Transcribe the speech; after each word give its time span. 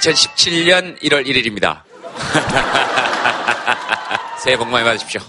2017년 0.00 0.98
1월 1.02 1.26
1일입니다. 1.26 1.82
새해 4.42 4.56
복 4.56 4.68
많이 4.68 4.84
받으십시오. 4.84 5.20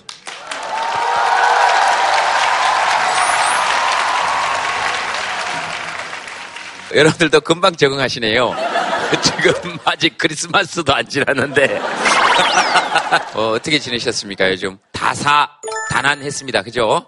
여러분들도 6.94 7.41
금방 7.41 7.75
적응하시네요. 7.75 8.53
지금 9.23 9.77
아직 9.85 10.17
크리스마스도 10.17 10.94
안 10.94 11.08
지났는데. 11.08 11.80
어, 13.35 13.58
떻게 13.61 13.80
지내셨습니까, 13.80 14.49
요즘? 14.52 14.77
다사다난했습니다. 14.91 16.63
그죠? 16.63 17.05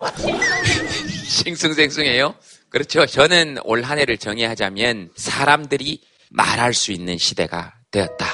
싱숭생숭해요? 1.27 2.35
그렇죠. 2.69 3.05
저는 3.05 3.57
올 3.63 3.83
한 3.83 3.99
해를 3.99 4.17
정의하자면 4.17 5.09
사람들이 5.15 6.01
말할 6.33 6.73
수 6.73 6.91
있는 6.91 7.17
시대가 7.17 7.73
되었다. 7.91 8.25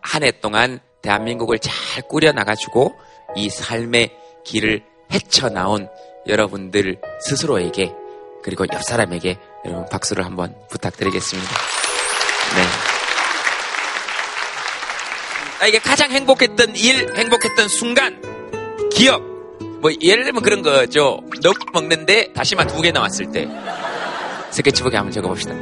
한 0.00 0.22
해 0.22 0.30
동안 0.40 0.80
대한민국을 1.02 1.58
잘 1.58 1.72
꾸려나가지고 2.08 2.92
이 3.36 3.48
삶의 3.48 4.10
길을 4.44 4.82
헤쳐나온 5.12 5.88
여러분들 6.28 7.00
스스로에게 7.20 7.92
그리고 8.42 8.66
옆 8.72 8.82
사람에게 8.82 9.38
여러분 9.64 9.88
박수를 9.88 10.24
한번 10.24 10.54
부탁드리겠습니다. 10.68 11.50
네. 12.56 12.62
나에게 15.60 15.78
가장 15.78 16.10
행복했던 16.10 16.74
일, 16.76 17.14
행복했던 17.16 17.68
순간, 17.68 18.20
기억. 18.92 19.22
뭐 19.80 19.90
예를 20.00 20.24
들면 20.24 20.42
그런 20.42 20.62
거죠. 20.62 21.20
너 21.42 21.52
먹는데 21.72 22.32
다시마 22.32 22.66
두 22.66 22.82
개 22.82 22.90
나왔을 22.92 23.30
때. 23.30 23.48
스케치북에 24.50 24.96
한번 24.96 25.12
적어봅시다. 25.12 25.54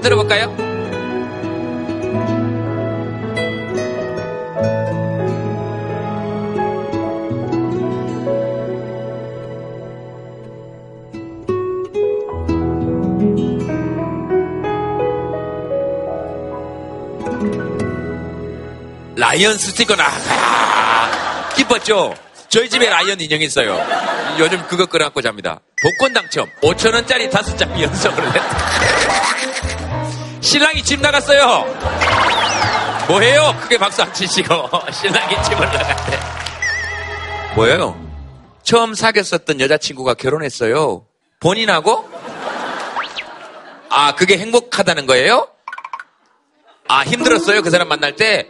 한번 0.00 0.02
들어볼까요? 0.02 0.56
라이언 19.16 19.58
스티커 19.58 19.94
나가 19.96 21.50
기뻤죠? 21.54 22.14
저희 22.48 22.68
집에 22.68 22.88
라이언 22.88 23.20
인형 23.20 23.40
있어요. 23.42 23.78
요즘 24.38 24.66
그거 24.66 24.86
끌어안고 24.86 25.20
잡니다. 25.20 25.60
복권 25.82 26.12
당첨 26.12 26.48
5천 26.62 26.94
원짜리 26.94 27.30
다섯 27.30 27.56
장 27.56 27.70
연속으로 27.80 28.26
냈다. 28.26 28.79
신랑이 30.50 30.82
집 30.82 31.00
나갔어요. 31.00 31.64
뭐해요? 33.06 33.54
크게 33.60 33.78
박수 33.78 34.02
안 34.02 34.12
치시고 34.12 34.68
신랑이 34.90 35.40
집을 35.44 35.64
나갔대. 35.64 36.18
뭐예요? 37.54 37.96
처음 38.64 38.94
사귀었었던 38.94 39.60
여자친구가 39.60 40.14
결혼했어요. 40.14 41.04
본인하고? 41.38 42.10
아, 43.90 44.16
그게 44.16 44.38
행복하다는 44.38 45.06
거예요? 45.06 45.46
아, 46.88 47.02
힘들었어요? 47.04 47.62
그 47.62 47.70
사람 47.70 47.86
만날 47.86 48.16
때? 48.16 48.48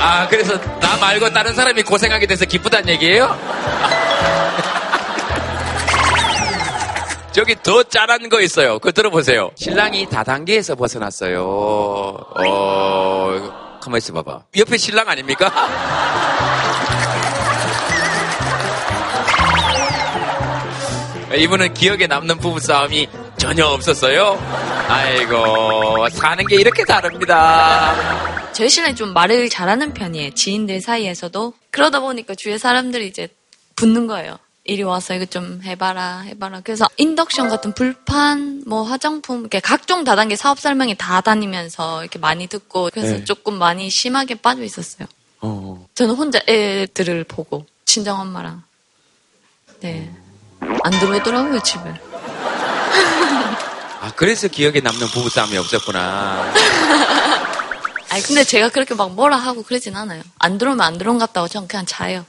아, 0.00 0.28
그래서 0.30 0.56
나 0.78 0.96
말고 0.98 1.30
다른 1.32 1.52
사람이 1.52 1.82
고생하게 1.82 2.28
돼서 2.28 2.44
기쁘다는 2.44 2.88
얘기예요? 2.90 3.36
저기 7.34 7.56
더 7.60 7.82
짠한 7.82 8.28
거 8.28 8.40
있어요. 8.40 8.78
그거 8.78 8.92
들어보세요. 8.92 9.50
신랑이 9.56 10.08
다단계에서 10.08 10.76
벗어났어요. 10.76 11.42
어, 11.44 12.38
가만 13.82 13.98
있어 13.98 14.12
봐봐. 14.12 14.44
옆에 14.56 14.76
신랑 14.76 15.08
아닙니까? 15.08 15.50
이분은 21.36 21.74
기억에 21.74 22.06
남는 22.06 22.38
부부싸움이 22.38 23.08
전혀 23.36 23.66
없었어요. 23.66 24.38
아이고, 24.88 26.08
사는 26.10 26.46
게 26.46 26.54
이렇게 26.54 26.84
다릅니다. 26.84 28.52
저희 28.52 28.68
신랑이 28.68 28.94
좀 28.94 29.12
말을 29.12 29.48
잘하는 29.48 29.92
편이에요. 29.92 30.34
지인들 30.34 30.80
사이에서도. 30.80 31.52
그러다 31.72 31.98
보니까 31.98 32.36
주위에 32.36 32.58
사람들이 32.58 33.08
이제 33.08 33.26
붙는 33.74 34.06
거예요. 34.06 34.38
이리 34.66 34.82
와서 34.82 35.14
이거 35.14 35.26
좀 35.26 35.60
해봐라, 35.62 36.20
해봐라. 36.20 36.60
그래서 36.64 36.86
인덕션 36.96 37.50
같은 37.50 37.74
불판, 37.74 38.64
뭐 38.66 38.82
화장품, 38.82 39.40
이렇게 39.40 39.60
각종 39.60 40.04
다단계 40.04 40.36
사업 40.36 40.58
설명이 40.58 40.96
다 40.96 41.20
다니면서 41.20 42.00
이렇게 42.02 42.18
많이 42.18 42.46
듣고 42.46 42.88
그래서 42.92 43.18
네. 43.18 43.24
조금 43.24 43.58
많이 43.58 43.90
심하게 43.90 44.36
빠져 44.36 44.62
있었어요. 44.62 45.06
어, 45.42 45.86
저는 45.94 46.14
혼자 46.14 46.40
애들을 46.48 47.24
보고 47.24 47.66
친정 47.84 48.18
엄마랑 48.20 48.62
네. 49.80 50.10
안 50.60 50.92
들어오더라고요 50.92 51.60
집에. 51.62 51.82
아, 54.00 54.12
그래서 54.16 54.48
기억에 54.48 54.80
남는 54.80 55.08
부부싸움이 55.08 55.58
없었구나. 55.58 56.54
아니 58.08 58.22
근데 58.22 58.44
제가 58.44 58.70
그렇게 58.70 58.94
막 58.94 59.12
뭐라 59.12 59.36
하고 59.36 59.62
그러진 59.62 59.94
않아요. 59.94 60.22
안 60.38 60.56
들어오면 60.56 60.86
안 60.86 60.96
들어온 60.96 61.18
것 61.18 61.26
같다고 61.26 61.48
저는 61.48 61.68
그냥 61.68 61.84
자요. 61.84 62.24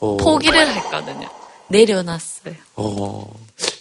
오. 0.00 0.16
포기를 0.16 0.66
했거든요. 0.66 1.28
내려놨어요. 1.68 2.54
오, 2.76 3.30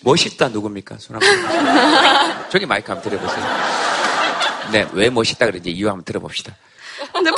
멋있다 0.02 0.50
누굽니까? 0.50 0.96
손 1.00 1.18
한번. 1.22 2.50
저기 2.50 2.66
마이크 2.66 2.92
한번 2.92 3.10
들어보세요. 3.10 3.46
네, 4.72 4.88
왜 4.94 5.10
멋있다 5.10 5.46
그런지 5.46 5.72
이유 5.72 5.88
한번 5.90 6.04
들어봅시다. 6.06 6.56
근데, 7.14 7.32
포- 7.32 7.36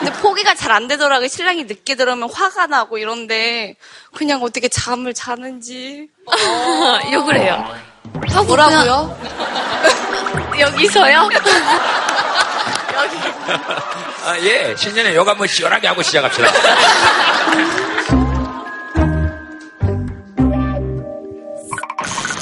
근데 0.00 0.12
포기가 0.20 0.54
잘 0.54 0.72
안 0.72 0.88
되더라고요. 0.88 1.28
신랑이 1.28 1.64
늦게 1.64 1.94
들어오면 1.94 2.30
화가 2.32 2.66
나고 2.66 2.98
이런데 2.98 3.76
그냥 4.14 4.42
어떻게 4.42 4.68
잠을 4.68 5.14
자는지. 5.14 6.08
욕을 7.12 7.40
해요. 7.40 7.64
하고 8.30 8.44
뭐라고요? 8.46 9.18
여기서요? 10.58 11.28
아, 14.24 14.38
예, 14.40 14.74
신년에 14.76 15.14
요거 15.14 15.30
한번 15.30 15.46
시원하게 15.46 15.86
하고 15.88 16.02
시작합시다. 16.02 16.48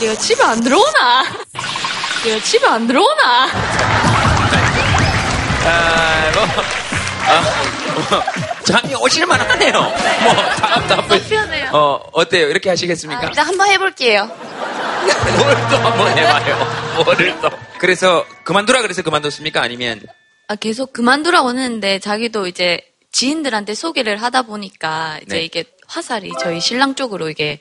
얘가 0.07 0.15
집에 0.21 0.45
안 0.45 0.61
들어오나? 0.61 1.25
얘가 2.27 2.45
집에 2.45 2.65
안 2.65 2.87
들어오나? 2.87 3.47
아, 5.65 6.31
뭐, 6.33 6.45
아, 7.27 7.41
뭐, 8.11 8.23
잠이 8.65 8.95
오실만 8.95 9.41
하네요. 9.41 9.73
뭐, 9.73 10.35
다음 10.61 10.87
답을. 10.87 11.25
편해요. 11.29 11.71
어, 11.73 12.01
어때요? 12.13 12.47
이렇게 12.49 12.69
하시겠습니까? 12.71 13.27
일단 13.27 13.47
한번 13.49 13.69
해볼게요. 13.69 14.27
뭘 14.27 15.57
또 15.71 15.77
한번 15.79 16.17
해봐요. 16.17 17.03
뭐를 17.05 17.41
또. 17.41 17.51
그래서, 17.79 18.25
그만두라 18.45 18.83
그래서 18.83 19.03
그만뒀습니까? 19.03 19.61
아니면, 19.61 20.01
아, 20.47 20.55
계속 20.55 20.93
그만두라고 20.93 21.49
했는데 21.51 21.99
자기도 21.99 22.47
이제 22.47 22.81
지인들한테 23.11 23.75
소개를 23.75 24.23
하다 24.23 24.43
보니까 24.43 25.19
이제 25.27 25.37
네. 25.39 25.43
이게 25.45 25.65
화살이 25.89 26.31
저희 26.39 26.61
신랑 26.61 26.95
쪽으로 26.95 27.29
이게 27.29 27.59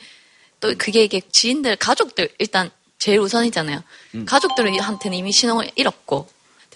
또 0.66 0.76
그게 0.78 1.04
이게 1.04 1.22
지인들 1.32 1.76
가족들 1.78 2.30
일단 2.40 2.70
제일 2.98 3.20
우선이잖아요. 3.20 3.84
음. 4.16 4.26
가족들한테는 4.26 5.18
이미 5.18 5.32
신호를 5.32 5.72
잃었고 5.76 6.28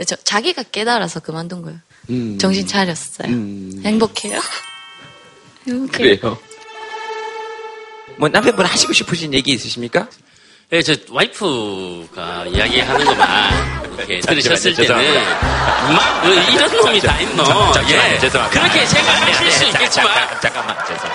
저, 0.05 0.15
자기가 0.15 0.63
깨달아서 0.63 1.19
그만둔 1.21 1.61
거예요. 1.61 1.79
음. 2.09 2.37
정신 2.39 2.65
차렸어요. 2.67 3.27
음. 3.29 3.81
행복해요. 3.83 4.39
행복해요. 5.67 6.17
그래요. 6.19 6.37
뭐, 8.17 8.27
남편분 8.27 8.65
하시고 8.65 8.91
싶으신 8.93 9.33
얘기 9.33 9.51
있으십니까? 9.53 10.07
예, 10.71 10.81
저 10.83 10.93
와이프가 11.09 12.45
이야기하는 12.47 13.05
것만 13.05 13.93
이렇게 13.97 14.19
들으셨을 14.19 14.75
때는 14.75 14.95
막그 15.93 16.51
이런 16.53 16.77
놈이 16.77 16.99
다 16.99 17.19
있노. 17.19 17.43
예, 17.89 18.19
죄송합니다. 18.19 18.49
그렇게 18.49 18.85
생각하실 18.85 19.35
아니, 19.35 19.51
수 19.51 19.63
아니, 19.63 19.71
잠- 19.73 19.81
있겠지만 19.81 20.13
잠깐, 20.13 20.41
잠깐만, 20.41 20.77
죄송. 20.85 21.09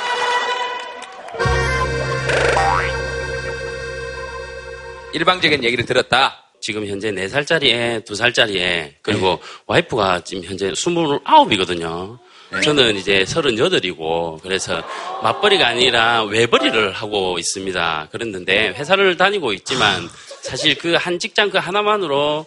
일방적인 5.14 5.62
얘기를 5.64 5.84
들었다. 5.84 6.43
지금 6.61 6.87
현재 6.87 7.12
4살짜리 7.12 7.66
애, 7.66 8.00
2살짜리 8.06 8.56
애, 8.56 8.96
그리고 9.02 9.38
와이프가 9.66 10.25
지금 10.25 10.44
현재 10.44 10.70
29이거든요. 10.72 12.19
저는 12.62 12.96
이제 12.96 13.25
38이고, 13.25 14.40
그래서 14.43 14.82
맞벌이가 15.22 15.66
아니라 15.66 16.25
외벌이를 16.25 16.93
하고 16.93 17.38
있습니다. 17.38 18.08
그랬는데, 18.12 18.69
회사를 18.76 19.16
다니고 19.16 19.52
있지만, 19.55 20.08
사실 20.43 20.76
그 20.76 20.94
한 20.96 21.19
직장 21.19 21.50
그 21.50 21.58
하나만으로 21.58 22.46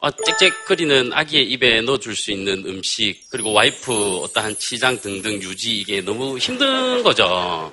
어, 0.00 0.10
짹짹거리는 0.12 1.12
아기의 1.12 1.50
입에 1.50 1.80
넣어줄 1.80 2.14
수 2.14 2.30
있는 2.30 2.62
음식, 2.66 3.18
그리고 3.30 3.52
와이프 3.52 4.18
어떠한 4.18 4.56
치장 4.58 5.00
등등 5.00 5.42
유지, 5.42 5.76
이게 5.78 6.00
너무 6.00 6.38
힘든 6.38 7.02
거죠. 7.02 7.72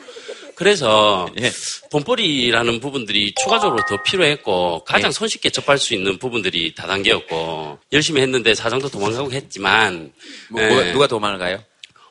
그래서 0.55 1.27
예. 1.39 1.51
돈벌이라는 1.91 2.79
부분들이 2.79 3.33
추가적으로 3.41 3.83
더 3.87 4.01
필요했고 4.03 4.83
가장 4.85 5.09
예. 5.09 5.11
손쉽게 5.11 5.49
접할 5.49 5.77
수 5.77 5.93
있는 5.93 6.17
부분들이 6.17 6.73
다단계였고 6.73 7.79
열심히 7.93 8.21
했는데 8.21 8.55
사장도 8.55 8.89
도망가고 8.89 9.31
했지만 9.31 10.11
뭐, 10.49 10.61
예. 10.61 10.67
누가, 10.67 10.91
누가 10.91 11.07
도망을 11.07 11.37
가요? 11.37 11.63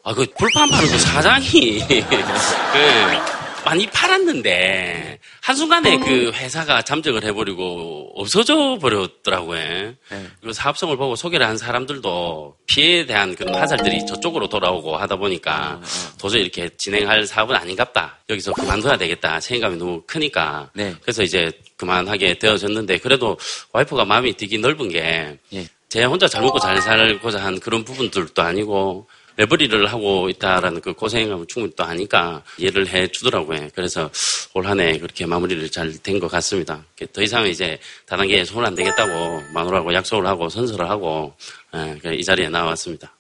아, 0.03 0.13
그 0.13 0.27
불판 0.37 0.69
파는 0.69 0.91
그 0.91 0.99
사장이 0.99 1.79
그 1.89 2.05
많이 3.65 3.87
팔았는데 3.87 5.19
한순간에 5.41 5.99
그 5.99 6.33
회사가 6.33 6.83
잠적을 6.83 7.25
해버리고 7.25 8.13
없어져 8.15 8.79
버렸더라고요. 8.81 9.59
네. 9.59 9.97
그리고 10.41 10.53
사업성을 10.53 10.97
보고 10.97 11.17
소개를 11.17 11.47
한 11.47 11.57
사람들도 11.57 12.57
피해에 12.67 13.07
대한 13.07 13.35
그런 13.35 13.55
화살들이 13.55 14.05
저쪽으로 14.07 14.49
돌아오고 14.49 14.97
하다 14.97 15.17
보니까 15.17 15.81
도저히 16.19 16.43
이렇게 16.43 16.69
진행할 16.77 17.27
사업은 17.27 17.57
아닌갑다. 17.57 18.19
여기서 18.31 18.53
그만둬야 18.53 18.97
되겠다. 18.97 19.41
책임감이 19.41 19.77
너무 19.77 20.03
크니까. 20.07 20.71
네. 20.75 20.95
그래서 21.03 21.23
이제 21.23 21.51
그만하게 21.77 22.39
되어졌는데 22.39 22.99
그래도 22.99 23.37
와이프가 23.73 24.05
마음이 24.05 24.37
되게 24.37 24.59
넓은 24.59 24.89
게 24.89 25.39
예. 25.53 25.69
제 25.89 26.05
혼자 26.05 26.27
잘 26.27 26.43
먹고 26.43 26.59
잘 26.59 26.81
살고자 26.81 27.45
한 27.45 27.61
그런 27.61 27.85
부분들도 27.85 28.43
아니고 28.43 29.07
매버리를 29.37 29.87
하고 29.87 30.29
있다라는 30.29 30.81
그 30.81 30.93
고생감을 30.95 31.47
충분히 31.49 31.75
또 31.77 31.85
하니까 31.85 32.43
이해를 32.59 32.87
해 32.89 33.09
주더라고요. 33.09 33.69
그래서 33.75 34.11
올 34.55 34.67
한 34.67 34.79
해 34.81 34.99
그렇게 34.99 35.27
마무리를 35.27 35.69
잘 35.71 35.93
된 36.03 36.21
것 36.21 36.29
같습니다. 36.31 36.85
더 37.13 37.23
이상 37.23 37.47
이제 37.47 37.79
다단계에 38.07 38.45
손을 38.45 38.67
안 38.67 38.75
대겠다고 38.75 39.43
마누라하고 39.53 39.93
약속을 39.95 40.27
하고 40.27 40.49
선서를 40.49 40.89
하고 40.89 41.35
예, 41.75 42.15
이 42.15 42.23
자리에 42.23 42.49
나왔습니다. 42.49 43.13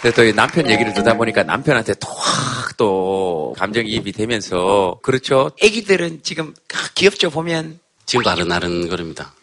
근데 0.00 0.14
또이 0.14 0.32
남편 0.32 0.70
얘기를 0.70 0.92
듣다 0.94 1.14
보니까 1.16 1.42
남편한테 1.42 1.94
또확또 1.94 3.54
감정이입이 3.58 4.12
되면서 4.12 4.98
그렇죠. 5.02 5.50
애기들은 5.60 6.20
지금 6.22 6.54
아, 6.74 6.88
귀엽죠 6.94 7.30
보면 7.30 7.80
지금도 8.06 8.30
아른아른 8.30 8.88
거립니다. 8.88 9.34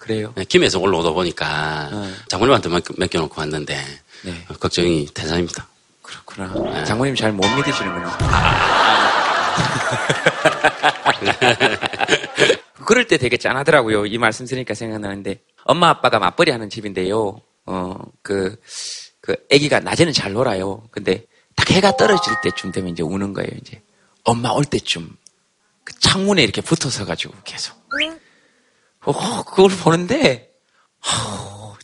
그래요. 0.00 0.32
예, 0.38 0.44
김에서 0.44 0.78
올라오다 0.80 1.10
보니까 1.10 1.88
네. 1.92 2.12
장모님한테 2.28 2.68
맡- 2.70 2.82
맡겨놓고 2.96 3.40
왔는데 3.40 3.76
네. 4.24 4.44
어, 4.48 4.54
걱정이 4.54 5.06
대단입니다. 5.14 5.68
그렇구나. 6.02 6.84
장모님 6.84 7.14
잘 7.14 7.32
못 7.32 7.46
믿으시는군요. 7.54 8.10
그럴 12.84 13.06
때 13.06 13.18
되게 13.18 13.36
짠하더라고요. 13.36 14.06
이 14.06 14.18
말씀 14.18 14.46
들으니까 14.46 14.74
생각나는데 14.74 15.40
엄마 15.64 15.88
아빠가 15.90 16.18
맞벌이 16.18 16.50
하는 16.50 16.70
집인데요. 16.70 17.40
어, 17.66 17.94
그, 18.22 18.56
그 19.20 19.36
아기가 19.52 19.80
낮에는 19.80 20.12
잘 20.12 20.32
놀아요. 20.32 20.82
근데 20.90 21.24
딱 21.54 21.70
해가 21.70 21.96
떨어질 21.96 22.32
때쯤 22.42 22.72
되면 22.72 22.90
이제 22.92 23.02
우는 23.02 23.32
거예요. 23.32 23.50
이제 23.60 23.80
엄마 24.24 24.50
올 24.50 24.64
때쯤 24.64 25.14
그 25.84 25.92
창문에 26.00 26.42
이렇게 26.42 26.60
붙어서 26.62 27.04
가지고 27.04 27.34
계속. 27.44 27.76
어, 29.04 29.42
그걸 29.44 29.70
보는데 29.70 30.50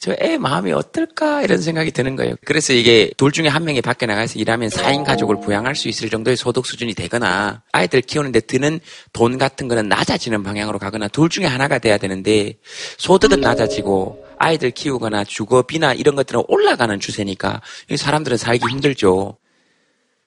저애 0.06 0.38
마음이 0.38 0.72
어떨까 0.72 1.42
이런 1.42 1.60
생각이 1.60 1.90
드는 1.90 2.14
거예요. 2.14 2.36
그래서 2.44 2.72
이게 2.72 3.10
둘 3.16 3.32
중에 3.32 3.48
한 3.48 3.64
명이 3.64 3.80
밖에 3.80 4.06
나가서 4.06 4.38
일하면 4.38 4.68
4인 4.68 5.04
가족을 5.04 5.40
부양할 5.40 5.74
수 5.74 5.88
있을 5.88 6.10
정도의 6.10 6.36
소득 6.36 6.64
수준이 6.64 6.94
되거나 6.94 7.62
아이들 7.72 8.02
키우는데 8.02 8.40
드는 8.40 8.78
돈 9.12 9.36
같은 9.36 9.66
거는 9.66 9.88
낮아지는 9.88 10.44
방향으로 10.44 10.78
가거나 10.78 11.08
둘 11.08 11.28
중에 11.28 11.46
하나가 11.46 11.78
돼야 11.78 11.98
되는데 11.98 12.54
소득은 12.98 13.40
낮아지고 13.40 14.24
아이들 14.38 14.70
키우거나 14.70 15.24
주거비나 15.24 15.94
이런 15.94 16.14
것들은 16.14 16.44
올라가는 16.46 17.00
추세니까 17.00 17.60
이 17.90 17.96
사람들은 17.96 18.36
살기 18.36 18.64
힘들죠. 18.70 19.38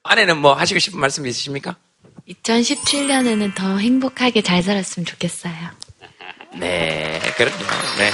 아내는 0.02 0.38
뭐 0.38 0.52
하시고 0.52 0.78
싶은 0.78 1.00
말씀 1.00 1.26
있으십니까? 1.26 1.76
2017년에는 2.28 3.54
더 3.54 3.78
행복하게 3.78 4.42
잘 4.42 4.62
살았으면 4.62 5.06
좋겠어요. 5.06 5.54
네, 6.58 7.20
그럼요. 7.36 7.56
네. 7.98 8.10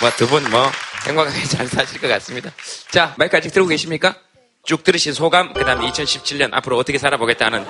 뭐, 0.00 0.10
두 0.16 0.26
분 0.26 0.48
뭐, 0.50 0.70
행복하게 1.06 1.44
잘 1.46 1.66
사실 1.66 2.00
것 2.00 2.08
같습니다. 2.08 2.50
자, 2.90 3.14
마이크 3.18 3.36
아직 3.36 3.52
들고 3.52 3.68
계십니까? 3.68 4.16
쭉 4.64 4.82
들으신 4.82 5.12
소감, 5.12 5.52
그 5.52 5.64
다음에 5.64 5.86
2017년 5.90 6.48
앞으로 6.52 6.78
어떻게 6.78 6.98
살아보겠다는, 6.98 7.64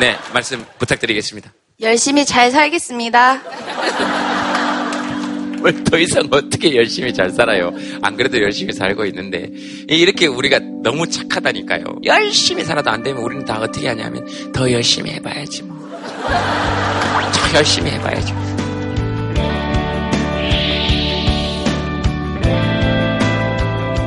네, 0.00 0.16
말씀 0.32 0.64
부탁드리겠습니다. 0.78 1.52
열심히 1.80 2.24
잘 2.24 2.50
살겠습니다. 2.50 3.42
뭘더 5.58 5.98
이상 5.98 6.28
어떻게 6.30 6.76
열심히 6.76 7.12
잘 7.12 7.30
살아요? 7.30 7.72
안 8.02 8.16
그래도 8.16 8.40
열심히 8.40 8.72
살고 8.72 9.04
있는데, 9.06 9.48
이렇게 9.88 10.26
우리가 10.28 10.60
너무 10.84 11.08
착하다니까요. 11.08 11.84
열심히 12.04 12.64
살아도 12.64 12.90
안 12.90 13.02
되면 13.02 13.20
우리는 13.20 13.44
다 13.44 13.58
어떻게 13.60 13.88
하냐면, 13.88 14.24
더 14.52 14.70
열심히 14.70 15.10
해봐야지 15.12 15.64
뭐. 15.64 15.76
더 16.12 17.56
열심히 17.58 17.90
해봐야지. 17.90 18.32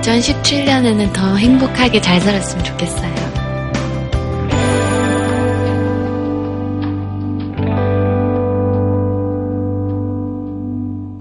2017년에는 0.02 1.14
더 1.14 1.36
행복하게 1.36 2.02
잘 2.02 2.20
살았으면 2.20 2.64
좋겠어요. 2.66 3.12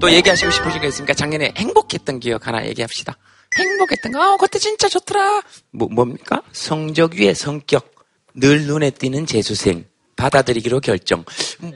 또 0.00 0.10
얘기하시고 0.10 0.50
싶으신 0.50 0.80
거 0.80 0.86
있습니까? 0.88 1.12
작년에 1.12 1.52
행복했던 1.58 2.20
기억 2.20 2.46
하나 2.46 2.64
얘기합시다. 2.64 3.14
행복했던 3.58 4.12
거, 4.12 4.22
아, 4.22 4.36
그때 4.38 4.58
진짜 4.58 4.88
좋더라. 4.88 5.42
뭐, 5.72 5.88
뭡니까? 5.90 6.40
성적 6.52 7.14
위의 7.14 7.34
성격. 7.34 7.90
늘 8.34 8.66
눈에 8.66 8.90
띄는 8.90 9.26
재수생. 9.26 9.84
받아들이기로 10.16 10.80
결정. 10.80 11.24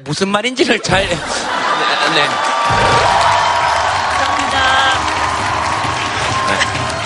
무슨 0.05 0.29
말인지를 0.29 0.81
잘, 0.81 1.03
네. 1.09 1.15
네. 1.15 2.25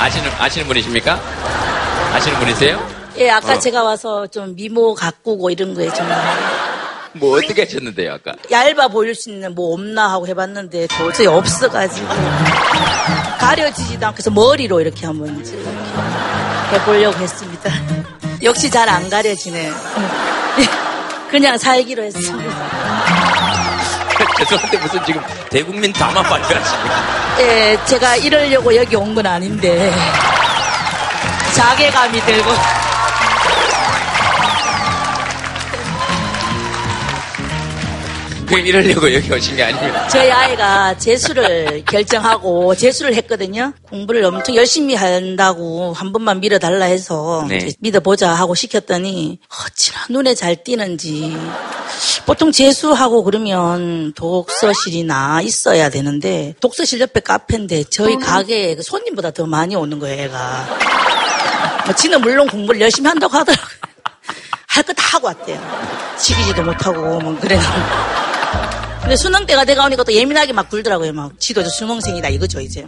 아시는, 0.08 0.30
아시는 0.38 0.66
분이십니까? 0.68 1.20
아시는 2.14 2.38
분이세요? 2.38 2.88
예, 3.18 3.28
아까 3.30 3.54
어. 3.54 3.58
제가 3.58 3.82
와서 3.82 4.26
좀 4.26 4.54
미모 4.56 4.94
가꾸고 4.94 5.50
이런 5.50 5.74
거에 5.74 5.90
좀뭐 5.92 7.36
어떻게 7.36 7.64
하셨는데요, 7.64 8.14
아까? 8.14 8.32
얇아 8.50 8.88
보일 8.88 9.14
수 9.14 9.28
있는 9.28 9.54
뭐 9.54 9.74
없나 9.74 10.10
하고 10.10 10.26
해봤는데 10.26 10.86
도저히 10.86 11.26
없어가지고 11.26 12.08
가려지지도 13.38 14.06
않고 14.06 14.16
해서 14.18 14.30
머리로 14.30 14.80
이렇게 14.80 15.04
한번 15.04 15.38
이제 15.40 15.54
이렇게 15.54 15.70
해보려고 16.72 17.18
했습니다. 17.18 17.70
역시 18.42 18.70
잘 18.70 18.88
안 18.88 19.10
가려지네. 19.10 19.70
그냥 21.30 21.58
살기로 21.58 22.02
했습니다. 22.04 23.67
죄송한데 24.44 24.78
무슨 24.78 25.04
지금 25.04 25.22
대국민 25.50 25.92
담화 25.92 26.22
발표하십니까? 26.22 26.94
예, 27.40 27.78
제가 27.86 28.16
이러려고 28.16 28.74
여기 28.74 28.94
온 28.96 29.14
건 29.14 29.26
아닌데 29.26 29.92
자괴감이 31.54 32.20
들고 32.20 32.50
그럼 38.48 38.66
이러려고 38.66 39.12
여기 39.12 39.30
오신 39.32 39.56
게 39.56 39.62
아닙니다. 39.64 40.08
저희 40.08 40.30
아이가 40.30 40.96
재수를 40.96 41.84
결정하고 41.84 42.74
재수를 42.74 43.14
했거든요. 43.16 43.74
공부를 43.82 44.24
엄청 44.24 44.56
열심히 44.56 44.94
한다고 44.94 45.92
한 45.92 46.12
번만 46.12 46.40
밀어달라 46.40 46.86
해서 46.86 47.44
네. 47.48 47.70
믿어보자 47.80 48.30
하고 48.32 48.54
시켰더니 48.54 49.38
어찌나 49.66 49.98
눈에 50.08 50.34
잘 50.34 50.56
띄는지 50.64 51.36
보통 52.24 52.50
재수하고 52.50 53.22
그러면 53.22 54.12
독서실이나 54.14 55.42
있어야 55.42 55.90
되는데 55.90 56.54
독서실 56.60 57.00
옆에 57.00 57.20
카페인데 57.20 57.84
저희 57.90 58.16
가게에 58.16 58.76
그 58.76 58.82
손님보다 58.82 59.30
더 59.32 59.44
많이 59.46 59.76
오는 59.76 59.98
거예요, 59.98 60.22
애가. 60.24 60.78
뭐 61.84 61.94
지는 61.94 62.20
물론 62.22 62.46
공부를 62.48 62.80
열심히 62.80 63.08
한다고 63.08 63.36
하더라고요. 63.36 63.68
할 64.68 64.84
거 64.84 64.92
다 64.92 65.02
하고 65.16 65.26
왔대요. 65.26 65.60
지기지도 66.18 66.62
못하고 66.62 67.18
뭐 67.20 67.36
그래서. 67.40 67.62
근데 69.00 69.16
수능 69.16 69.46
때가 69.46 69.64
돼가 69.64 69.84
오니까 69.84 70.04
또 70.04 70.12
예민하게 70.12 70.52
막 70.52 70.68
굴더라고요. 70.68 71.12
막 71.12 71.32
지도 71.38 71.62
저 71.62 71.68
수능생이다 71.70 72.28
이거죠 72.28 72.60
이제. 72.60 72.84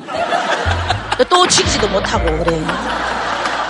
또 1.28 1.46
치기지도 1.46 1.88
못하고 1.88 2.44
그래. 2.44 2.60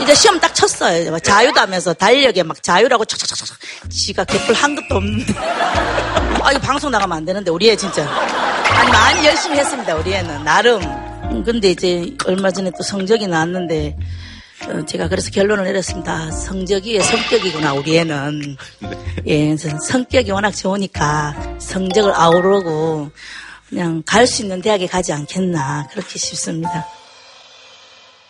이제 0.03 0.15
시험 0.15 0.41
딱 0.41 0.55
쳤어요. 0.55 1.11
막 1.11 1.23
자유다면서 1.23 1.95
달력에 1.95 2.43
막 2.43 2.63
자유라고 2.63 3.05
척척척척. 3.05 3.59
지가 3.91 4.25
개뿔 4.25 4.55
한 4.55 4.75
것도 4.75 4.97
없는데. 4.97 5.35
아, 6.43 6.53
이거 6.53 6.61
방송 6.61 6.91
나가면 6.91 7.19
안 7.19 7.25
되는데, 7.25 7.51
우리 7.51 7.69
애 7.69 7.77
진짜. 7.77 8.09
아니, 8.09 8.91
많이 8.91 9.27
열심히 9.27 9.59
했습니다, 9.59 9.95
우리 9.95 10.15
애는. 10.15 10.43
나름. 10.43 10.81
음, 10.83 11.45
근데 11.45 11.71
이제 11.71 12.17
얼마 12.25 12.51
전에 12.51 12.71
또 12.71 12.83
성적이 12.83 13.27
나왔는데, 13.27 13.95
어, 13.99 14.03
제가 14.87 15.09
그래서 15.09 15.31
결론을 15.31 15.65
내렸습니다. 15.65 16.13
아, 16.13 16.31
성적이 16.31 16.95
왜 16.99 17.01
성격이구나, 17.01 17.73
우리 17.75 17.97
애는. 17.99 18.57
예, 19.27 19.57
성격이 19.57 20.31
워낙 20.31 20.51
좋으니까 20.53 21.35
성적을 21.59 22.13
아우르고 22.15 23.11
그냥 23.69 24.03
갈 24.07 24.27
수 24.27 24.43
있는 24.43 24.61
대학에 24.61 24.87
가지 24.87 25.13
않겠나, 25.13 25.89
그렇게 25.91 26.19
싶습니다. 26.19 26.87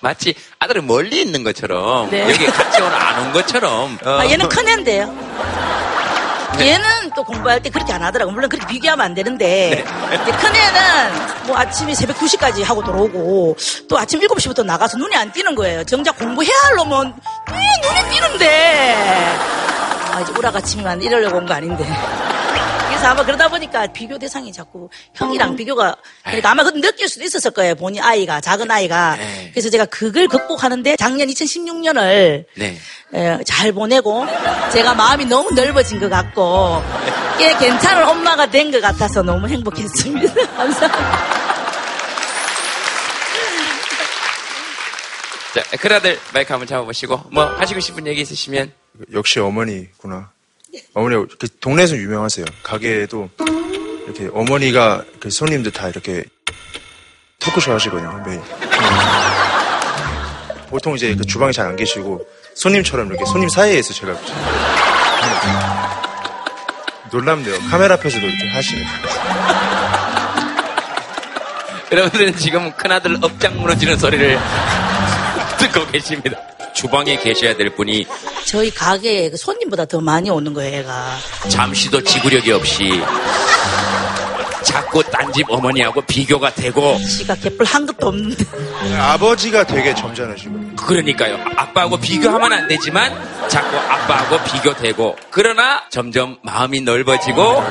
마치 0.03 0.35
아들은 0.59 0.87
멀리 0.87 1.21
있는 1.21 1.45
것처럼 1.45 2.09
네. 2.11 2.23
여기 2.23 2.47
같이 2.47 2.81
오늘 2.81 2.95
안 2.95 3.27
온 3.27 3.33
것처럼 3.33 3.99
어, 4.03 4.11
아, 4.11 4.27
얘는 4.31 4.49
큰 4.49 4.67
애인데요. 4.67 5.07
얘는 6.59 7.11
또 7.17 7.23
공부할 7.25 7.63
때 7.63 7.71
그렇게 7.71 7.93
안 7.93 8.03
하더라고. 8.03 8.33
물론 8.33 8.49
그렇게 8.51 8.67
비교하면 8.67 9.05
안 9.07 9.15
되는데. 9.15 9.85
이제 10.23 10.33
큰 10.33 10.55
애는 10.55 11.47
뭐 11.47 11.57
아침에 11.57 11.95
새벽 11.95 12.17
2시까지 12.19 12.63
하고 12.65 12.83
들어오고 12.85 13.57
또 13.89 13.99
아침 13.99 14.21
7시부터 14.21 14.65
나가서 14.65 14.99
눈이 14.99 15.17
안 15.17 15.33
띄는 15.33 15.55
거예요. 15.55 15.85
정작 15.85 16.19
공부해야 16.19 16.53
하려면 16.65 17.15
왜 17.51 17.57
눈이 17.83 18.11
띄는데. 18.15 19.37
아, 20.13 20.21
이제 20.21 20.33
우라가 20.37 20.61
치면 20.61 21.03
이러려고 21.03 21.39
온 21.39 21.47
거 21.47 21.55
아닌데. 21.55 21.85
그래서 23.01 23.13
아마 23.13 23.25
그러다 23.25 23.49
보니까 23.49 23.87
비교 23.87 24.19
대상이 24.19 24.53
자꾸 24.53 24.91
형이랑 25.15 25.57
비교가 25.57 25.97
그러니까 26.23 26.51
아마 26.51 26.63
그 26.63 26.71
느낄 26.83 27.09
수도 27.09 27.25
있었을 27.25 27.51
거예요. 27.53 27.75
본인 27.75 28.03
아이가 28.03 28.43
작은 28.43 28.71
아이가. 28.71 29.17
네. 29.17 29.49
그래서 29.53 29.71
제가 29.71 29.87
그걸 29.87 30.29
극복하는데 30.29 30.97
작년 30.97 31.29
2016년을 31.29 32.45
네. 32.59 32.77
예, 33.15 33.39
잘 33.47 33.73
보내고 33.73 34.27
제가 34.71 34.95
마음이 34.95 35.25
너무 35.25 35.51
넓어진 35.53 35.99
것 35.99 36.11
같고 36.11 36.83
꽤 37.39 37.57
괜찮은 37.57 38.07
엄마가 38.07 38.51
된 38.51 38.71
것 38.71 38.81
같아서 38.83 39.23
너무 39.23 39.49
행복했습니다. 39.49 40.35
감사합니다. 40.57 41.41
자, 45.55 45.63
큰아들 45.79 46.19
마이크 46.35 46.53
한번 46.53 46.67
잡아보시고 46.67 47.23
뭐 47.33 47.45
하시고 47.45 47.81
싶은 47.81 48.07
얘기 48.07 48.21
있으시면 48.21 48.73
역시 49.15 49.41
어머니구나. 49.41 50.31
어머니 50.95 51.27
그 51.39 51.49
동네에서 51.61 51.97
유명하세요. 51.97 52.45
가게에도 52.63 53.29
이렇게 54.05 54.29
어머니가 54.33 55.05
그 55.19 55.31
손님들 55.31 55.73
다 55.73 55.89
이렇게 55.89 56.25
토크쇼 57.39 57.73
하시거든요. 57.73 58.23
매일. 58.27 58.41
보통 60.69 60.95
이제 60.95 61.15
그 61.17 61.25
주방에 61.25 61.53
잘 61.53 61.67
안 61.67 61.77
계시고 61.77 62.27
손님처럼 62.55 63.09
이렇게 63.09 63.25
손님 63.25 63.49
사이에서 63.49 63.93
제가 63.93 64.15
놀랍네요. 67.13 67.59
카메라 67.71 67.95
앞에서도 67.97 68.25
이렇게 68.25 68.49
하시는. 68.51 68.85
여러분들은 71.91 72.37
지금 72.37 72.71
큰아들 72.77 73.17
억장 73.21 73.59
무너지는 73.61 73.99
소리를 73.99 74.39
듣고 75.59 75.87
계십니다. 75.89 76.39
주방에 76.73 77.17
계셔야 77.17 77.57
될 77.57 77.71
분이 77.75 78.07
저희 78.51 78.75
가게에 78.75 79.31
그 79.31 79.37
손님보다 79.37 79.85
더 79.85 80.01
많이 80.01 80.29
오는 80.29 80.53
거예요, 80.53 80.81
애가. 80.81 81.17
잠시도 81.49 82.03
지구력이 82.03 82.51
없이 82.51 83.01
자꾸 84.65 85.05
딴 85.05 85.33
집 85.33 85.49
어머니하고 85.49 86.01
비교가 86.03 86.53
되고 86.53 86.99
지가 86.99 87.37
개뿔 87.37 87.65
한 87.65 87.87
것도 87.87 88.09
없는데. 88.09 88.45
아버지가 88.99 89.65
되게 89.65 89.95
점잖으시고 89.95 90.75
그러니까요. 90.77 91.39
아빠하고 91.57 91.97
비교하면 91.99 92.53
안 92.53 92.67
되지만 92.67 93.15
자꾸 93.49 93.77
아빠하고 93.77 94.43
비교되고 94.51 95.17
그러나 95.31 95.85
점점 95.91 96.37
마음이 96.43 96.81
넓어지고 96.81 97.63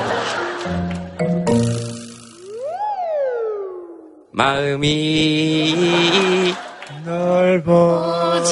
마음이 4.32 4.94
넓어 7.04 8.42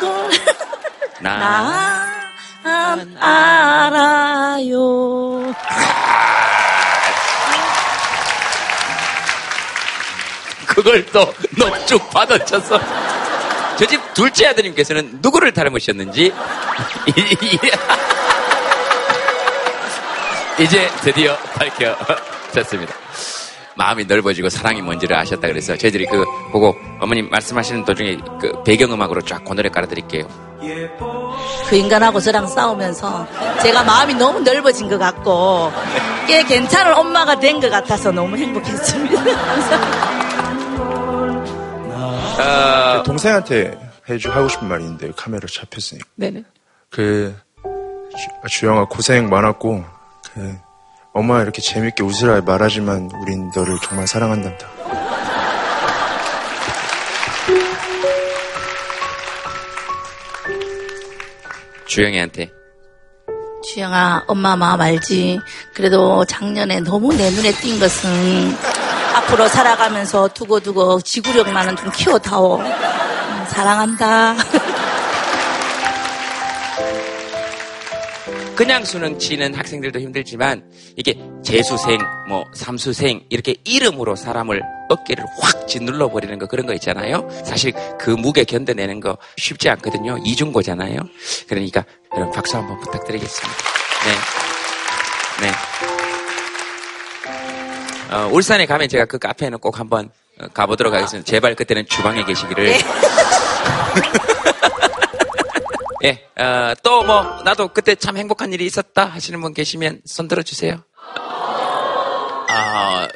걸. 0.00 0.30
나난 1.20 3.16
알아요. 3.18 4.74
그걸 10.66 11.04
또 11.06 11.32
넙죽 11.56 12.10
받아쳐서 12.10 12.78
저 13.76 13.86
집 13.86 14.00
둘째 14.14 14.46
아드님께서는 14.46 15.18
누구를 15.20 15.52
닮으셨는지 15.52 16.32
이- 20.58 20.62
이제 20.62 20.88
드디어 21.02 21.36
밝혀졌습니다. 21.36 22.94
마음이 23.76 24.04
넓어지고 24.04 24.48
사랑이 24.48 24.80
뭔지를 24.82 25.16
아셨다 25.16 25.48
그래서 25.48 25.76
저희들이 25.76 26.06
그 26.06 26.24
보고 26.52 26.76
어머님 27.00 27.28
말씀하시는 27.30 27.84
도중에 27.84 28.18
그 28.40 28.62
배경음악으로 28.62 29.22
쫙그 29.22 29.52
노래 29.54 29.68
깔아드릴게요. 29.68 30.28
그 31.68 31.76
인간하고 31.76 32.20
저랑 32.20 32.46
싸우면서 32.46 33.26
제가 33.62 33.82
마음이 33.82 34.14
너무 34.14 34.40
넓어진 34.40 34.88
것 34.88 34.96
같고 34.98 35.72
꽤 36.28 36.42
괜찮은 36.44 36.94
엄마가 36.96 37.40
된 37.40 37.60
것 37.60 37.68
같아서 37.68 38.12
너무 38.12 38.36
행복했습니다. 38.36 39.24
감사합니다. 39.24 40.24
어, 42.98 43.02
동생한테 43.02 43.78
해주 44.08 44.30
하고 44.30 44.48
싶은 44.48 44.68
말이 44.68 44.84
있는데 44.84 45.10
카메라 45.16 45.46
잡혔으니까. 45.52 46.06
네네. 46.14 46.44
그 46.90 47.34
주- 47.64 48.28
주영아 48.60 48.84
고생 48.86 49.28
많았고 49.28 49.84
그 50.34 50.58
엄마 51.12 51.40
이렇게 51.42 51.62
재밌게 51.62 52.02
웃으라 52.02 52.40
말하지만 52.40 53.08
우린 53.20 53.50
너를 53.54 53.78
정말 53.80 54.08
사랑한단다. 54.08 54.68
주영이한테 61.86 62.50
주영아, 63.64 64.24
엄마 64.26 64.56
마음 64.56 64.80
알지? 64.80 65.38
그래도 65.72 66.24
작년에 66.24 66.80
너무 66.80 67.14
내 67.16 67.30
눈에 67.30 67.52
띈 67.52 67.78
것은 67.78 68.10
앞으로 69.14 69.48
살아가면서 69.48 70.28
두고두고 70.28 71.00
지구력만은 71.00 71.76
좀 71.76 71.90
키워다오. 71.92 72.58
음, 72.58 73.46
사랑한다. 73.48 74.34
그냥 78.56 78.84
수능 78.84 79.18
치는 79.18 79.54
학생들도 79.54 79.98
힘들지만 79.98 80.62
이게 80.96 81.18
재수생, 81.42 81.98
뭐 82.28 82.44
삼수생 82.54 83.24
이렇게 83.28 83.56
이름으로 83.64 84.14
사람을 84.14 84.62
어깨를 84.88 85.24
확 85.40 85.66
짓눌러 85.66 86.08
버리는 86.10 86.38
거 86.38 86.46
그런 86.46 86.66
거 86.66 86.72
있잖아요. 86.74 87.28
사실 87.44 87.72
그 87.98 88.10
무게 88.10 88.44
견뎌내는 88.44 89.00
거 89.00 89.18
쉽지 89.36 89.68
않거든요. 89.70 90.18
이중고잖아요. 90.24 90.98
그러니까 91.48 91.84
여러분 92.14 92.32
박수 92.32 92.56
한번 92.56 92.78
부탁드리겠습니다. 92.80 93.58
네, 95.40 95.46
네. 95.46 95.52
어, 98.14 98.28
울산에 98.32 98.66
가면 98.66 98.88
제가 98.88 99.06
그 99.06 99.18
카페에는 99.18 99.58
꼭 99.58 99.80
한번 99.80 100.10
어, 100.40 100.46
가보도록 100.48 100.94
하겠습니다. 100.94 101.28
제발 101.28 101.56
그때는 101.56 101.86
주방에 101.88 102.24
계시기를. 102.24 102.74
예, 106.04 106.22
어, 106.40 106.74
또 106.82 107.02
뭐, 107.02 107.40
나도 107.44 107.68
그때 107.68 107.94
참 107.94 108.16
행복한 108.18 108.52
일이 108.52 108.66
있었다 108.66 109.06
하시는 109.06 109.40
분 109.40 109.54
계시면 109.54 110.02
손 110.04 110.28
들어주세요. 110.28 110.84
아, 112.48 113.08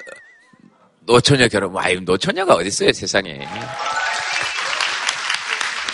노처녀 1.01 1.49
결혼, 1.49 1.73
와이, 1.73 2.01
노처녀가 2.01 2.55
어딨어요, 2.55 2.93
세상에. 2.93 3.47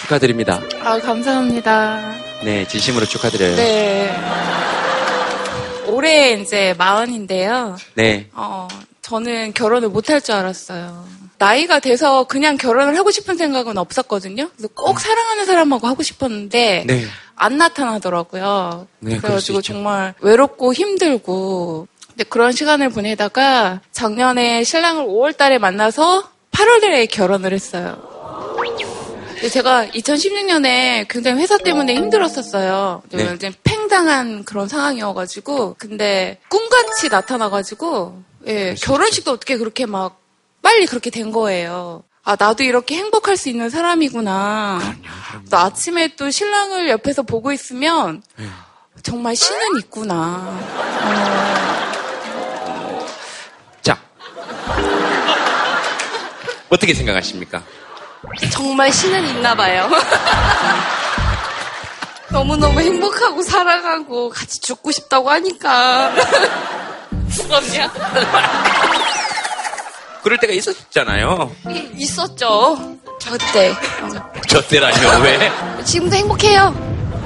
축하드립니다. 0.03 0.61
아, 0.83 0.99
감사합니다. 1.01 2.15
네, 2.45 2.67
진심으로 2.69 3.07
축하드려요. 3.07 3.57
네. 3.57 4.15
올해 5.87 6.33
이제 6.35 6.75
마흔인데요. 6.79 7.77
네. 7.95 8.29
어, 8.35 8.69
저는 9.03 9.53
결혼을 9.55 9.89
못할 9.89 10.21
줄 10.21 10.35
알았어요. 10.35 11.05
나이가 11.39 11.81
돼서 11.81 12.25
그냥 12.25 12.57
결혼을 12.57 12.97
하고 12.97 13.11
싶은 13.11 13.37
생각은 13.37 13.77
없었거든요. 13.79 14.49
그래서 14.51 14.69
꼭 14.75 15.01
사랑하는 15.01 15.47
사람하고 15.47 15.87
하고 15.87 16.03
싶었는데 16.03 16.85
네. 16.87 17.05
안 17.37 17.59
나타나더라고요. 17.59 18.87
네, 19.01 19.19
그래가지고. 19.19 19.63
정말 19.63 20.15
외롭고 20.21 20.73
힘들고 20.73 21.89
근데 22.09 22.25
그런 22.25 22.53
시간을 22.53 22.91
보내다가 22.91 23.81
작년에 23.91 24.63
신랑을 24.63 25.05
5월 25.05 25.37
달에 25.37 25.59
만나서 25.59 26.31
8월 26.53 26.81
달에 26.81 27.07
결혼을 27.07 27.53
했어요. 27.53 28.15
제가 29.51 29.89
2016년에 29.89 31.07
굉장히 31.09 31.43
회사 31.43 31.59
때문에 31.59 31.95
힘들었었어요. 31.97 33.03
네. 33.11 33.27
완전 33.27 33.53
팽당한 33.63 34.45
그런 34.45 34.69
상황이어가지고 34.69 35.77
근데 35.79 36.39
꿈같이 36.49 37.09
나타나가지고 37.11 38.23
예, 38.47 38.75
결혼식도 38.81 39.33
어떻게 39.33 39.57
그렇게 39.59 39.87
막 39.87 40.24
빨리 40.65 40.87
그렇게 40.87 41.11
된 41.11 41.31
거예요. 41.31 42.03
아 42.25 42.37
나도 42.39 42.65
이렇게 42.65 42.97
행복할 42.97 43.37
수 43.37 43.51
있는 43.51 43.69
사람이구나. 43.69 44.81
또 45.51 45.59
아침에 45.59 46.17
또 46.17 46.31
신랑을 46.31 46.89
옆에서 46.89 47.23
보고 47.23 47.53
있으면 47.53 48.23
정말 49.03 49.37
신은 49.37 49.77
있구나. 49.81 50.59
자. 53.83 53.99
어떻게 56.71 56.95
생각하십니까? 56.95 57.63
정말 58.51 58.91
신은 58.91 59.29
있나 59.29 59.55
봐요. 59.55 59.87
너무너무 62.33 62.81
행복하고 62.81 63.43
살아가고 63.43 64.31
같이 64.31 64.63
죽고 64.63 64.93
싶다고 64.93 65.31
하니까. 65.31 66.11
부럽냐? 67.37 67.93
그럴 70.25 70.39
때가 70.39 70.53
있었잖아요. 70.55 71.55
있었죠. 71.97 72.97
저 73.21 73.37
때. 73.53 73.75
저 74.49 74.61
때라뇨, 74.63 75.21
왜? 75.23 75.51
지금도 75.85 76.17
행복해요. 76.17 76.75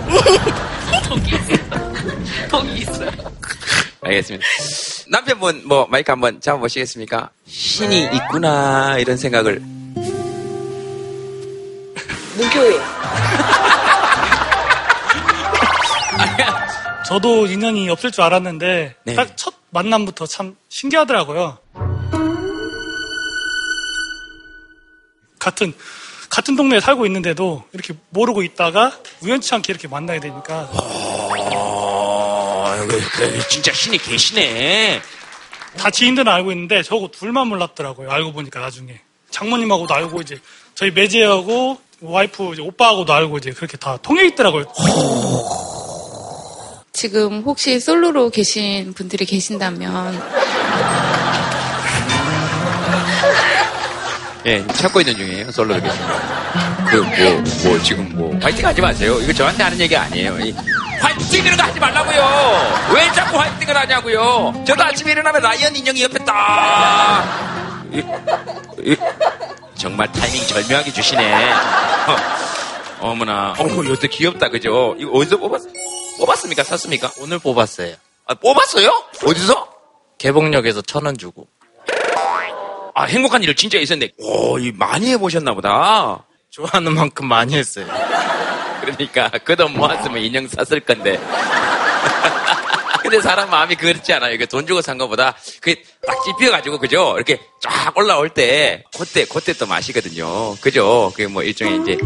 턱이 2.50 2.78
있어요. 2.78 3.11
알겠습니다. 4.02 4.45
남편분, 5.11 5.62
뭐, 5.69 5.87
마이크 5.88 6.11
한번 6.11 6.40
잡아보시겠습니까? 6.40 7.31
신이 7.47 8.09
있구나, 8.14 8.97
이런 8.99 9.17
생각을. 9.17 9.61
무교회. 12.37 12.81
저도 17.07 17.47
인연이 17.47 17.88
없을 17.88 18.11
줄 18.11 18.25
알았는데 18.25 18.97
네. 19.05 19.14
딱 19.14 19.28
첫 19.37 19.55
만남부터 19.71 20.26
참 20.26 20.57
신기하더라고요. 20.69 21.59
같은 25.38 25.73
같은 26.30 26.57
동네에 26.57 26.80
살고 26.80 27.07
있는데도 27.07 27.64
이렇게 27.73 27.95
모르고 28.11 28.42
있다가 28.42 28.99
우연치 29.23 29.54
않게 29.54 29.73
이렇게 29.73 29.88
만나게 29.88 30.21
되니까 30.21 30.68
어, 30.73 31.28
그래, 32.87 33.49
진짜 33.49 33.73
신이 33.73 33.99
계시네. 33.99 35.00
다 35.78 35.90
지인들은 35.90 36.30
알고 36.30 36.52
있는데 36.52 36.83
저거 36.83 37.09
둘만 37.09 37.49
몰랐더라고요. 37.49 38.11
알고 38.11 38.33
보니까 38.33 38.61
나중에 38.61 39.00
장모님하고도 39.30 39.95
알고 39.95 40.21
이제 40.23 40.38
저희 40.75 40.90
매제하고 40.90 41.78
와이프 42.00 42.52
이제 42.52 42.62
오빠하고도 42.62 43.12
알고 43.12 43.38
이제 43.38 43.52
그렇게 43.52 43.76
다 43.76 43.97
통해 44.02 44.26
있더라고요. 44.26 44.64
지금 46.92 47.42
혹시 47.42 47.78
솔로로 47.78 48.30
계신 48.30 48.92
분들이 48.95 49.25
계신다면 49.25 50.21
예, 54.49 54.67
찾고 54.67 55.00
있는 55.00 55.14
중이에요, 55.17 55.50
솔로로 55.52 55.83
계신 55.83 56.00
거. 56.00 56.14
그, 56.90 56.97
뭐, 56.97 57.43
뭐, 57.64 57.83
지금 57.83 58.09
뭐, 58.17 58.38
화이팅 58.40 58.64
하지 58.67 58.81
마세요. 58.81 59.19
이거 59.21 59.33
저한테 59.33 59.62
하는 59.62 59.78
얘기 59.78 59.95
아니에요. 59.95 60.38
이, 60.40 60.52
화이팅 61.00 61.45
이런 61.45 61.57
거 61.57 61.64
하지 61.64 61.78
말라고요! 61.78 62.95
왜 62.95 63.12
자꾸 63.12 63.38
화이팅을 63.38 63.76
하냐고요! 63.76 64.64
저도 64.67 64.85
아침에 64.85 65.12
일어나면 65.12 65.42
라이언 65.42 65.77
인형이 65.77 66.03
옆에 66.05 66.25
딱! 66.25 67.25
이, 67.92 68.03
이, 68.90 68.96
정말 69.77 70.11
타이밍 70.12 70.46
절묘하게 70.46 70.92
주시네. 70.92 71.53
어, 73.01 73.14
머나 73.14 73.55
어머, 73.59 73.85
요새 73.85 74.09
귀엽다, 74.09 74.49
그죠? 74.49 74.96
이거 74.99 75.11
어디서 75.12 75.37
뽑았, 75.37 75.61
뽑았습니까? 76.18 76.64
샀습니까? 76.64 77.11
오늘 77.20 77.38
뽑았어요. 77.38 77.94
아, 78.27 78.35
뽑았어요? 78.35 78.90
어디서? 79.27 79.68
개봉역에서 80.18 80.83
천 80.83 81.05
원 81.07 81.16
주고. 81.18 81.46
아, 82.98 83.04
행복한 83.04 83.40
일을 83.44 83.54
진짜 83.54 83.78
있었네. 83.78 84.11
오, 84.18 84.58
이 84.58 84.72
많이 84.72 85.12
해보셨나 85.12 85.54
보다. 85.54 86.26
좋아하는 86.50 86.92
만큼 86.92 87.28
많이 87.28 87.54
했어요. 87.54 87.87
그러니까 88.80 89.28
그돈 89.28 89.74
모았으면 89.74 90.18
인형 90.18 90.48
샀을 90.48 90.80
건데. 90.80 91.16
근데 93.00 93.20
사람 93.20 93.50
마음이 93.50 93.76
그렇지 93.76 94.12
않아요. 94.14 94.34
이게 94.34 94.46
돈 94.46 94.66
주고 94.66 94.82
산 94.82 94.98
거보다 94.98 95.37
그게 95.61 95.80
딱 96.04 96.16
찝혀가지고 96.24 96.80
그죠? 96.80 97.12
이렇게 97.14 97.40
쫙 97.62 97.96
올라올 97.96 98.30
때 98.30 98.82
그때 98.98 99.24
그때 99.26 99.52
또 99.52 99.66
맛이거든요. 99.66 100.56
그죠? 100.56 101.12
그게 101.14 101.28
뭐 101.28 101.44
일종의 101.44 101.80
이제 101.82 101.96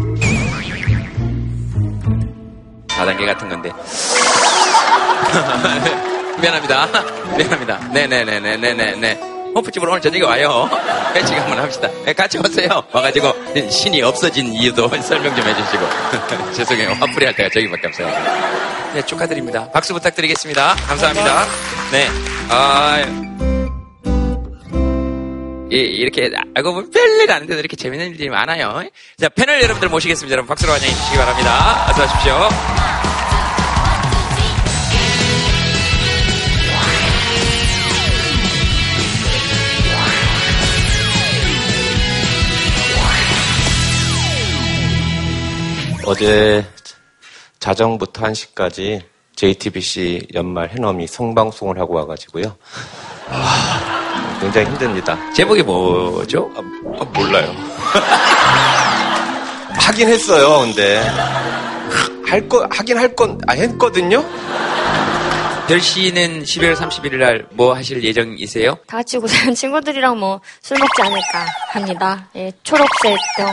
4단계 2.89 3.25
같은 3.25 3.49
건데. 3.49 3.71
미안합니다. 6.39 6.85
미안합니다. 7.35 7.79
네네네네네네. 7.93 9.32
호프집으로 9.55 9.91
오늘 9.91 10.01
저녁에 10.01 10.23
와요. 10.23 10.69
회식 11.15 11.37
한번 11.37 11.59
합시다. 11.59 11.89
네, 12.05 12.13
같이 12.13 12.37
오세요. 12.39 12.83
와가지고 12.91 13.33
신이 13.69 14.01
없어진 14.01 14.53
이유도 14.53 14.89
설명 15.01 15.35
좀 15.35 15.45
해주시고. 15.47 16.53
죄송해요. 16.53 16.91
화풀이 16.93 17.25
할 17.25 17.35
때가 17.35 17.49
저기밖에 17.53 17.87
없어요. 17.87 18.07
네, 18.93 19.01
축하드립니다. 19.03 19.69
박수 19.71 19.93
부탁드리겠습니다. 19.93 20.75
감사합니다. 20.87 21.45
네. 21.91 22.07
아, 22.49 22.99
이- 25.71 25.75
이렇게 25.77 26.29
알고 26.55 26.73
보면 26.73 26.91
별일 26.91 27.31
아닌데도 27.31 27.59
이렇게 27.59 27.75
재밌는 27.75 28.09
일들이 28.11 28.29
많아요. 28.29 28.83
자, 29.19 29.29
패널 29.29 29.61
여러분들 29.63 29.89
모시겠습니다. 29.89 30.31
여러분 30.33 30.47
박수로 30.47 30.71
환영해 30.73 30.93
주시기 30.93 31.17
바랍니다. 31.17 31.87
어서 31.89 32.03
오십시오. 32.05 32.49
어제 46.05 46.65
자정부터 47.59 48.23
1시까지 48.23 49.01
JTBC 49.35 50.27
연말 50.33 50.69
해넘이 50.69 51.07
생방송을 51.07 51.79
하고 51.79 51.95
와가지고요. 51.95 52.55
아, 53.29 54.37
굉장히 54.39 54.67
힘듭니다. 54.67 55.17
제목이 55.33 55.63
뭐죠? 55.63 56.51
아, 56.55 57.03
몰라요. 57.05 57.51
하긴 59.79 60.07
했어요, 60.09 60.59
근데. 60.59 60.97
할 62.25 62.47
거, 62.47 62.67
하긴 62.69 62.97
할 62.97 63.15
건, 63.15 63.39
아, 63.47 63.53
했거든요? 63.53 64.23
별 65.67 65.79
씨는 65.79 66.43
12월 66.43 66.75
31일 66.75 67.17
날 67.17 67.45
뭐 67.51 67.73
하실 67.73 68.03
예정이세요? 68.03 68.75
다 68.85 68.97
같이 68.97 69.17
고생한 69.17 69.55
친구들이랑 69.55 70.19
뭐 70.19 70.41
술 70.61 70.77
먹지 70.77 71.01
않을까 71.01 71.45
합니다. 71.71 72.29
예, 72.35 72.51
초록색 72.63 73.17
병. 73.37 73.47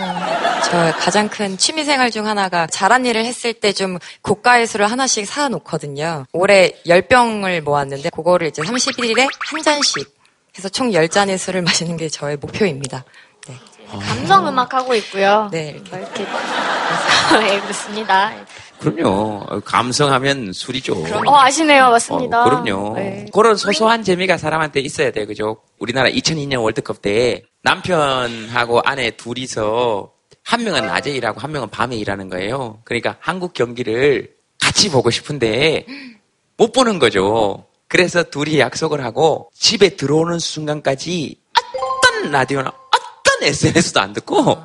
저 0.65 0.93
가장 0.99 1.29
큰 1.29 1.57
취미 1.57 1.85
생활 1.85 2.11
중 2.11 2.27
하나가 2.27 2.67
잘한 2.67 3.07
일을 3.07 3.25
했을 3.25 3.53
때 3.55 3.73
좀 3.73 3.99
고가의 4.23 4.67
술을 4.67 4.91
하나씩 4.91 5.27
사 5.27 5.49
놓거든요. 5.49 6.27
올해 6.33 6.73
10병을 6.87 7.61
모았는데 7.63 8.11
그거를 8.11 8.49
이제 8.49 8.63
31일에 8.63 9.21
한 9.21 9.63
잔씩 9.63 10.13
해서 10.59 10.69
총 10.69 10.91
10잔의 10.91 11.39
술을 11.39 11.63
마시는 11.63 11.97
게 11.97 12.09
저의 12.09 12.37
목표입니다. 12.37 13.05
네. 13.47 13.55
감성 13.89 14.47
음악 14.49 14.75
하고 14.75 14.95
있고요. 14.97 15.49
네. 15.53 15.77
뭐 15.91 15.99
이렇게 15.99 16.25
예, 17.55 17.61
그렇습니다. 17.61 18.33
그럼요. 18.81 19.61
감성하면 19.65 20.53
술이죠. 20.53 20.95
어 21.27 21.37
아시네요, 21.39 21.91
맞습니다. 21.91 22.43
어, 22.43 22.45
그럼요. 22.45 22.95
네. 22.97 23.27
그런 23.33 23.57
소소한 23.57 24.03
재미가 24.03 24.39
사람한테 24.39 24.81
있어야 24.81 25.11
돼요. 25.11 25.27
그죠? 25.27 25.59
우리나라 25.79 26.09
2002년 26.11 26.63
월드컵 26.63 27.03
때 27.03 27.43
남편하고 27.63 28.81
아내 28.85 29.11
둘이서 29.11 30.13
한 30.45 30.65
명은 30.65 30.87
낮에 30.87 31.11
일하고 31.11 31.41
한 31.41 31.53
명은 31.53 31.69
밤에 31.69 31.97
일하는 31.97 32.29
거예요. 32.31 32.81
그러니까 32.85 33.17
한국 33.21 33.53
경기를 33.53 34.31
같이 34.61 34.91
보고 34.91 35.11
싶은데 35.11 35.87
못 36.57 36.73
보는 36.73 36.99
거죠. 36.99 37.67
그래서 37.89 38.23
둘이 38.23 38.59
약속을 38.61 39.03
하고 39.05 39.51
집에 39.55 39.91
들어오는 39.91 40.39
순간까지 40.39 41.37
어떤 41.55 42.31
라디오나 42.31 42.69
어떤 42.71 43.49
SNS도 43.49 44.01
안 44.01 44.13
듣고 44.13 44.57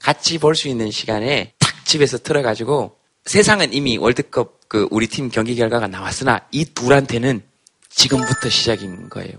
같이 0.00 0.38
볼 0.38 0.54
수 0.54 0.68
있는 0.68 0.90
시간에 0.90 1.54
탁 1.58 1.84
집에서 1.84 2.18
틀어가지고 2.18 2.97
세상은 3.28 3.74
이미 3.74 3.98
월드컵 3.98 4.58
그 4.68 4.88
우리 4.90 5.06
팀 5.06 5.28
경기 5.30 5.54
결과가 5.54 5.86
나왔으나 5.86 6.40
이 6.50 6.64
둘한테는 6.64 7.42
지금부터 7.90 8.48
시작인 8.48 9.08
거예요. 9.10 9.32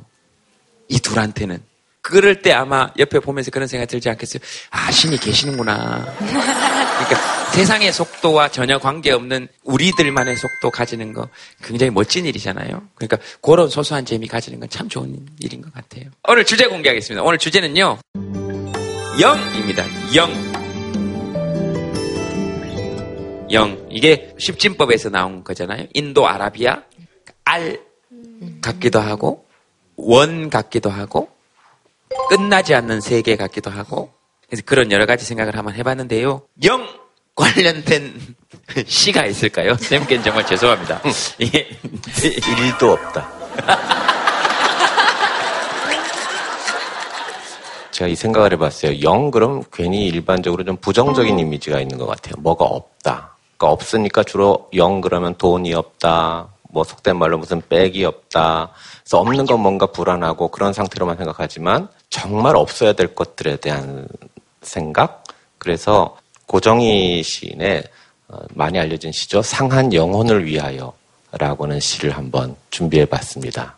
이 0.87 0.99
둘한테는. 0.99 1.59
그럴 2.01 2.41
때 2.41 2.51
아마 2.53 2.91
옆에 2.97 3.19
보면서 3.19 3.51
그런 3.51 3.67
생각 3.67 3.87
들지 3.87 4.09
않겠어요? 4.09 4.41
아, 4.69 4.91
신이 4.91 5.17
계시는구나. 5.17 6.05
그러니까 6.17 7.51
세상의 7.51 7.91
속도와 7.91 8.49
전혀 8.49 8.77
관계없는 8.77 9.47
우리들만의 9.63 10.35
속도 10.37 10.69
가지는 10.71 11.13
거 11.13 11.27
굉장히 11.63 11.89
멋진 11.91 12.25
일이잖아요. 12.25 12.83
그러니까 12.95 13.17
그런 13.41 13.69
소소한 13.69 14.05
재미 14.05 14.27
가지는 14.27 14.59
건 14.59 14.69
참 14.69 14.87
좋은 14.87 15.25
일인 15.39 15.61
것 15.61 15.73
같아요. 15.73 16.05
오늘 16.27 16.45
주제 16.45 16.67
공개하겠습니다. 16.67 17.23
오늘 17.23 17.39
주제는요. 17.39 17.97
영입니다. 19.19 19.83
영. 20.15 20.48
영. 23.51 23.87
이게 23.89 24.33
십진법에서 24.37 25.09
나온 25.09 25.43
거잖아요. 25.43 25.87
인도 25.93 26.27
아라비아 26.27 26.83
알 27.45 27.79
같기도 28.61 28.99
하고 28.99 29.45
원 29.95 30.49
같기도 30.49 30.89
하고 30.89 31.29
끝나지 32.29 32.73
않는 32.75 33.01
세계 33.01 33.35
같기도 33.35 33.69
하고 33.69 34.11
그래서 34.47 34.63
그런 34.65 34.91
여러 34.91 35.05
가지 35.05 35.25
생각을 35.25 35.55
한번 35.57 35.75
해봤는데요. 35.75 36.43
영 36.63 36.87
관련된 37.35 38.35
시가 38.85 39.25
있을까요? 39.25 39.75
쌤께는 39.75 40.23
정말 40.23 40.45
죄송합니다. 40.45 41.01
이게 41.37 41.67
일도 42.63 42.91
없다. 42.91 43.29
제가 47.91 48.07
이 48.07 48.15
생각을 48.15 48.53
해봤어요. 48.53 49.01
영 49.01 49.29
그럼 49.29 49.63
괜히 49.73 50.07
일반적으로 50.07 50.63
좀 50.63 50.77
부정적인 50.77 51.37
이미지가 51.37 51.81
있는 51.81 51.97
것 51.97 52.05
같아요. 52.07 52.35
뭐가 52.39 52.63
없다. 52.65 53.35
그러니까 53.59 53.73
없으니까 53.73 54.23
주로 54.23 54.69
영 54.73 55.01
그러면 55.01 55.35
돈이 55.35 55.73
없다. 55.73 56.47
뭐 56.71 56.83
속된 56.83 57.17
말로 57.17 57.37
무슨 57.37 57.61
백이 57.67 58.05
없다. 58.05 58.69
그래서 59.03 59.19
없는 59.19 59.45
건 59.45 59.59
뭔가 59.59 59.87
불안하고 59.87 60.47
그런 60.47 60.71
상태로만 60.71 61.17
생각하지만 61.17 61.89
정말 62.09 62.55
없어야 62.55 62.93
될 62.93 63.13
것들에 63.13 63.57
대한 63.57 64.07
생각. 64.61 65.25
그래서 65.57 66.17
고정희 66.47 67.21
시인의 67.21 67.83
어, 68.29 68.37
많이 68.53 68.79
알려진 68.79 69.11
시죠. 69.11 69.41
상한 69.41 69.93
영혼을 69.93 70.45
위하여 70.45 70.93
라고 71.31 71.65
하는 71.65 71.79
시를 71.79 72.11
한번 72.11 72.55
준비해 72.69 73.05
봤습니다. 73.05 73.75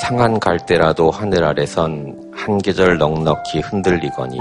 상한 0.00 0.38
갈대라도 0.38 1.10
하늘 1.10 1.42
아래선 1.42 2.32
한 2.34 2.58
계절 2.58 2.98
넉넉히 2.98 3.60
흔들리거니 3.60 4.38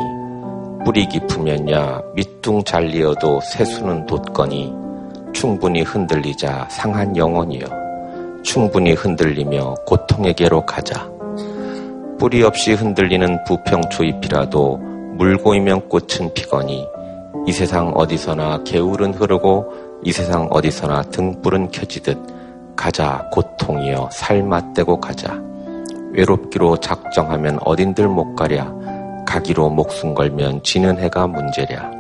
뿌리 0.86 1.08
깊으면야 1.08 2.00
밑둥 2.14 2.64
잘리어도 2.64 3.42
새수는 3.42 4.06
돋거니 4.06 4.72
충분히 5.34 5.82
흔들리자 5.82 6.68
상한 6.70 7.18
영혼이여. 7.18 7.66
충분히 8.44 8.94
흔들리며 8.94 9.74
고통에게로 9.88 10.64
가자. 10.68 11.10
뿌리 12.20 12.44
없이 12.44 12.74
흔들리는 12.74 13.44
부평초잎이라도 13.46 14.78
물고이면 15.18 15.90
꽃은 15.90 16.32
피거니 16.36 16.88
이 17.48 17.52
세상 17.52 17.92
어디서나 17.96 18.64
개울은 18.64 19.16
흐르고 19.16 19.66
이 20.04 20.12
세상 20.12 20.48
어디서나 20.52 21.02
등불은 21.02 21.72
켜지듯 21.72 22.76
가자 22.76 23.28
고통이여. 23.32 24.10
살맛대고 24.12 25.00
가자. 25.00 25.42
외롭기로 26.14 26.78
작정하면 26.78 27.58
어딘들 27.66 28.08
못 28.08 28.36
가랴 28.36 28.85
가기로 29.26 29.70
목숨 29.70 30.14
걸면 30.14 30.64
지는 30.64 30.98
해가 31.00 31.28
문제랴 31.28 31.92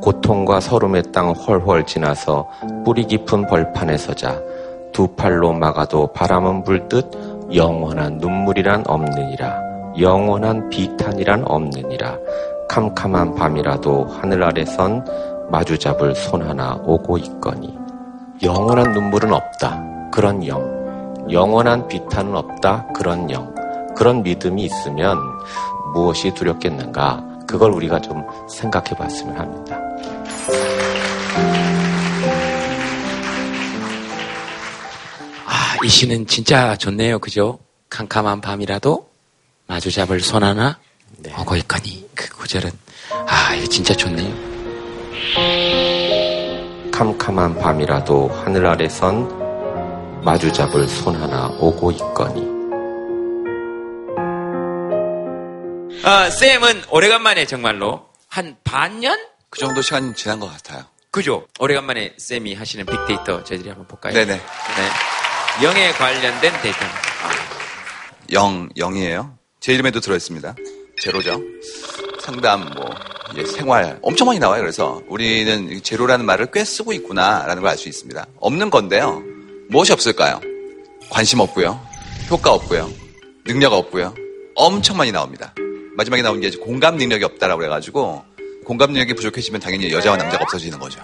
고통과 0.00 0.60
서름의 0.60 1.04
땅 1.12 1.32
훨훨 1.32 1.84
지나서 1.86 2.48
뿌리 2.84 3.04
깊은 3.04 3.46
벌판에 3.46 3.96
서자 3.96 4.40
두 4.92 5.08
팔로 5.08 5.52
막아도 5.52 6.12
바람은 6.12 6.64
불듯 6.64 7.54
영원한 7.54 8.18
눈물이란 8.18 8.84
없느니라 8.86 9.62
영원한 9.98 10.68
비탄이란 10.68 11.44
없느니라 11.46 12.16
캄캄한 12.68 13.34
밤이라도 13.34 14.04
하늘 14.04 14.42
아래선 14.44 15.04
마주 15.50 15.78
잡을 15.78 16.14
손 16.14 16.42
하나 16.42 16.74
오고 16.84 17.18
있거니 17.18 17.88
영원한 18.42 18.92
눈물은 18.92 19.32
없다. 19.32 19.82
그런 20.12 20.46
영. 20.46 21.26
영원한 21.30 21.88
비탄은 21.88 22.36
없다. 22.36 22.86
그런 22.94 23.28
영. 23.32 23.52
그런 23.96 24.22
믿음이 24.22 24.62
있으면 24.62 25.18
무엇이 25.92 26.32
두렵겠는가? 26.34 27.24
그걸 27.46 27.72
우리가 27.72 28.00
좀 28.00 28.24
생각해 28.48 28.90
봤으면 28.90 29.38
합니다. 29.38 29.78
아, 35.46 35.76
이 35.84 35.88
시는 35.88 36.26
진짜 36.26 36.76
좋네요. 36.76 37.18
그죠? 37.18 37.58
캄캄한 37.90 38.40
밤이라도 38.40 39.08
마주 39.66 39.90
잡을 39.90 40.20
손 40.20 40.42
하나 40.42 40.78
오고 41.38 41.56
있거니. 41.56 42.08
그 42.14 42.28
구절은, 42.36 42.70
아, 43.26 43.54
이거 43.54 43.66
진짜 43.66 43.94
좋네요. 43.94 44.34
캄캄한 46.92 47.58
밤이라도 47.58 48.28
하늘 48.28 48.66
아래선 48.66 50.22
마주 50.22 50.52
잡을 50.52 50.88
손 50.88 51.14
하나 51.16 51.46
오고 51.60 51.92
있거니. 51.92 52.57
아, 56.04 56.30
쌤은 56.30 56.84
오래간만에 56.90 57.46
정말로 57.46 58.06
한 58.28 58.56
반년? 58.64 59.18
그 59.50 59.58
정도 59.58 59.82
시간이 59.82 60.14
지난 60.14 60.38
것 60.40 60.50
같아요. 60.50 60.84
그죠? 61.10 61.46
오래간만에 61.58 62.14
쌤이 62.18 62.54
하시는 62.54 62.84
빅데이터 62.86 63.42
저희들이 63.44 63.68
한번 63.68 63.86
볼까요? 63.88 64.12
네네. 64.14 64.34
네. 64.34 65.64
영에 65.64 65.92
관련된 65.92 66.52
데이터. 66.62 66.78
영, 68.32 68.68
영이에요. 68.76 69.36
제 69.60 69.72
이름에도 69.72 70.00
들어있습니다. 70.00 70.54
제로죠. 71.02 71.40
상담, 72.20 72.70
뭐, 72.74 72.90
이제 73.32 73.44
생활. 73.46 73.98
엄청 74.02 74.26
많이 74.28 74.38
나와요. 74.38 74.60
그래서 74.60 75.02
우리는 75.08 75.82
제로라는 75.82 76.26
말을 76.26 76.48
꽤 76.52 76.64
쓰고 76.64 76.92
있구나라는 76.92 77.62
걸 77.62 77.70
알 77.70 77.78
수 77.78 77.88
있습니다. 77.88 78.26
없는 78.40 78.70
건데요. 78.70 79.22
무엇이 79.70 79.92
없을까요? 79.92 80.40
관심 81.10 81.40
없고요. 81.40 81.80
효과 82.30 82.52
없고요. 82.52 82.90
능력 83.44 83.72
없고요. 83.72 84.14
엄청 84.54 84.96
많이 84.98 85.10
나옵니다. 85.10 85.54
마지막에 85.98 86.22
나온 86.22 86.40
게 86.40 86.48
공감 86.50 86.96
능력이 86.96 87.24
없다라고 87.24 87.58
그래가지고 87.58 88.24
공감 88.64 88.92
능력이 88.92 89.14
부족해지면 89.14 89.60
당연히 89.60 89.90
여자와 89.92 90.16
남자가 90.16 90.44
없어지는 90.44 90.78
거죠. 90.78 91.00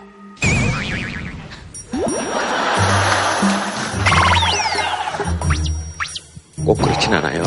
꼭 6.65 6.77
그렇진 6.81 7.13
않아요. 7.13 7.43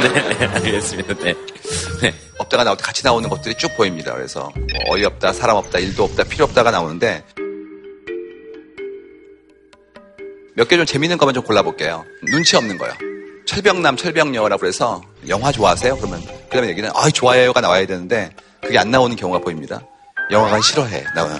네, 0.00 0.08
네, 0.38 0.46
알겠습니다. 0.46 1.14
네. 1.14 1.34
네. 2.00 2.14
없다가 2.38 2.64
나올 2.64 2.76
때 2.76 2.82
같이 2.84 3.04
나오는 3.04 3.28
것들이 3.28 3.54
쭉 3.56 3.76
보입니다. 3.76 4.14
그래서 4.14 4.50
뭐 4.54 4.94
어이없다, 4.94 5.32
사람 5.32 5.56
없다, 5.56 5.78
일도 5.80 6.04
없다, 6.04 6.24
필요 6.24 6.44
없다가 6.46 6.70
나오는데 6.70 7.24
몇 10.54 10.68
개 10.68 10.76
좀 10.76 10.86
재밌는 10.86 11.18
것만 11.18 11.34
좀 11.34 11.42
골라볼게요. 11.44 12.04
눈치 12.30 12.56
없는 12.56 12.78
거요. 12.78 12.92
철병남, 13.46 13.96
철병여라고 13.96 14.66
해서 14.66 15.02
영화 15.28 15.52
좋아하세요? 15.52 15.96
그러면 15.96 16.22
그 16.26 16.50
다음에 16.50 16.68
얘기는 16.68 16.90
아 16.94 17.10
좋아해요가 17.10 17.60
나와야 17.60 17.86
되는데 17.86 18.30
그게 18.60 18.78
안 18.78 18.90
나오는 18.90 19.14
경우가 19.16 19.38
보입니다. 19.40 19.80
영화관 20.30 20.60
싫어해 20.60 21.04
나와요. 21.14 21.38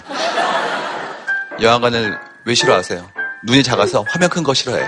영화관을 1.60 2.16
왜 2.44 2.54
싫어하세요? 2.54 3.06
눈이 3.44 3.62
작아서 3.62 4.04
화면 4.08 4.28
큰 4.28 4.42
거 4.42 4.54
싫어해. 4.54 4.84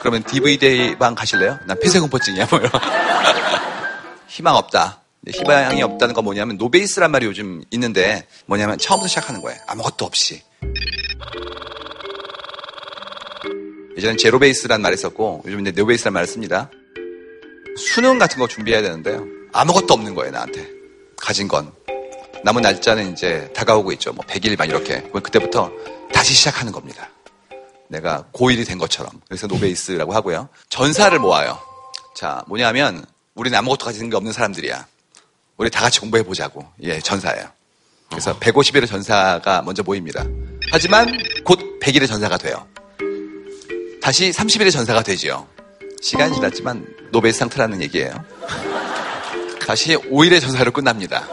그러면 0.00 0.22
DVD 0.24 0.96
방 0.98 1.14
가실래요? 1.14 1.58
난 1.66 1.78
폐쇄공포증이야 1.80 2.46
뭐 2.50 2.58
이런. 2.60 2.70
희망 4.28 4.56
없다. 4.56 5.00
희망이 5.32 5.82
없다는 5.82 6.14
건 6.14 6.24
뭐냐면 6.24 6.56
노베이스란 6.56 7.10
말이 7.10 7.26
요즘 7.26 7.62
있는데 7.72 8.26
뭐냐면 8.46 8.78
처음부터 8.78 9.08
시작하는 9.08 9.40
거예요. 9.42 9.58
아무것도 9.66 10.04
없이. 10.04 10.42
예전엔 13.96 14.18
제로베이스란 14.18 14.82
말이 14.82 14.94
있었고 14.94 15.42
요즘 15.46 15.60
이제 15.60 15.72
노베이스란 15.72 16.12
말을 16.12 16.26
씁니다. 16.26 16.70
수능 17.78 18.18
같은 18.18 18.38
거 18.38 18.46
준비해야 18.46 18.82
되는데요. 18.82 19.24
아무것도 19.52 19.94
없는 19.94 20.14
거예요 20.14 20.32
나한테. 20.32 20.68
가진 21.16 21.48
건. 21.48 21.72
남은 22.44 22.62
날짜는 22.62 23.12
이제 23.12 23.50
다가오고 23.54 23.92
있죠. 23.92 24.12
뭐 24.12 24.24
100일 24.26 24.58
만 24.58 24.68
이렇게. 24.68 25.00
그때부터 25.02 25.70
다시 26.12 26.34
시작하는 26.34 26.72
겁니다. 26.72 27.08
내가 27.88 28.26
고1이 28.32 28.66
된 28.66 28.76
것처럼. 28.76 29.10
그래서 29.28 29.46
노베이스라고 29.46 30.12
하고요. 30.12 30.48
전사를 30.68 31.18
모아요. 31.18 31.58
자, 32.14 32.44
뭐냐면 32.48 33.04
우리는 33.34 33.56
아무것도 33.58 33.86
가진 33.86 34.10
게 34.10 34.16
없는 34.16 34.32
사람들이야. 34.32 34.86
우리 35.56 35.70
다 35.70 35.80
같이 35.80 36.00
공부해 36.00 36.22
보자고. 36.22 36.66
예, 36.82 37.00
전사예요. 37.00 37.48
그래서 38.10 38.38
150일의 38.38 38.86
전사가 38.86 39.62
먼저 39.62 39.82
모입니다. 39.82 40.24
하지만 40.70 41.10
곧 41.44 41.58
100일의 41.80 42.06
전사가 42.06 42.36
돼요. 42.36 42.66
다시 44.06 44.30
30일의 44.30 44.70
전사가 44.70 45.02
되지요. 45.02 45.48
시간이 46.00 46.32
지났지만 46.32 46.86
노베이스 47.10 47.40
상태라는 47.40 47.82
얘기예요. 47.82 48.14
다시 49.66 49.96
5일의 49.96 50.40
전사로 50.40 50.70
끝납니다. 50.70 51.26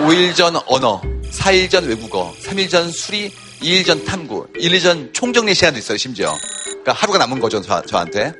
5일 0.00 0.36
전 0.36 0.56
언어, 0.66 1.00
4일 1.32 1.70
전 1.70 1.86
외국어, 1.86 2.34
3일 2.42 2.68
전 2.68 2.90
수리, 2.90 3.32
2일 3.62 3.86
전 3.86 4.04
탐구, 4.04 4.48
1일 4.52 4.82
전 4.82 5.10
총정리 5.14 5.54
시간도 5.54 5.78
있어요, 5.78 5.96
심지어. 5.96 6.36
그러니까 6.66 6.92
하루가 6.92 7.16
남은 7.16 7.40
거죠, 7.40 7.62
저, 7.62 7.80
저한테. 7.86 8.34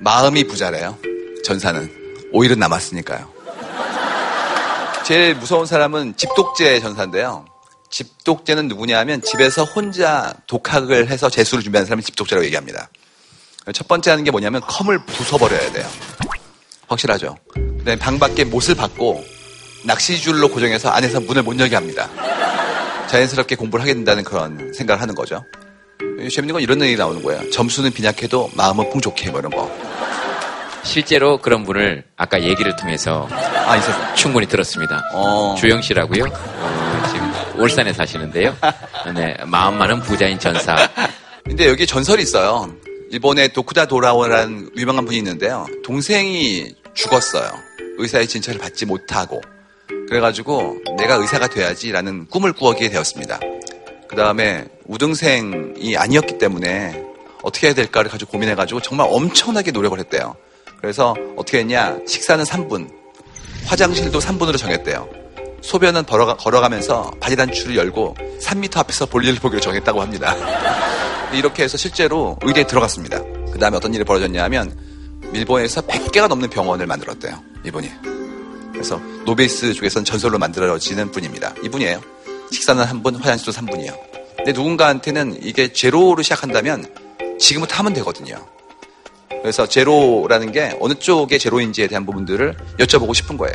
마음이 0.00 0.48
부자래요. 0.48 0.98
전사는. 1.44 1.88
5일은 2.34 2.58
남았으니까요. 2.58 3.30
제일 5.04 5.36
무서운 5.36 5.64
사람은 5.64 6.16
집독제 6.16 6.80
전사인데요. 6.80 7.44
집독제는 7.90 8.68
누구냐 8.68 8.98
하면 9.00 9.22
집에서 9.22 9.64
혼자 9.64 10.34
독학을 10.46 11.08
해서 11.08 11.28
재수를 11.30 11.62
준비하는 11.62 11.86
사람이 11.86 12.02
집독제라고 12.02 12.44
얘기합니다. 12.46 12.88
첫 13.72 13.88
번째 13.88 14.10
하는 14.10 14.24
게 14.24 14.30
뭐냐면 14.30 14.60
컴을 14.62 14.98
부숴버려야 15.06 15.72
돼요. 15.72 15.86
확실하죠? 16.88 17.36
그다음에 17.78 17.96
방 17.96 18.18
밖에 18.18 18.44
못을 18.44 18.74
받고 18.74 19.24
낚시줄로 19.84 20.48
고정해서 20.48 20.88
안에서 20.90 21.20
문을 21.20 21.42
못 21.42 21.58
열게 21.58 21.74
합니다. 21.74 22.08
자연스럽게 23.08 23.56
공부를 23.56 23.82
하게 23.82 23.94
된다는 23.94 24.24
그런 24.24 24.72
생각을 24.72 25.00
하는 25.00 25.14
거죠. 25.14 25.44
재밌는 26.32 26.54
건 26.54 26.62
이런 26.62 26.80
얘기 26.82 26.96
나오는 26.96 27.22
거예요. 27.22 27.50
점수는 27.50 27.92
빈약해도 27.92 28.50
마음은 28.54 28.90
풍족해, 28.90 29.30
뭐 29.30 29.40
이런 29.40 29.52
거. 29.52 29.70
실제로 30.82 31.38
그런 31.38 31.64
분을 31.64 32.04
아까 32.16 32.42
얘기를 32.42 32.74
통해서 32.76 33.28
아. 33.30 34.14
충분히 34.14 34.46
들었습니다. 34.46 35.02
주영 35.58 35.82
씨라고요. 35.82 36.24
어, 36.24 36.95
울산에 37.58 37.92
사시는데요. 37.92 38.56
네, 39.14 39.36
마음만은 39.46 40.00
부자인 40.00 40.38
전사. 40.38 40.76
근데 41.44 41.68
여기 41.68 41.86
전설이 41.86 42.22
있어요. 42.22 42.72
일본의 43.10 43.52
도쿠다 43.52 43.86
도라오라는 43.86 44.70
유명한 44.76 45.04
분이 45.04 45.16
있는데요. 45.18 45.66
동생이 45.84 46.74
죽었어요. 46.94 47.50
의사의 47.98 48.26
진찰을 48.26 48.60
받지 48.60 48.84
못하고. 48.84 49.40
그래가지고 50.08 50.78
내가 50.98 51.14
의사가 51.14 51.48
돼야지라는 51.48 52.26
꿈을 52.26 52.52
꾸게 52.52 52.90
되었습니다. 52.90 53.40
그 54.08 54.16
다음에 54.16 54.66
우등생이 54.86 55.96
아니었기 55.96 56.38
때문에 56.38 57.02
어떻게 57.42 57.68
해야 57.68 57.74
될까를 57.74 58.10
가지고 58.10 58.32
고민해가지고 58.32 58.80
정말 58.82 59.08
엄청나게 59.10 59.70
노력을 59.70 59.98
했대요. 59.98 60.36
그래서 60.80 61.14
어떻게 61.36 61.58
했냐? 61.58 61.98
식사는 62.06 62.44
3분, 62.44 62.90
화장실도 63.66 64.18
3분으로 64.18 64.58
정했대요. 64.58 65.08
소변은 65.60 66.04
걸어가, 66.06 66.36
걸어가 66.36 66.68
면서 66.68 67.10
바지 67.20 67.36
단추를 67.36 67.76
열고 67.76 68.14
3m 68.40 68.76
앞에서 68.78 69.06
볼일을 69.06 69.36
보기로 69.36 69.60
정했다고 69.60 70.00
합니다. 70.00 70.34
이렇게 71.32 71.64
해서 71.64 71.76
실제로 71.76 72.38
의대에 72.42 72.64
들어갔습니다. 72.64 73.20
그 73.52 73.58
다음에 73.58 73.76
어떤 73.76 73.92
일이 73.94 74.04
벌어졌냐 74.04 74.42
하면 74.44 74.76
일본에서 75.32 75.82
100개가 75.82 76.28
넘는 76.28 76.50
병원을 76.50 76.86
만들었대요. 76.86 77.42
이분이. 77.64 77.90
그래서 78.72 79.00
노베이스 79.24 79.74
쪽에서는 79.74 80.04
전설로 80.04 80.38
만들어지는 80.38 81.10
분입니다. 81.10 81.54
이분이에요. 81.64 82.00
식사는 82.52 82.82
한 82.84 83.02
분, 83.02 83.16
화장실도 83.16 83.52
3분이요. 83.52 83.98
근데 84.36 84.52
누군가한테는 84.52 85.38
이게 85.42 85.72
제로로 85.72 86.22
시작한다면 86.22 86.86
지금부터 87.38 87.76
하면 87.76 87.92
되거든요. 87.94 88.36
그래서 89.28 89.66
제로라는 89.66 90.52
게 90.52 90.76
어느 90.80 90.94
쪽의 90.94 91.38
제로인지에 91.38 91.88
대한 91.88 92.06
부분들을 92.06 92.56
여쭤보고 92.78 93.14
싶은 93.14 93.36
거예요. 93.36 93.54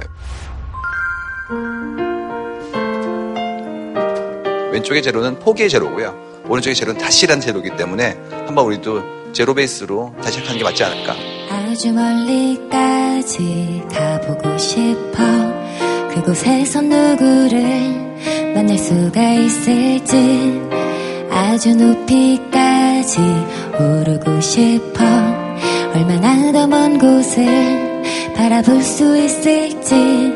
왼쪽의 4.72 5.02
제로는 5.04 5.40
포기의 5.40 5.70
제로고요. 5.70 6.16
오른쪽의 6.48 6.76
제로는 6.76 7.00
다시라는 7.02 7.42
제로이기 7.42 7.76
때문에 7.78 8.18
한번 8.46 8.66
우리도 8.66 9.32
제로 9.34 9.54
베이스로 9.54 10.14
다시 10.22 10.34
시작하는 10.40 10.58
게 10.58 10.64
맞지 10.64 10.84
않을까. 10.84 11.16
아주 11.50 11.92
멀리까지 11.94 13.84
가보고 13.94 14.58
싶어 14.58 15.24
그곳에서 16.14 16.82
누구를 16.82 17.62
만날 18.54 18.78
수가 18.78 19.34
있을지 19.34 20.62
아주 21.30 21.76
높이까지 21.76 23.20
오르고 23.80 24.42
싶어 24.42 25.04
얼마나 25.94 26.52
더 26.52 26.68
먼 26.68 26.98
곳을 26.98 27.46
바라볼 28.36 28.82
수 28.82 29.18
있을지 29.18 30.34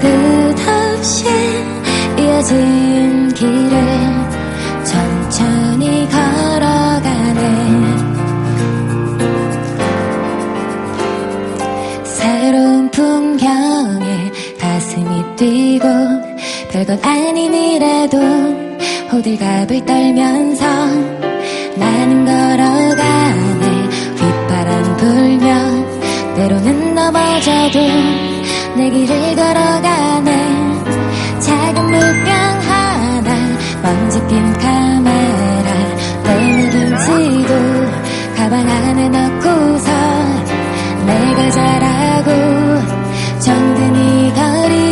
끝없이 0.00 1.26
이어진 2.18 3.28
길을 3.34 3.80
천천히 4.84 6.08
걸어가네. 6.08 7.40
새로운 12.04 12.90
풍경에 12.90 14.30
가슴이 14.58 15.36
뛰고 15.36 15.86
별건 16.70 16.98
아니니라도 17.02 18.18
호들갑을 19.12 19.84
떨면서 19.84 20.66
나는 21.76 22.24
걸어가네. 22.24 23.88
휘바람 24.16 24.96
불며 24.96 26.34
때로는 26.36 26.94
넘어져도 26.94 27.78
내 28.76 28.90
길을 28.90 29.36
걸어가네. 29.36 30.60
작은 31.40 31.84
물병 31.84 32.32
하나 32.32 33.34
먼지 33.82 34.18
낀 34.26 34.52
카메라 34.58 35.72
내 36.24 36.34
묵은지도 36.34 37.54
가방 38.36 38.68
안에 38.68 39.08
넣고서 39.08 39.90
내가 41.06 41.50
잘하고 41.50 42.30
정든 43.40 43.96
이 43.96 44.32
거리 44.34 44.89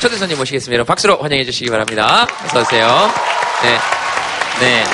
초대 0.00 0.16
손님 0.16 0.38
모시겠습니다. 0.38 0.82
박수로 0.84 1.18
환영해 1.18 1.44
주시기 1.44 1.68
바랍니다. 1.70 2.26
어서 2.46 2.60
오세요. 2.62 2.88
네, 3.62 3.78
네. 4.60 4.84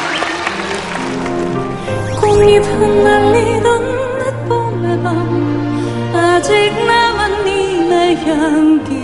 꽃잎 2.21 2.61
흩날리던 2.65 4.19
늦봄의 4.19 5.03
밤 5.05 6.13
아직 6.13 6.73
남은 6.85 7.45
니네 7.45 8.15
향기 8.17 8.95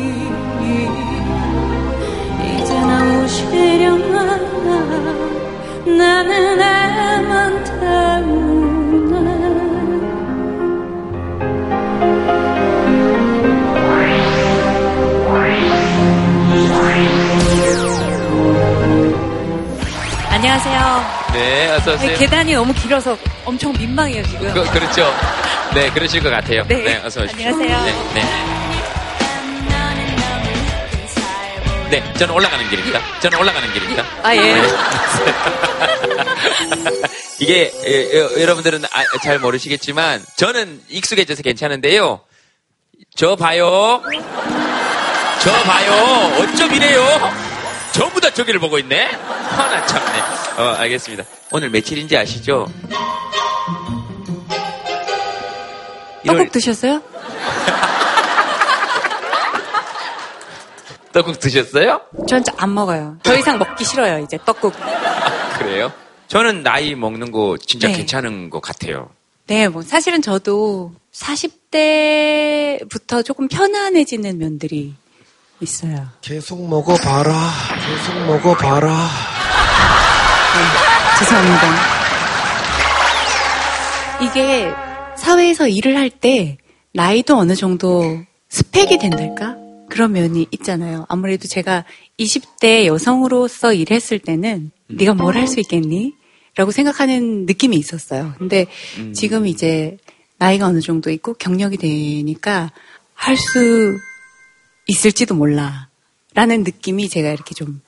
이제 2.58 2.74
나 2.80 3.22
오시려나 3.22 4.36
나는 5.86 6.60
애만 6.60 7.64
때문 7.64 8.41
안녕하세요. 20.52 21.32
네, 21.32 21.70
어서 21.70 21.94
오세요. 21.94 22.18
계단이 22.18 22.52
너무 22.52 22.74
길어서 22.74 23.16
엄청 23.46 23.72
민망해요, 23.72 24.22
지금. 24.24 24.52
그, 24.52 24.62
그렇죠. 24.70 25.10
네, 25.72 25.88
그러실 25.90 26.22
것 26.22 26.28
같아요. 26.28 26.62
네. 26.68 27.00
어서 27.02 27.22
오십시오. 27.22 27.48
안녕하세요. 27.48 27.84
네, 27.84 27.92
네. 31.88 31.90
네, 31.90 32.12
저는 32.18 32.34
올라가는 32.34 32.68
길입니다. 32.68 33.00
저는 33.20 33.38
올라가는 33.38 33.72
길입니다. 33.72 34.04
아, 34.22 34.36
예. 34.36 34.40
네. 34.40 34.62
이게 37.40 37.72
예, 37.86 38.18
여- 38.18 38.42
여러분들은 38.42 38.84
아- 38.84 39.18
잘 39.24 39.38
모르시겠지만 39.38 40.22
저는 40.36 40.82
익숙해져서 40.90 41.42
괜찮은데요. 41.42 42.20
저 43.16 43.36
봐요. 43.36 44.02
저 45.40 45.50
봐요. 45.62 46.36
어쩜 46.42 46.74
이래요? 46.74 47.51
전부 47.92 48.20
다 48.20 48.31
저기를 48.33 48.59
보고 48.61 48.78
있네. 48.78 49.05
하나 49.07 49.85
참네. 49.87 50.18
어, 50.59 50.62
알겠습니다. 50.78 51.24
오늘 51.52 51.70
며칠인지 51.70 52.16
아시죠? 52.16 52.66
떡국 56.26 56.52
드셨어요? 56.52 57.02
떡국 61.12 61.38
드셨어요? 61.40 62.00
전안 62.26 62.72
먹어요. 62.74 63.18
더 63.22 63.37
이상 63.37 63.59
먹기 63.59 63.85
싫어요, 63.85 64.24
이제 64.24 64.38
떡국. 64.44 64.72
그래요? 65.59 65.92
저는 66.28 66.62
나이 66.62 66.94
먹는 66.94 67.31
거 67.31 67.59
진짜 67.59 67.88
네. 67.88 67.96
괜찮은 67.98 68.48
것 68.48 68.61
같아요. 68.62 69.11
네, 69.46 69.68
뭐 69.68 69.83
사실은 69.83 70.22
저도 70.22 70.92
40대부터 71.12 73.22
조금 73.24 73.48
편안해지는 73.48 74.38
면들이 74.38 74.94
있어요. 75.62 76.07
계속 76.20 76.66
먹어봐라. 76.68 77.33
계속 77.87 78.27
먹어봐라. 78.27 79.09
죄송합니다. 81.18 81.92
이게 84.22 84.70
사회에서 85.16 85.68
일을 85.68 85.96
할 85.96 86.11
때 86.11 86.59
나이도 86.94 87.37
어느 87.37 87.55
정도 87.55 88.20
스펙이 88.48 88.98
된달까? 88.98 89.57
그런 89.88 90.12
면이 90.12 90.46
있잖아요. 90.53 91.07
아무래도 91.09 91.48
제가 91.48 91.85
20대 92.18 92.87
여성으로서 92.87 93.72
일했을 93.72 94.18
때는 94.18 94.70
네가 94.88 95.14
뭘 95.14 95.37
할 95.37 95.46
수 95.48 95.61
있겠니? 95.61 96.14
라고 96.55 96.70
생각하는 96.70 97.46
느낌이 97.46 97.77
있었어요. 97.77 98.35
근데 98.38 98.66
지금 99.14 99.46
이제 99.46 99.96
나이가 100.38 100.66
어느 100.66 100.81
정도 100.81 101.11
있고 101.11 101.33
경력이 101.35 101.79
되니까 101.79 102.70
할 103.14 103.37
수 103.37 103.96
있을지도 104.87 105.35
몰라. 105.35 105.88
라는 106.35 106.62
느낌이 106.64 107.09
제가 107.09 107.31
이렇게 107.31 107.55
좀 107.55 107.81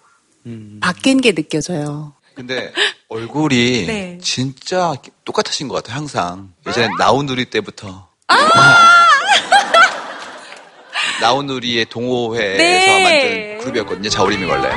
바뀐 0.81 1.21
게 1.21 1.33
느껴져요. 1.33 2.15
근데 2.35 2.73
얼굴이 3.09 3.87
네. 3.87 4.19
진짜 4.21 4.95
똑같으신 5.25 5.69
것 5.69 5.77
같아요, 5.77 5.97
항상. 5.97 6.53
예전에 6.67 6.89
나우누리 6.99 7.47
때부터. 7.47 8.09
나우누리의 11.21 11.87
동호회에서 11.87 12.59
네. 12.59 13.03
만든 13.03 13.59
그룹이었거든요, 13.61 14.09
자우림이 14.11 14.45
원래. 14.45 14.69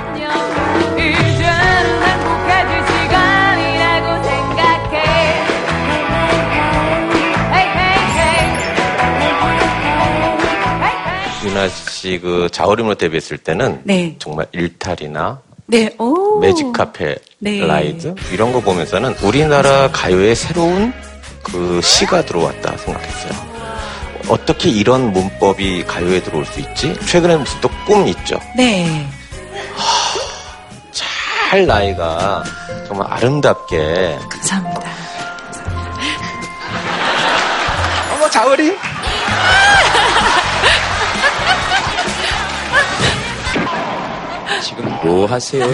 유나 11.57 11.67
씨그 11.69 12.49
자우림으로 12.51 12.95
데뷔했을 12.95 13.39
때는 13.39 13.81
네. 13.83 14.15
정말 14.19 14.45
일탈이나 14.51 15.41
네, 15.65 15.89
오. 15.97 16.39
매직 16.39 16.71
카페 16.71 17.15
네. 17.39 17.65
라이드 17.65 18.13
이런 18.31 18.53
거 18.53 18.59
보면서는 18.61 19.15
우리나라 19.23 19.89
가요에 19.91 20.35
새로운 20.35 20.93
그 21.41 21.81
시가 21.81 22.23
들어왔다 22.25 22.77
생각했어요. 22.77 23.47
어떻게 24.29 24.69
이런 24.69 25.11
문법이 25.11 25.83
가요에 25.85 26.21
들어올 26.21 26.45
수 26.45 26.59
있지? 26.59 26.93
최근에 27.07 27.37
무슨 27.37 27.59
또 27.61 27.69
꿈 27.87 28.07
있죠. 28.09 28.37
네. 28.55 29.07
잘 30.91 31.65
나이가 31.65 32.43
정말 32.85 33.07
아름답게 33.13 34.17
감사합니다. 34.29 34.81
어머 38.13 38.29
자우림 38.29 38.77
뭐 45.07 45.25
하세요? 45.25 45.65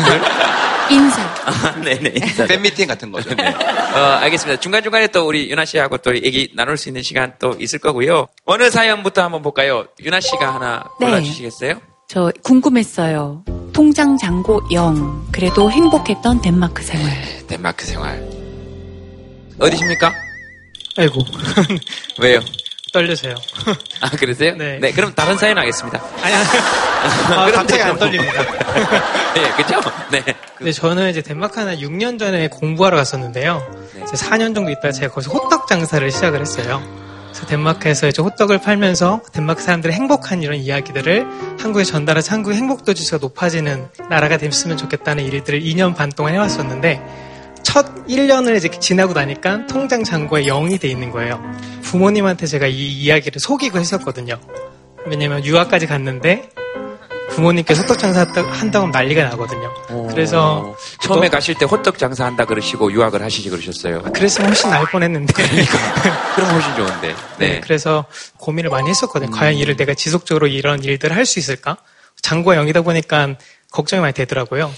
인사. 0.90 1.22
아, 1.46 1.76
네네. 1.82 2.14
인사. 2.16 2.46
팬미팅 2.46 2.88
같은 2.88 3.12
거죠. 3.12 3.34
네. 3.36 3.48
어, 3.48 3.98
알겠습니다. 4.22 4.60
중간중간에 4.60 5.08
또 5.08 5.28
우리 5.28 5.50
유나 5.50 5.66
씨하고 5.66 5.98
또 5.98 6.16
얘기 6.16 6.52
나눌 6.56 6.78
수 6.78 6.90
있는 6.90 7.02
시간 7.02 7.34
또 7.40 7.56
있을 7.60 7.80
거고요. 7.80 8.28
어느 8.46 8.70
사연부터 8.70 9.24
한번 9.24 9.42
볼까요? 9.42 9.86
유나 10.04 10.20
씨가 10.20 10.56
하나 10.56 10.84
네. 11.00 11.08
골라주시겠어요? 11.08 11.82
저 12.08 12.32
궁금했어요. 12.44 13.44
통장 13.74 14.18
잔고 14.18 14.62
0. 14.72 15.30
그래도 15.32 15.72
행복했던 15.72 16.42
덴마크 16.42 16.84
생활. 16.84 17.12
덴마크 17.48 17.86
생활. 17.86 18.22
어디십니까? 19.60 20.14
아이고. 20.98 21.22
왜요? 22.22 22.40
떨려서요. 22.92 23.34
아, 24.04 24.10
그러세요? 24.10 24.54
네. 24.58 24.80
그럼 24.92 25.14
다른 25.16 25.38
사연 25.38 25.58
하겠습니다. 25.58 26.02
아니, 26.22 26.36
아, 26.36 27.52
갑자기 27.52 27.82
안 27.82 27.98
떨립니다. 27.98 28.44
네, 29.34 29.52
그죠? 29.56 29.80
네. 30.12 30.22
근데 30.58 30.72
저는 30.74 31.10
이제 31.10 31.22
덴마크 31.22 31.58
한 31.60 31.74
6년 31.78 32.20
전에 32.20 32.50
공부하러 32.50 32.98
갔었는데요. 32.98 33.66
이제 34.04 34.18
4년 34.18 34.54
정도 34.54 34.72
있다가 34.72 34.92
제가 34.92 35.14
거기서 35.14 35.32
호떡 35.32 35.68
장사를 35.68 36.12
시작을 36.12 36.42
했어요. 36.42 36.84
그래서 37.28 37.48
덴마크에서 37.48 38.08
이제 38.10 38.22
호떡을 38.22 38.58
팔면서 38.60 39.22
덴마크 39.32 39.62
사람들의 39.64 39.96
행복한 39.96 40.44
이런 40.44 40.58
이야기들을 40.58 41.26
한국에 41.62 41.86
전달해서 41.86 42.34
한국의 42.34 42.58
행복도 42.58 42.94
지수가 42.94 43.20
높아지는 43.20 43.88
나라가 44.10 44.36
됐으면 44.38 44.76
좋겠다는 44.76 45.24
일들을 45.24 45.62
2년 45.62 45.96
반 45.96 46.10
동안 46.10 46.34
해왔었는데 46.34 47.02
첫 47.64 48.06
1년을 48.08 48.58
이제 48.58 48.70
지나고 48.70 49.14
나니까 49.14 49.66
통장 49.68 50.04
잔고에 50.04 50.44
0이 50.44 50.80
돼 50.80 50.90
있는 50.90 51.10
거예요. 51.10 51.42
부모님한테 51.98 52.48
제가 52.48 52.66
이 52.66 52.74
이야기를 53.04 53.40
속이고 53.40 53.78
했었거든요. 53.78 54.40
왜냐면 55.06 55.46
유학까지 55.46 55.86
갔는데 55.86 56.50
부모님께서 57.30 57.84
호떡 57.84 58.00
장사 58.00 58.22
한다- 58.22 58.42
한다고 58.50 58.88
난리가 58.88 59.24
나거든요. 59.30 59.72
그래서 60.10 60.76
처음에 61.04 61.30
또- 61.30 61.36
가실 61.36 61.54
때 61.54 61.66
호떡 61.66 62.00
장사 62.00 62.26
한다 62.26 62.46
그러시고 62.46 62.92
유학을 62.92 63.22
하시지 63.22 63.48
그러셨어요. 63.52 64.02
그랬으면 64.12 64.48
훨씬 64.50 64.72
나을 64.72 64.88
뻔했는데. 64.88 65.34
그럼 66.36 66.50
훨씬 66.50 66.76
좋은데. 66.76 67.16
네. 67.38 67.60
그래서 67.62 68.06
고민을 68.38 68.72
많이 68.72 68.90
했었거든요. 68.90 69.30
과연 69.30 69.54
이를 69.54 69.76
내가 69.76 69.94
지속적으로 69.94 70.48
이런 70.48 70.84
일들을 70.84 71.16
할 71.16 71.28
수 71.28 71.38
있을까? 71.38 71.78
장고가 72.24 72.56
0이다 72.56 72.84
보니까 72.84 73.36
걱정이 73.72 74.02
많이 74.02 74.14
되더라고요. 74.16 74.74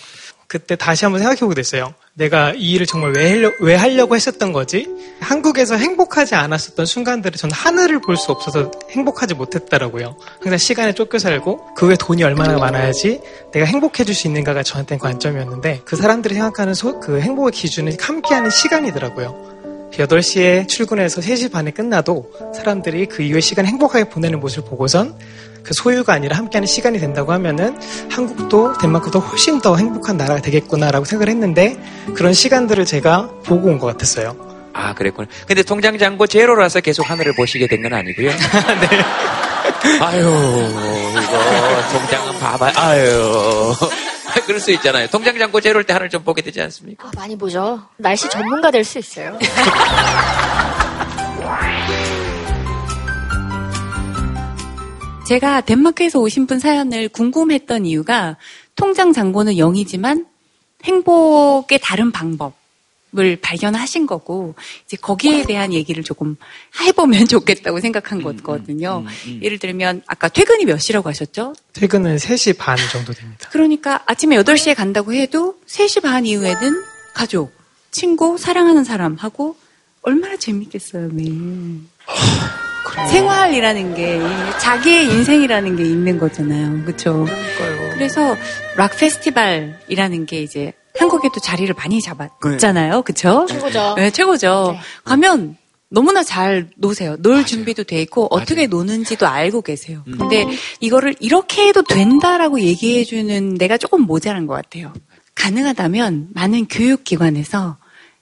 그때 0.48 0.76
다시 0.76 1.06
한번 1.06 1.20
생각해보게 1.20 1.56
됐어요. 1.56 1.94
내가 2.18 2.54
이 2.56 2.72
일을 2.72 2.86
정말 2.86 3.12
왜, 3.14 3.30
하려, 3.30 3.52
왜 3.60 3.76
하려고 3.76 4.16
했었던 4.16 4.54
거지? 4.54 4.88
한국에서 5.20 5.76
행복하지 5.76 6.34
않았었던 6.36 6.86
순간들을 6.86 7.38
저는 7.38 7.54
하늘을 7.54 8.00
볼 8.00 8.16
수 8.16 8.32
없어서 8.32 8.72
행복하지 8.90 9.34
못했더라고요. 9.34 10.16
항상 10.40 10.58
시간에 10.58 10.94
쫓겨 10.94 11.20
살고 11.20 11.74
그 11.76 11.88
외에 11.88 11.98
돈이 11.98 12.24
얼마나 12.24 12.58
많아야지 12.58 13.20
내가 13.52 13.66
행복해질 13.66 14.16
수 14.16 14.28
있는가가 14.28 14.64
저한테는 14.64 15.00
관점이었는데 15.00 15.82
그 15.84 15.98
사람들이 15.98 16.36
생각하는 16.36 16.74
소- 16.74 17.02
그 17.02 17.20
행복의 17.20 17.52
기준은 17.52 17.98
함께하는 18.00 18.50
시간이더라고요. 18.50 19.90
8시에 19.92 20.70
출근해서 20.70 21.20
3시 21.20 21.52
반에 21.52 21.72
끝나도 21.72 22.32
사람들이 22.56 23.08
그 23.08 23.24
이후의 23.24 23.42
시간 23.42 23.66
행복하게 23.66 24.06
보내는 24.06 24.40
모습을 24.40 24.70
보고선 24.70 25.18
그 25.66 25.74
소유가 25.74 26.14
아니라 26.14 26.38
함께하는 26.38 26.68
시간이 26.68 27.00
된다고 27.00 27.32
하면은 27.34 27.78
한국도 28.12 28.78
덴마크도 28.78 29.20
훨씬 29.20 29.60
더 29.62 29.76
행복한 29.76 30.16
나라가 30.18 30.40
되겠구나라고 30.42 31.06
생각을 31.06 31.30
했는데 31.32 31.76
그런 32.16 32.34
시간들을 32.34 32.86
제가 32.86 33.30
보고 33.44 33.68
온 33.70 33.80
것 33.80 33.88
같았어요. 33.88 34.36
아, 34.74 34.94
그랬구나. 34.94 35.28
근데 35.48 35.64
통장 35.64 35.98
잔고 35.98 36.28
제로라서 36.28 36.82
계속 36.82 37.10
하늘을 37.10 37.34
보시게 37.36 37.68
된 37.68 37.82
건 37.82 37.94
아니고요. 37.94 38.30
네. 38.82 40.00
아유, 40.02 40.28
이거 41.12 41.98
통장은 42.00 42.40
봐봐. 42.40 42.72
아유. 42.76 43.74
그럴 44.46 44.60
수 44.60 44.72
있잖아요. 44.74 45.08
통장 45.08 45.38
잔고 45.40 45.60
제로일 45.62 45.86
때 45.86 45.94
하늘 45.94 46.10
좀 46.10 46.24
보게 46.24 46.42
되지 46.42 46.62
않습니까? 46.62 47.08
아, 47.08 47.12
많이 47.16 47.38
보죠. 47.38 47.82
날씨 47.98 48.30
전문가 48.30 48.70
될 48.70 48.84
수 48.84 49.00
있어요. 49.00 49.38
제가 55.26 55.62
덴마크에서 55.62 56.20
오신 56.20 56.46
분 56.46 56.60
사연을 56.60 57.10
궁금했던 57.10 57.86
이유가 57.86 58.38
통장 58.76 59.12
잔고는 59.12 59.54
0이지만 59.54 60.28
행복의 60.84 61.80
다른 61.82 62.12
방법을 62.12 63.40
발견하신 63.42 64.06
거고 64.06 64.54
이제 64.86 64.98
거기에 64.98 65.46
대한 65.46 65.74
얘기를 65.74 66.04
조금 66.04 66.36
해보면 66.80 67.26
좋겠다고 67.28 67.80
생각한 67.80 68.22
거거든요. 68.22 69.04
예를 69.42 69.58
들면 69.58 70.04
아까 70.06 70.28
퇴근이 70.28 70.66
몇 70.66 70.78
시라고 70.78 71.10
하셨죠? 71.10 71.56
퇴근은 71.74 72.18
3시 72.18 72.58
반 72.60 72.78
정도 72.92 73.12
됩니다. 73.14 73.50
그러니까 73.52 74.04
아침에 74.06 74.38
8시에 74.38 74.76
간다고 74.76 75.12
해도 75.14 75.58
3시 75.66 76.04
반 76.04 76.28
이후에는 76.28 76.84
가족, 77.16 77.52
친구, 77.90 78.38
사랑하는 78.38 78.84
사람하고 78.84 79.58
얼마나 80.04 80.38
재밌겠어요, 80.38 81.10
매일. 81.14 81.82
생활이라는 83.10 83.96
게 83.96 84.20
자기의 84.60 85.06
인생이라는 85.06 85.76
게 85.76 85.84
있는 85.84 86.18
거잖아요. 86.18 86.84
그렇죠? 86.84 87.26
그래서 87.94 88.36
락 88.76 88.98
페스티벌이라는 88.98 90.26
게 90.26 90.42
이제 90.42 90.74
한국에도 90.98 91.40
자리를 91.40 91.74
많이 91.76 92.02
잡았잖아요. 92.02 93.02
그렇죠? 93.02 93.46
최고죠. 93.50 93.96
네, 93.98 94.12
최고죠. 94.12 94.78
가면 95.04 95.58
너무나 95.90 96.24
잘 96.24 96.70
노세요. 96.78 97.16
놀 97.20 97.46
준비도 97.46 97.84
돼 97.84 98.02
있고 98.02 98.28
어떻게 98.32 98.68
노는지도 98.68 99.28
알고 99.28 99.62
계세요. 99.62 100.04
근데 100.06 100.46
이거를 100.80 101.16
이렇게 101.20 101.68
해도 101.68 101.84
된다라고 101.84 102.60
얘기해 102.60 103.04
주는 103.04 103.56
내가 103.56 103.78
조금 103.78 104.02
모자란 104.02 104.48
것 104.48 104.56
같아요. 104.56 104.94
가능하다면 105.36 106.30
많은 106.34 106.66
교육기관에서 106.68 107.78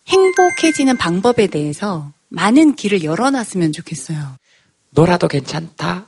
행복해지는 0.08 0.98
방법에 0.98 1.48
대해서 1.48 2.12
많은 2.30 2.76
길을 2.76 3.04
열어놨으면 3.04 3.72
좋겠어요. 3.72 4.18
놀아도 4.94 5.28
괜찮다. 5.28 6.08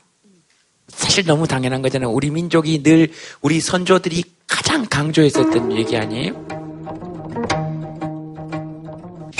사실 0.87 1.25
너무 1.25 1.47
당연한 1.47 1.81
거잖아요. 1.81 2.09
우리 2.11 2.29
민족이 2.29 2.83
늘 2.83 3.11
우리 3.41 3.59
선조들이 3.59 4.23
가장 4.47 4.85
강조했었던 4.85 5.71
얘기 5.73 5.97
아니에요? 5.97 6.33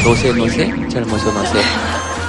노세 0.03 0.31
노세 0.33 0.67
젊어서 0.89 1.31
노세 1.31 1.59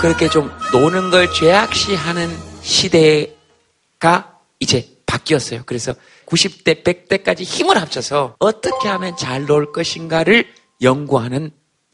그렇게 0.00 0.28
좀 0.28 0.50
노는 0.72 1.10
걸 1.10 1.32
죄악시하는 1.32 2.28
시대가 2.62 4.38
이제 4.60 4.88
바뀌었어요. 5.06 5.62
그래서 5.66 5.94
90대 6.26 6.84
100대까지 6.84 7.42
힘을 7.42 7.80
합쳐서 7.80 8.36
어떻게 8.38 8.88
하면 8.88 9.16
잘 9.16 9.48
놀 9.48 9.72
것인가를 9.72 10.46
연구하는 10.82 11.50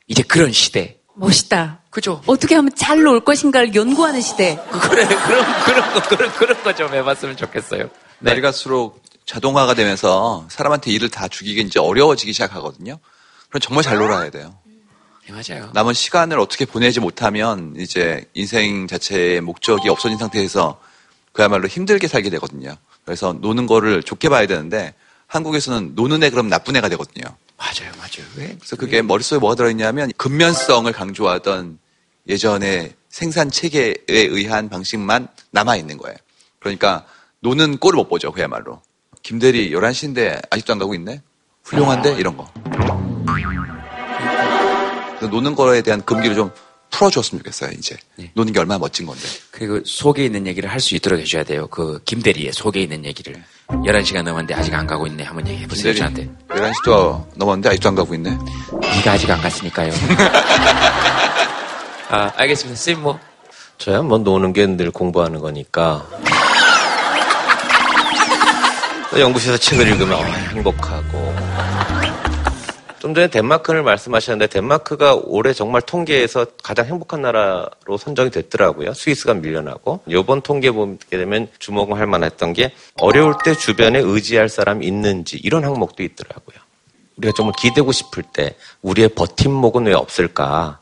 이제 0.09 0.23
그런 0.23 0.51
시대. 0.53 0.99
멋있다. 1.15 1.82
그죠? 1.93 2.23
어떻게 2.27 2.55
하면 2.55 2.73
잘 2.75 3.05
놀 3.07 3.21
것인가를 3.21 3.75
연구하는 3.75 4.21
시대. 4.21 4.59
그래 4.71 5.07
그런 5.07 5.65
그런 5.65 5.93
거 5.95 6.01
그런 6.09 6.33
그런 6.33 6.63
거 6.63 6.73
좀 6.75 6.93
해봤으면 6.95 7.37
좋겠어요. 7.37 7.91
날이 8.19 8.41
갈수록 8.41 9.03
자동화가 9.27 9.75
되면서 9.75 10.47
사람한테 10.49 10.91
일을 10.91 11.11
다 11.11 11.29
주기가 11.29 11.63
이제 11.63 11.79
어려워지기 11.79 12.33
시작하거든요. 12.33 12.99
그럼 13.51 13.61
정말 13.61 13.85
잘 13.85 13.99
놀아야 13.99 14.31
돼요. 14.31 14.55
네, 15.29 15.33
맞아요. 15.33 15.71
남은 15.75 15.93
시간을 15.95 16.41
어떻게 16.41 16.65
보내지 16.65 16.99
못하면 17.01 17.75
이제 17.79 18.25
인생 18.35 18.87
자체의 18.87 19.41
목적이 19.43 19.89
없어진 19.91 20.17
상태에서 20.19 20.81
그야말로 21.33 21.69
힘들게 21.69 22.09
살게 22.09 22.31
되거든요. 22.31 22.75
그래서 23.05 23.33
노는 23.35 23.67
거를 23.67 24.03
좋게 24.03 24.29
봐야 24.31 24.47
되는데 24.47 24.95
한국에서는 25.27 25.93
노는 25.95 26.23
애 26.23 26.31
그럼 26.31 26.49
나쁜 26.49 26.75
애가 26.77 26.89
되거든요. 26.91 27.25
맞아요, 27.63 27.93
맞아요. 27.97 28.29
왜? 28.37 28.57
그래서 28.59 28.75
그게 28.75 29.03
머릿속에 29.03 29.39
뭐가 29.39 29.55
들어있냐면 29.55 30.11
근면성을 30.17 30.93
강조하던 30.93 31.79
예전의 32.29 32.95
생산 33.09 33.51
체계에 33.53 33.95
의한 34.09 34.69
방식만 34.69 35.29
남아있는 35.53 35.97
거예요. 35.99 36.17
그러니까 36.59 37.07
노는 37.41 37.79
꼴을 37.79 37.97
못 37.97 38.09
보죠, 38.09 38.33
그야말로. 38.33 38.83
김대리 39.23 39.71
11시인데 39.71 40.43
아직도 40.51 40.73
안 40.73 40.79
가고 40.81 40.95
있네? 40.95 41.23
훌륭한데? 41.63 42.17
이런 42.19 42.37
거. 42.37 42.53
노는 45.31 45.55
거에 45.55 45.83
대한 45.83 46.05
금기를 46.05 46.35
좀 46.35 46.51
풀어줬으면 47.03 47.41
좋겠어요, 47.43 47.71
이제. 47.77 47.97
노는 48.35 48.53
게 48.53 48.61
얼마나 48.61 48.79
멋진 48.79 49.07
건데. 49.07 49.23
그리고 49.51 49.81
속에 49.85 50.25
있는 50.25 50.47
얘기를 50.47 50.71
할 50.71 50.81
수 50.83 50.95
있도록 50.97 51.21
해줘야 51.21 51.45
돼요. 51.45 51.67
그 51.69 52.01
김대리의 52.05 52.53
속에 52.53 52.81
있는 52.83 53.05
얘기를. 53.05 53.41
11시간 53.69 54.23
넘었는데 54.23 54.55
아직 54.55 54.75
안 54.75 54.85
가고 54.87 55.07
있네. 55.07 55.23
한번 55.25 55.47
얘기해보세요, 55.49 55.95
저한테. 55.95 56.29
11시도 56.49 57.25
넘었는데 57.37 57.69
아직도 57.71 57.89
안 57.91 57.95
가고 57.95 58.15
있네? 58.15 58.37
네가 58.97 59.13
아직 59.13 59.31
안 59.31 59.41
갔으니까요. 59.41 59.93
아, 62.11 62.31
알겠습니다. 62.37 62.79
쌤 62.81 63.01
뭐? 63.03 63.19
저야 63.79 64.03
뭐 64.03 64.19
노는 64.19 64.53
게 64.53 64.67
늘 64.67 64.91
공부하는 64.91 65.39
거니까. 65.41 66.07
연구실에서 69.19 69.59
책을 69.59 69.87
읽으면 69.89 70.19
어, 70.19 70.23
행복하고. 70.25 71.35
좀 73.03 73.15
전에 73.15 73.27
덴마크를 73.27 73.83
말씀하셨는데 73.83 74.47
덴마크가 74.47 75.17
올해 75.25 75.53
정말 75.53 75.83
통계에서 75.83 76.47
가장 76.63 76.87
행복한 76.87 77.21
나라로 77.23 77.99
선정이 77.99 78.31
됐더라고요. 78.31 78.95
스위스가 78.95 79.35
밀려나고. 79.35 80.03
이번 80.07 80.41
통계 80.41 80.71
보게 80.71 81.19
되면 81.19 81.49
주목할 81.59 82.07
만했던 82.07 82.53
게 82.53 82.73
어려울 83.01 83.35
때 83.45 83.57
주변에 83.57 83.99
의지할 83.99 84.49
사람 84.49 84.85
있는지 84.85 85.37
이런 85.43 85.65
항목도 85.65 86.05
있더라고요. 86.05 86.59
우리가 87.17 87.35
정말 87.37 87.55
기대고 87.59 87.91
싶을 87.91 88.23
때 88.23 88.55
우리의 88.83 89.09
버팀목은 89.09 89.87
왜 89.87 89.95
없을까? 89.95 90.79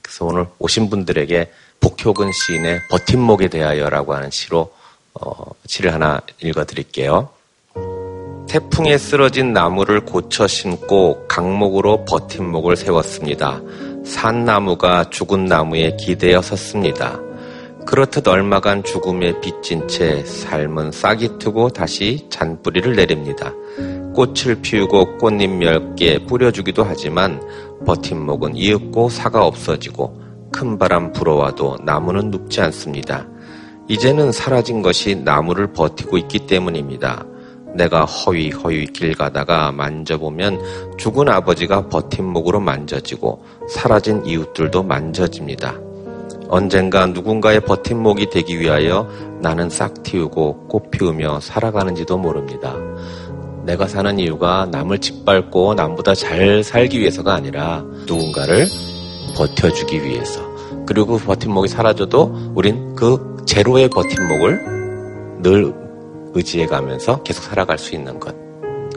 그래서 0.00 0.24
오늘 0.24 0.46
오신 0.58 0.88
분들에게 0.88 1.52
복효근 1.80 2.30
시인의 2.32 2.80
버팀목에 2.88 3.48
대하여라고 3.48 4.14
하는 4.14 4.30
시로 4.30 4.72
어, 5.12 5.44
시를 5.66 5.92
하나 5.92 6.22
읽어드릴게요. 6.40 7.28
태풍에 8.48 8.96
쓰러진 8.96 9.52
나무를 9.52 10.00
고쳐 10.00 10.46
심고 10.46 11.26
강목으로 11.28 12.06
버팀목을 12.06 12.76
세웠습니다. 12.76 13.60
산 14.04 14.46
나무가 14.46 15.10
죽은 15.10 15.44
나무에 15.44 15.96
기대어 16.00 16.40
섰습니다. 16.40 17.20
그렇듯 17.86 18.26
얼마간 18.26 18.84
죽음에 18.84 19.38
빚진 19.40 19.86
채 19.86 20.24
삶은 20.24 20.92
싹이 20.92 21.38
트고 21.38 21.68
다시 21.68 22.26
잔뿌리를 22.30 22.96
내립니다. 22.96 23.52
꽃을 24.14 24.62
피우고 24.62 25.18
꽃잎 25.18 25.50
몇 25.50 25.94
개 25.94 26.18
뿌려주기도 26.18 26.84
하지만 26.84 27.42
버팀목은 27.86 28.56
이윽고 28.56 29.10
사가 29.10 29.44
없어지고 29.44 30.22
큰 30.52 30.78
바람 30.78 31.12
불어와도 31.12 31.78
나무는 31.84 32.30
눕지 32.30 32.62
않습니다. 32.62 33.26
이제는 33.88 34.32
사라진 34.32 34.80
것이 34.80 35.16
나무를 35.16 35.72
버티고 35.74 36.16
있기 36.16 36.46
때문입니다. 36.46 37.26
내가 37.74 38.04
허위 38.04 38.50
허위 38.50 38.86
길 38.86 39.14
가다가 39.14 39.72
만져보면 39.72 40.96
죽은 40.96 41.28
아버지가 41.28 41.88
버팀목으로 41.88 42.60
만져지고 42.60 43.44
사라진 43.68 44.24
이웃들도 44.24 44.82
만져집니다. 44.82 45.74
언젠가 46.48 47.06
누군가의 47.06 47.60
버팀목이 47.60 48.30
되기 48.30 48.58
위하여 48.58 49.08
나는 49.40 49.68
싹 49.68 50.02
틔우고 50.02 50.68
꽃 50.68 50.90
피우며 50.90 51.40
살아가는지도 51.40 52.16
모릅니다. 52.16 52.74
내가 53.64 53.86
사는 53.86 54.18
이유가 54.18 54.66
남을 54.70 54.98
짓밟고 54.98 55.74
남보다 55.74 56.14
잘 56.14 56.64
살기 56.64 56.98
위해서가 56.98 57.34
아니라 57.34 57.84
누군가를 58.06 58.66
버텨주기 59.36 60.02
위해서. 60.02 60.40
그리고 60.86 61.18
그 61.18 61.24
버팀목이 61.26 61.68
사라져도 61.68 62.52
우린 62.54 62.94
그 62.94 63.36
제로의 63.44 63.90
버팀목을 63.90 65.42
늘 65.42 65.87
의지해 66.34 66.66
가면서 66.66 67.22
계속 67.22 67.42
살아갈 67.42 67.78
수 67.78 67.94
있는 67.94 68.18
것. 68.18 68.34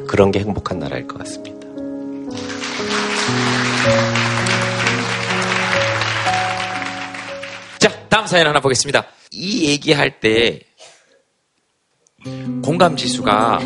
그런 0.07 0.31
게 0.31 0.39
행복한 0.39 0.79
나라일 0.79 1.07
것 1.07 1.17
같습니다. 1.19 1.67
자, 7.79 8.07
다음 8.09 8.27
사연 8.27 8.47
하나 8.47 8.59
보겠습니다. 8.59 9.05
이 9.31 9.69
얘기할 9.69 10.19
때 10.19 10.59
공감 12.63 12.95
지수가 12.95 13.59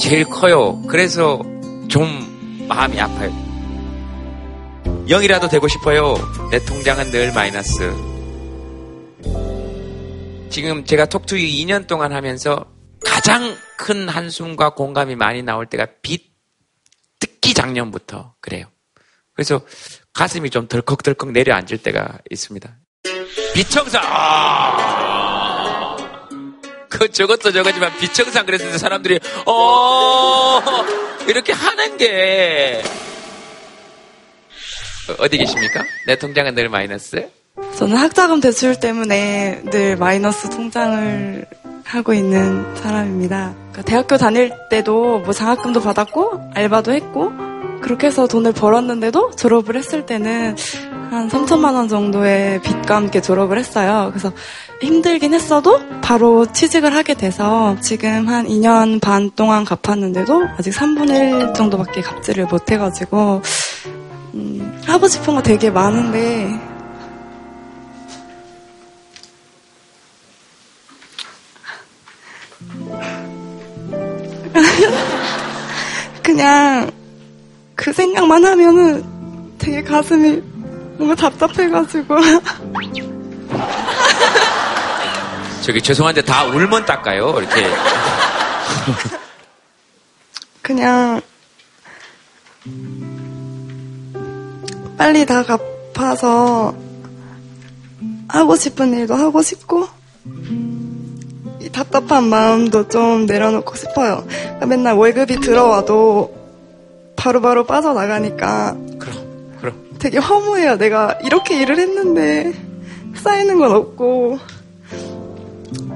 제일 0.00 0.24
커요. 0.24 0.80
그래서 0.88 1.42
좀 1.88 2.66
마음이 2.68 3.00
아파요. 3.00 3.30
0이라도 5.08 5.50
되고 5.50 5.66
싶어요. 5.68 6.14
내 6.50 6.58
통장은 6.64 7.10
늘 7.10 7.32
마이너스. 7.32 7.92
지금 10.50 10.84
제가 10.84 11.06
톡투유 11.06 11.46
2년 11.64 11.86
동안 11.86 12.12
하면서 12.12 12.66
가장 13.18 13.58
큰 13.76 14.08
한숨과 14.08 14.74
공감이 14.74 15.16
많이 15.16 15.42
나올 15.42 15.66
때가 15.66 15.88
빛, 16.02 16.30
특히 17.18 17.52
작년부터 17.52 18.36
그래요. 18.40 18.66
그래서 19.34 19.60
가슴이 20.12 20.50
좀 20.50 20.68
덜컥덜컥 20.68 21.32
내려앉을 21.32 21.78
때가 21.78 22.20
있습니다. 22.30 22.76
비청산! 23.54 24.02
아~ 24.04 25.96
그 26.88 27.10
저것도 27.10 27.50
저거지만 27.50 27.98
비청산 27.98 28.46
그랬을 28.46 28.70
때 28.70 28.78
사람들이 28.78 29.18
어 29.46 30.62
이렇게 31.26 31.52
하는 31.52 31.96
게 31.96 32.84
어디 35.18 35.38
계십니까? 35.38 35.82
내 36.06 36.16
통장은 36.16 36.54
늘 36.54 36.68
마이너스? 36.68 37.28
저는 37.76 37.96
학자금 37.96 38.40
대출 38.40 38.78
때문에 38.78 39.62
늘 39.72 39.96
마이너스 39.96 40.48
통장을 40.50 41.46
하고 41.88 42.12
있는 42.12 42.76
사람입니다. 42.76 43.54
그러니까 43.72 43.82
대학교 43.82 44.18
다닐 44.18 44.52
때도 44.68 45.20
뭐 45.20 45.32
장학금도 45.32 45.80
받았고 45.80 46.50
알바도 46.54 46.92
했고 46.92 47.32
그렇게 47.80 48.08
해서 48.08 48.26
돈을 48.26 48.52
벌었는데도 48.52 49.30
졸업을 49.36 49.76
했을 49.76 50.04
때는 50.04 50.54
한 51.10 51.28
3천만 51.28 51.74
원 51.74 51.88
정도의 51.88 52.60
빚과 52.60 52.96
함께 52.96 53.22
졸업을 53.22 53.58
했어요. 53.58 54.08
그래서 54.10 54.30
힘들긴 54.82 55.32
했어도 55.32 55.80
바로 56.02 56.44
취직을 56.52 56.94
하게 56.94 57.14
돼서 57.14 57.76
지금 57.80 58.28
한 58.28 58.46
2년 58.46 59.00
반 59.00 59.30
동안 59.30 59.64
갚았는데도 59.64 60.46
아직 60.58 60.74
3분의 60.74 61.48
1 61.48 61.54
정도밖에 61.54 62.02
갚지를 62.02 62.44
못해가지고 62.46 63.40
음, 64.34 64.82
하고 64.84 65.08
싶은 65.08 65.34
거 65.34 65.42
되게 65.42 65.70
많은데 65.70 66.77
그냥 76.28 76.90
그 77.74 77.90
생각만 77.90 78.44
하면은 78.44 79.02
되게 79.56 79.82
가슴이 79.82 80.42
뭔가 80.98 81.14
답답해가지고 81.14 82.16
저기 85.64 85.80
죄송한데 85.80 86.20
다 86.20 86.44
울면 86.44 86.84
닦아요. 86.84 87.34
이렇게 87.38 87.66
그냥 90.60 91.22
빨리 94.98 95.24
다 95.24 95.42
갚아서 95.42 96.76
하고 98.28 98.54
싶은 98.54 98.92
일도 98.92 99.14
하고 99.14 99.40
싶고 99.40 99.88
이 101.68 101.70
답답한 101.70 102.24
마음도 102.24 102.88
좀 102.88 103.26
내려놓고 103.26 103.76
싶어요. 103.76 104.24
그러니까 104.26 104.66
맨날 104.66 104.94
월급이 104.94 105.40
들어와도 105.40 106.34
바로바로 107.14 107.64
빠져나가니까 107.64 108.74
그럼. 108.98 109.74
되게 109.98 110.16
허무해요. 110.18 110.78
내가 110.78 111.18
이렇게 111.24 111.60
일을 111.60 111.78
했는데 111.78 112.54
쌓이는 113.16 113.58
건 113.58 113.72
없고 113.72 114.38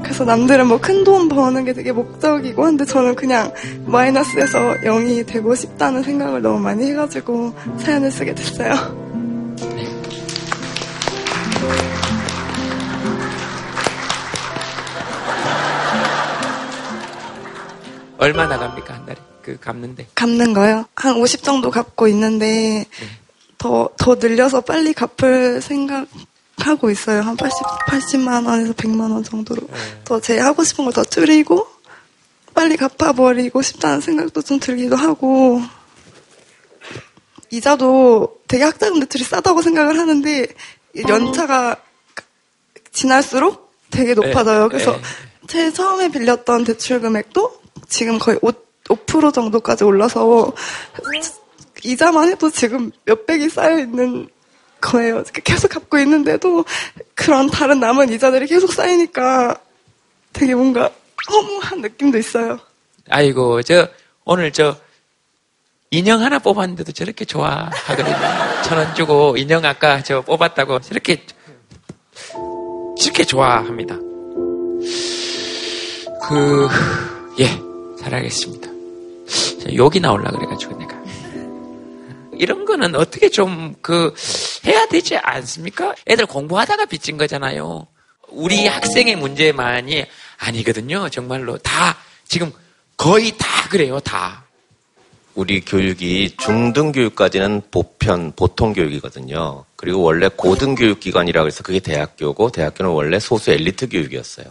그래서 0.03 0.25
남들은 0.27 0.67
뭐 0.67 0.79
큰 0.79 1.05
돈 1.05 1.29
버는 1.31 1.65
게 1.65 1.73
되게 1.73 1.91
목적이고 1.93 2.67
한데 2.67 2.85
저는 2.85 3.15
그냥 3.15 3.53
마이너스에서 3.87 4.59
0이 4.85 5.27
되고 5.27 5.55
싶다는 5.55 6.03
생각을 6.03 6.43
너무 6.43 6.59
많이 6.61 6.91
해가지고 6.91 7.55
사연을 7.79 8.11
쓰게 8.11 8.35
됐어요. 8.35 9.02
얼마 18.23 18.47
나갑니까 18.47 18.95
한 18.95 19.05
달에 19.07 19.19
그 19.43 19.59
갚는데? 19.59 20.07
갚는 20.15 20.53
거요? 20.53 20.87
한 20.95 21.17
50 21.17 21.43
정도 21.43 21.71
갚고 21.71 22.07
있는데 22.09 22.87
더, 23.59 23.91
더 23.99 24.15
늘려서 24.15 24.61
빨리 24.61 24.93
갚을 24.93 25.61
생각 25.61 26.07
하고 26.59 26.91
있어요. 26.91 27.23
한 27.23 27.37
80, 27.37 27.59
80만 27.89 28.47
원에서 28.47 28.73
100만 28.75 29.13
원 29.13 29.25
정도로. 29.25 29.63
더 30.05 30.21
제 30.21 30.39
하고 30.39 30.63
싶은 30.63 30.85
걸 30.85 30.93
더 30.93 31.03
줄이고 31.03 31.67
빨리 32.55 32.77
갚아버리고 32.77 33.63
싶다는 33.63 34.01
생각도 34.01 34.43
좀 34.43 34.61
들기도 34.61 34.95
하고 34.95 35.61
이자도 37.51 38.41
되게 38.47 38.65
학자금 38.65 39.01
대출이 39.01 39.25
싸다고 39.25 39.63
생각을 39.63 39.99
하는데 39.99 40.47
연차가 41.09 41.77
지날수록 42.93 43.73
되게 43.91 44.15
높아져요. 44.15 44.65
네, 44.65 44.69
그래서 44.69 44.93
네. 44.93 45.01
제 45.49 45.73
처음에 45.73 46.11
빌렸던 46.11 46.65
대출 46.65 47.01
금액도 47.01 47.62
지금 47.89 48.19
거의 48.19 48.39
5, 48.43 48.51
5% 48.85 49.33
정도까지 49.33 49.85
올라서 49.85 50.53
이자만 51.85 52.29
해도 52.29 52.51
지금 52.51 52.91
몇백이 53.05 53.49
쌓여 53.49 53.79
있는 53.79 54.29
거예요. 54.81 55.23
계속 55.45 55.69
갚고 55.69 55.99
있는데도 56.01 56.65
그런 57.15 57.49
다른 57.51 57.81
남은 57.81 58.13
이자들이 58.13 58.47
계속 58.47 58.73
쌓이니까 58.73 59.57
되게 60.33 60.55
뭔가 60.55 60.91
허무한 61.31 61.81
느낌도 61.81 62.19
있어요. 62.19 62.59
아이고, 63.09 63.63
저, 63.63 63.89
오늘 64.25 64.53
저, 64.53 64.77
인형 65.91 66.23
하나 66.23 66.39
뽑았는데도 66.39 66.93
저렇게 66.93 67.25
좋아하거든요. 67.25 68.17
천 68.65 68.79
원 68.79 68.95
주고 68.95 69.37
인형 69.37 69.65
아까 69.65 70.03
저 70.03 70.23
뽑았다고 70.23 70.81
저렇게, 70.81 71.27
저렇게 72.99 73.25
좋아합니다. 73.25 73.97
그, 76.29 76.69
예, 77.39 77.47
잘하겠습니다. 77.99 78.69
자, 79.63 79.75
욕이 79.75 80.01
나올라 80.01 80.31
그래가지고 80.31 80.77
내가. 80.77 81.01
이런 82.39 82.65
거는 82.65 82.95
어떻게 82.95 83.29
좀 83.29 83.75
그, 83.81 84.15
해야 84.67 84.87
되지 84.87 85.17
않습니까? 85.17 85.95
애들 86.07 86.27
공부하다가 86.27 86.87
빚진 86.87 87.17
거잖아요. 87.17 87.87
우리 88.29 88.67
학생의 88.67 89.17
문제만이 89.17 90.05
아니거든요. 90.39 91.09
정말로. 91.09 91.59
다, 91.59 91.97
지금 92.27 92.53
거의 92.97 93.33
다 93.39 93.69
그래요, 93.69 94.01
다. 94.01 94.45
우리 95.35 95.61
교육이 95.61 96.37
중등 96.39 96.93
교육까지는 96.93 97.63
보편 97.71 98.33
보통 98.37 98.73
교육이거든요. 98.73 99.65
그리고 99.83 100.01
원래 100.03 100.29
고등 100.29 100.77
교육 100.77 101.01
기관이라고 101.01 101.49
해서 101.49 101.65
그게 101.65 101.81
대학교고 101.81 102.51
대학교는 102.53 102.93
원래 102.93 103.19
소수 103.19 103.51
엘리트 103.51 103.89
교육이었어요. 103.89 104.47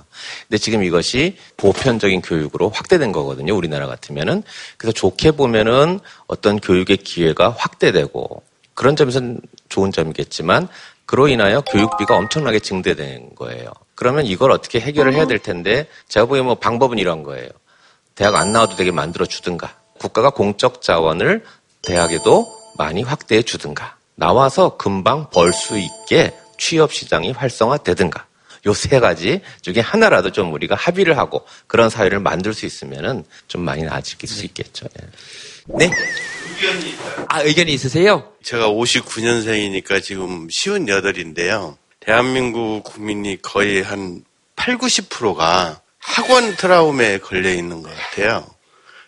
근데 0.49 0.57
지금 0.57 0.83
이것이 0.83 1.37
보편적인 1.55 2.21
교육으로 2.21 2.67
확대된 2.67 3.13
거거든요. 3.13 3.55
우리나라 3.55 3.87
같으면은 3.87 4.43
그래서 4.75 4.91
좋게 4.91 5.31
보면은 5.31 6.01
어떤 6.27 6.59
교육의 6.59 6.97
기회가 6.97 7.55
확대되고 7.57 8.43
그런 8.73 8.97
점에서는 8.97 9.39
좋은 9.69 9.93
점이겠지만 9.93 10.67
그로 11.05 11.29
인하여 11.29 11.61
교육비가 11.61 12.17
엄청나게 12.17 12.59
증대된 12.59 13.35
거예요. 13.35 13.71
그러면 13.95 14.25
이걸 14.25 14.51
어떻게 14.51 14.81
해결을 14.81 15.13
해야 15.13 15.27
될 15.27 15.39
텐데 15.39 15.87
제가 16.09 16.25
보기엔 16.25 16.43
뭐 16.43 16.55
방법은 16.55 16.97
이런 16.97 17.23
거예요. 17.23 17.47
대학 18.15 18.35
안 18.35 18.51
나와도 18.51 18.75
되게 18.75 18.91
만들어 18.91 19.25
주든가 19.25 19.77
국가가 19.97 20.31
공적 20.31 20.81
자원을 20.81 21.45
대학에도 21.83 22.45
많이 22.77 23.01
확대해 23.01 23.41
주든가 23.43 23.95
나와서 24.21 24.77
금방 24.77 25.31
벌 25.31 25.51
수 25.51 25.79
있게 25.79 26.31
취업 26.59 26.93
시장이 26.93 27.31
활성화되든가 27.31 28.27
요 28.67 28.73
세 28.73 28.99
가지 28.99 29.41
중에 29.63 29.79
하나라도 29.79 30.31
좀 30.31 30.53
우리가 30.53 30.75
합의를 30.75 31.17
하고 31.17 31.43
그런 31.65 31.89
사회를 31.89 32.19
만들 32.19 32.53
수 32.53 32.67
있으면은 32.67 33.25
좀 33.47 33.61
많이 33.63 33.81
나아질 33.81 34.19
수 34.27 34.45
있겠죠. 34.45 34.85
예. 35.01 35.07
네. 35.79 35.91
아, 37.29 37.41
의견이 37.41 37.73
있으세요? 37.73 38.31
제가 38.43 38.69
59년생이니까 38.69 40.03
지금 40.03 40.47
쉬운 40.51 40.87
여덟인데요. 40.87 41.79
대한민국 41.99 42.83
국민이 42.83 43.41
거의 43.41 43.81
한 43.81 44.23
8, 44.55 44.77
90%가 44.77 45.81
학원 45.97 46.55
트라우마에 46.55 47.17
걸려 47.17 47.49
있는 47.51 47.81
것 47.81 47.89
같아요. 47.95 48.45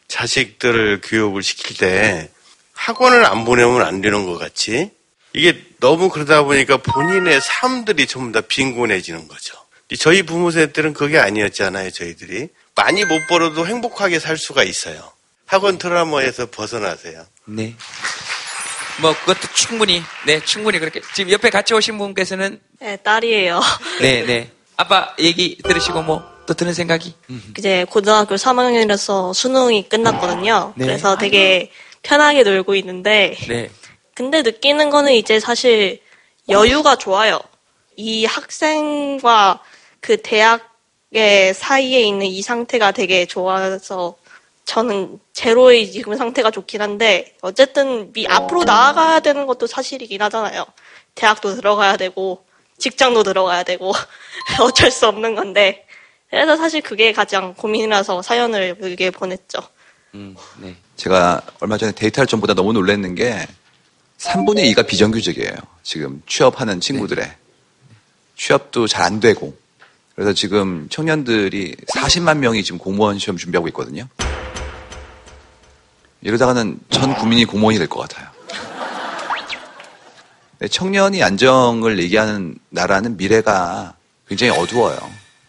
자식들을 0.07 1.01
교육을 1.03 1.43
시킬 1.43 1.78
때 1.78 2.32
학원을 2.74 3.26
안 3.26 3.45
보내면 3.45 3.84
안 3.84 4.01
되는 4.01 4.26
것 4.26 4.39
같이 4.39 4.89
이게 5.34 5.65
너무 5.79 6.09
그러다 6.09 6.43
보니까 6.43 6.77
본인의 6.77 7.41
삶들이 7.41 8.07
전부 8.07 8.31
다 8.31 8.45
빈곤해지는 8.47 9.27
거죠. 9.27 9.57
저희 9.99 10.23
부모 10.23 10.51
세대 10.51 10.71
때는 10.73 10.93
그게 10.93 11.17
아니었잖아요, 11.19 11.91
저희들이. 11.91 12.49
많이 12.75 13.05
못 13.05 13.27
벌어도 13.27 13.67
행복하게 13.67 14.19
살 14.19 14.38
수가 14.38 14.63
있어요. 14.63 15.11
학원 15.45 15.77
트라우마에서 15.77 16.49
벗어나세요. 16.49 17.25
네. 17.45 17.75
뭐, 19.01 19.13
그것도 19.13 19.53
충분히, 19.53 20.01
네, 20.25 20.39
충분히 20.43 20.79
그렇게. 20.79 21.01
지금 21.13 21.31
옆에 21.31 21.49
같이 21.49 21.73
오신 21.73 21.97
분께서는, 21.97 22.59
네, 22.79 22.97
딸이에요. 22.97 23.61
네, 24.01 24.23
네. 24.25 24.51
아빠 24.77 25.13
얘기 25.19 25.57
들으시고 25.63 26.03
뭐, 26.03 26.23
또 26.45 26.53
드는 26.53 26.73
생각이? 26.73 27.13
이제 27.57 27.86
고등학교 27.89 28.36
3학년이라서 28.36 29.34
수능이 29.34 29.89
끝났거든요. 29.89 30.73
네. 30.75 30.86
그래서 30.86 31.17
되게 31.17 31.71
편하게 32.01 32.43
놀고 32.43 32.75
있는데, 32.75 33.36
네. 33.47 33.69
근데 34.16 34.41
느끼는 34.41 34.89
거는 34.89 35.14
이제 35.14 35.39
사실 35.39 36.01
여유가 36.49 36.95
좋아요. 36.95 37.39
이 37.95 38.26
학생과 38.26 39.61
그 40.01 40.22
대학의 40.22 41.53
사이에 41.55 42.01
있는 42.01 42.26
이 42.28 42.41
상태가 42.41 42.91
되게 42.91 43.26
좋아서 43.26 44.16
저는 44.66 45.20
제로의 45.34 45.91
지금 45.91 46.16
상태가 46.16 46.51
좋긴 46.51 46.82
한데 46.82 47.36
어쨌든 47.41 48.11
미 48.14 48.28
앞으로 48.28 48.64
나아가야 48.64 49.20
되는 49.20 49.45
것도 49.45 49.68
사실이긴 49.68 50.22
하잖아요. 50.22 50.66
대학도 51.16 51.55
들어가야 51.55 51.97
되고 51.97 52.45
직장도 52.78 53.24
들어가야 53.24 53.64
되고 53.64 53.93
어쩔 54.61 54.91
수 54.91 55.07
없는 55.07 55.36
건데 55.36 55.86
그래서 56.30 56.57
사실 56.57 56.82
그게 56.82 57.14
가장 57.14 57.53
고민이라서 57.53 58.22
사연을 58.22 58.78
여기에 58.82 59.11
보냈죠. 59.11 59.59
음, 60.16 60.36
네. 60.59 60.76
제가 60.95 61.41
얼마 61.59 61.78
전에 61.78 61.91
데이트할 61.91 62.28
전보다 62.28 62.53
너무 62.53 62.74
놀랐는 62.74 63.16
게 63.16 63.45
3분의 64.26 64.74
2가 64.74 64.88
비정규직이에요. 64.88 65.53
지금 65.84 66.21
취업하는 66.28 66.80
친구들의. 66.80 67.30
취업도 68.38 68.88
잘 68.88 69.03
안 69.03 69.19
되고. 69.19 69.55
그래서 70.15 70.34
지금 70.34 70.88
청년들이 70.89 71.76
40만 71.95 72.38
명이 72.38 72.63
지금 72.63 72.78
공무원 72.78 73.19
시험 73.19 73.36
준비하고 73.38 73.67
있거든요. 73.69 74.07
이러다가는 76.21 76.80
전 76.89 77.15
국민이 77.15 77.45
공무원이 77.45 77.78
될 77.78 77.88
것 77.88 77.99
같아요. 78.07 78.30
네, 80.59 80.67
청년이 80.69 81.21
안정을 81.21 81.99
얘기하는 81.99 82.55
나라는 82.69 83.17
미래가 83.17 83.95
굉장히 84.28 84.57
어두워요. 84.57 84.97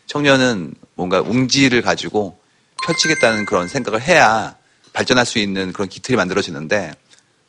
청년은 0.06 0.74
뭔가 0.94 1.20
웅지를 1.20 1.82
가지고 1.82 2.38
펼치겠다는 2.86 3.44
그런 3.46 3.68
생각을 3.68 4.02
해야 4.02 4.56
발전할 4.92 5.24
수 5.26 5.38
있는 5.38 5.72
그런 5.72 5.88
기틀이 5.88 6.16
만들어지는데 6.16 6.92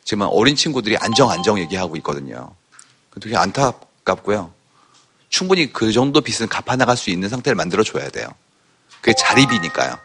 지금 0.05 0.27
어린 0.29 0.55
친구들이 0.55 0.95
안정 0.97 1.29
안정 1.31 1.59
얘기하고 1.59 1.97
있거든요. 1.97 2.53
되게 3.19 3.35
안타깝고요. 3.35 4.53
충분히 5.29 5.73
그 5.73 5.91
정도 5.91 6.21
빚은 6.21 6.47
갚아나갈 6.47 6.95
수 6.95 7.09
있는 7.09 7.27
상태를 7.27 7.55
만들어줘야 7.55 8.09
돼요. 8.09 8.27
그게 9.01 9.13
자립이니까요. 9.17 9.97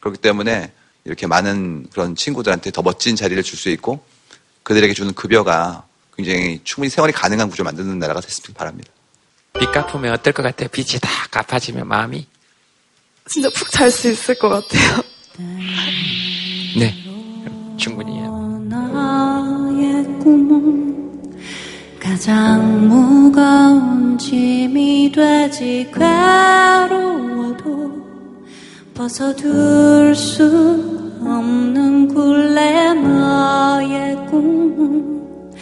그렇기 0.00 0.18
때문에 0.18 0.72
이렇게 1.04 1.26
많은 1.26 1.88
그런 1.92 2.14
친구들한테 2.14 2.70
더 2.70 2.82
멋진 2.82 3.16
자리를 3.16 3.42
줄 3.42 3.58
수 3.58 3.68
있고 3.70 4.04
그들에게 4.62 4.94
주는 4.94 5.12
급여가 5.14 5.84
굉장히 6.16 6.60
충분히 6.62 6.90
생활이 6.90 7.12
가능한 7.12 7.50
구조 7.50 7.62
를 7.62 7.64
만드는 7.64 7.98
나라가 7.98 8.20
됐으면 8.20 8.54
바랍니다. 8.54 8.90
빚 9.58 9.72
갚으면 9.72 10.12
어떨 10.12 10.32
것 10.32 10.42
같아요? 10.42 10.68
빚이 10.68 11.00
다 11.00 11.08
갚아지면 11.30 11.88
마음이? 11.88 12.26
진짜 13.26 13.48
푹 13.50 13.70
잘 13.70 13.90
수 13.90 14.08
있을 14.10 14.36
것 14.36 14.48
같아요. 14.48 15.02
네. 16.78 16.94
충분히요. 17.76 18.17
나의 18.98 20.02
꿈은 20.18 21.30
가장 22.00 22.88
무거운 22.88 24.18
짐이 24.18 25.12
되지 25.12 25.88
괴로워도 25.94 27.66
벗어둘 28.94 30.14
수 30.16 30.42
없는 31.24 32.08
굴레 32.08 32.94
나의 32.94 34.16
꿈은 34.26 35.52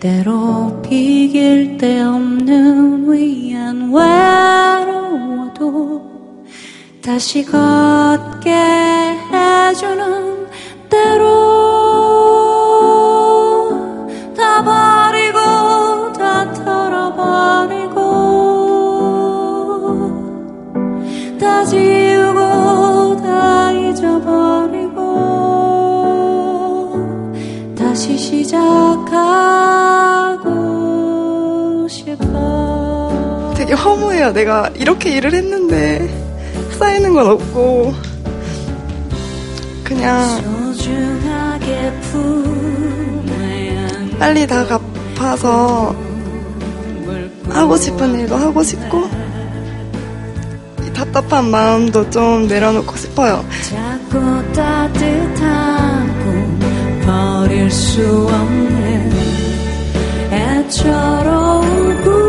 때로 0.00 0.82
비길 0.82 1.76
데 1.78 2.02
없는 2.02 3.12
위안 3.12 3.92
외로워도 3.92 5.60
다시 7.02 7.44
걷게 7.44 8.50
해주는 8.50 10.46
때로 10.88 12.49
다 21.60 21.66
지우고 21.66 23.20
다 23.20 23.70
잊어버리고 23.70 24.96
다시 27.76 28.16
시작하고 28.16 28.56
싶어 31.86 33.52
되게 33.58 33.74
허무해요. 33.74 34.32
내가 34.32 34.70
이렇게 34.74 35.10
일을 35.10 35.34
했는데 35.34 36.08
쌓이는 36.78 37.12
건 37.12 37.26
없고 37.26 37.92
그냥 39.84 40.40
빨리 44.18 44.46
다 44.46 44.64
갚아서 44.66 45.94
하고 47.50 47.76
싶은 47.76 48.18
일도 48.20 48.34
하고 48.34 48.62
싶고 48.62 49.02
이 49.02 49.39
답답한 51.00 51.50
마음도 51.50 52.08
좀 52.10 52.46
내려놓고 52.46 52.94
싶어요. 52.94 53.42
작고 53.62 54.52
따뜻한 54.52 56.06
꿈 56.24 56.60
버릴 57.06 57.70
수 57.70 58.28
없는 58.30 59.10
애처로운 60.30 62.04
꿈 62.04 62.19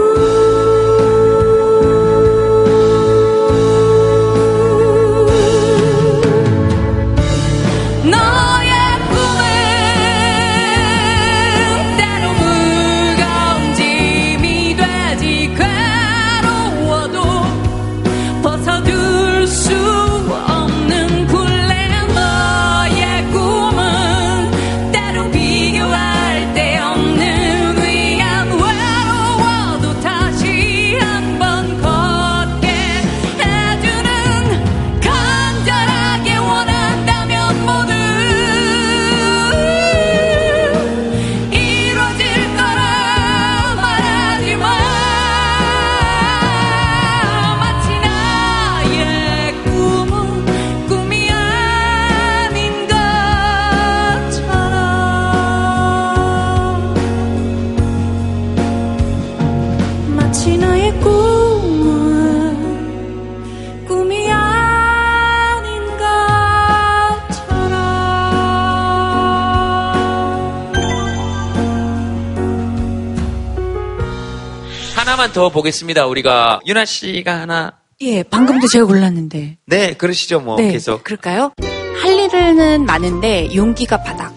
하나만 75.22 75.34
더 75.34 75.49
보겠습니다. 75.49 76.07
우리가 76.07 76.61
유나 76.65 76.84
씨가 76.84 77.41
하나 77.41 77.74
예, 78.01 78.24
방금도 78.24 78.67
제가 78.67 78.86
골랐는데. 78.86 79.57
네 79.67 79.93
그러시죠 79.93 80.39
뭐 80.39 80.55
네, 80.55 80.72
계속 80.72 81.03
그럴까요? 81.03 81.53
할 82.01 82.17
일은 82.17 82.86
많은데 82.86 83.53
용기가 83.55 84.01
바닥. 84.01 84.34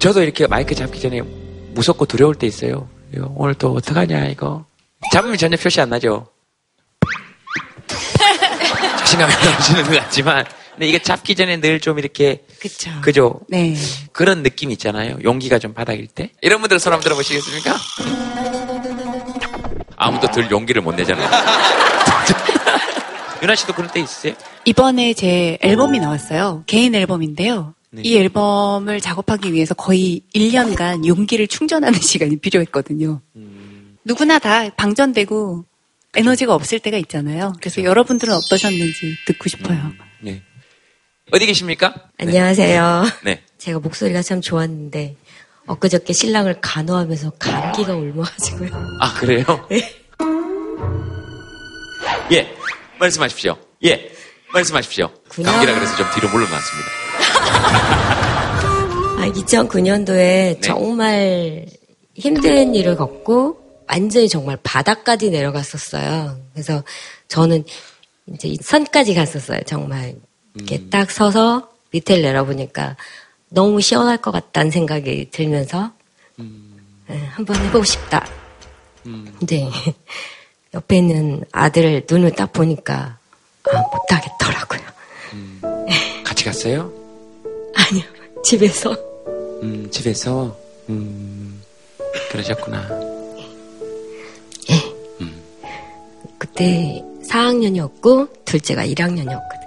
저도 0.00 0.22
이렇게 0.24 0.48
마이크 0.48 0.74
잡기 0.74 1.00
전에 1.00 1.20
무섭고 1.74 2.06
두려울 2.06 2.34
때 2.34 2.48
있어요. 2.48 2.88
이거 3.14 3.32
오늘 3.36 3.54
또 3.54 3.72
어떡하냐 3.74 4.26
이거 4.26 4.64
잡으면 5.12 5.36
전혀 5.36 5.56
표시 5.56 5.80
안 5.80 5.90
나죠. 5.90 6.26
자신감이 8.98 9.32
넘치는 9.32 9.84
것 9.84 9.90
같지만 10.00 10.44
근데 10.72 10.88
이거 10.88 10.98
잡기 10.98 11.36
전에 11.36 11.58
늘 11.60 11.78
좀 11.80 12.00
이렇게 12.00 12.42
그쵸. 12.58 12.90
그죠? 13.02 13.40
네. 13.48 13.76
그런 14.12 14.42
느낌 14.42 14.72
있잖아요. 14.72 15.18
용기가 15.22 15.60
좀 15.60 15.74
바닥일 15.74 16.08
때. 16.08 16.32
이런 16.42 16.60
분들 16.60 16.80
손 16.80 16.92
한번 16.92 17.04
들어보시겠습니까? 17.04 17.76
아무도 20.00 20.30
들 20.30 20.50
용기를 20.50 20.80
못 20.80 20.94
내잖아요. 20.94 21.28
유나 23.42 23.54
씨도 23.54 23.74
그럴 23.74 23.90
때 23.90 24.00
있으세요? 24.00 24.34
이번에 24.64 25.12
제 25.12 25.58
앨범이 25.60 26.00
나왔어요. 26.00 26.64
개인 26.66 26.94
앨범인데요. 26.94 27.74
이 27.98 28.16
앨범을 28.16 29.00
작업하기 29.00 29.52
위해서 29.52 29.74
거의 29.74 30.22
1년간 30.34 31.06
용기를 31.06 31.48
충전하는 31.48 31.96
시간이 32.00 32.38
필요했거든요. 32.38 33.20
누구나 34.04 34.38
다 34.38 34.70
방전되고 34.70 35.64
에너지가 36.16 36.54
없을 36.54 36.78
때가 36.78 36.96
있잖아요. 36.98 37.52
그래서 37.60 37.84
여러분들은 37.84 38.32
어떠셨는지 38.32 39.16
듣고 39.26 39.48
싶어요. 39.50 39.92
네. 40.22 40.42
어디 41.30 41.44
계십니까? 41.46 41.94
안녕하세요. 42.18 43.04
네. 43.24 43.42
제가 43.58 43.80
목소리가 43.80 44.22
참 44.22 44.40
좋았는데 44.40 45.16
엊그저께 45.74 46.12
신랑을 46.12 46.60
간호하면서 46.60 47.30
감기가 47.38 47.94
옮아가지고요. 47.94 48.70
아, 49.00 49.14
그래요? 49.14 49.44
예. 52.32 52.56
말씀하십시오. 52.98 53.56
예. 53.84 54.10
말씀하십시오. 54.52 55.08
그냥- 55.28 55.52
감기라 55.52 55.74
그래서 55.74 55.96
좀 55.96 56.06
뒤로 56.14 56.28
물러났습니다. 56.30 56.90
아, 59.20 59.26
2009년도에 59.32 60.60
정말 60.60 61.66
힘든 62.14 62.74
일을 62.74 62.96
겪고 62.96 63.60
완전히 63.88 64.28
정말 64.28 64.58
바닥까지 64.64 65.30
내려갔었어요. 65.30 66.36
그래서 66.52 66.82
저는 67.28 67.62
이제 68.34 68.48
이 68.48 68.56
선까지 68.60 69.14
갔었어요. 69.14 69.60
정말 69.66 70.16
이렇게 70.54 70.88
딱 70.90 71.10
서서 71.12 71.68
밑을 71.92 72.22
내려보니까 72.22 72.96
너무 73.50 73.80
시원할 73.80 74.16
것 74.16 74.30
같다는 74.30 74.70
생각이 74.70 75.30
들면서 75.30 75.92
예, 77.10 77.16
한번 77.32 77.56
해보고 77.56 77.84
싶다. 77.84 78.26
근데 79.02 79.68
옆에 80.74 80.98
있는 80.98 81.44
아들 81.52 82.04
눈을 82.08 82.32
딱 82.32 82.52
보니까 82.52 83.18
아, 83.64 83.84
못하겠더라고요. 83.92 84.80
같이 86.24 86.44
갔어요? 86.44 86.92
아니요, 87.74 88.04
집에서. 88.44 88.92
음, 89.62 89.88
집에서, 89.90 90.56
음, 90.88 91.62
그러셨구나. 92.30 93.10
그때 96.38 97.02
4학년이었고 97.28 98.44
둘째가 98.44 98.86
1학년이었거든. 98.86 99.60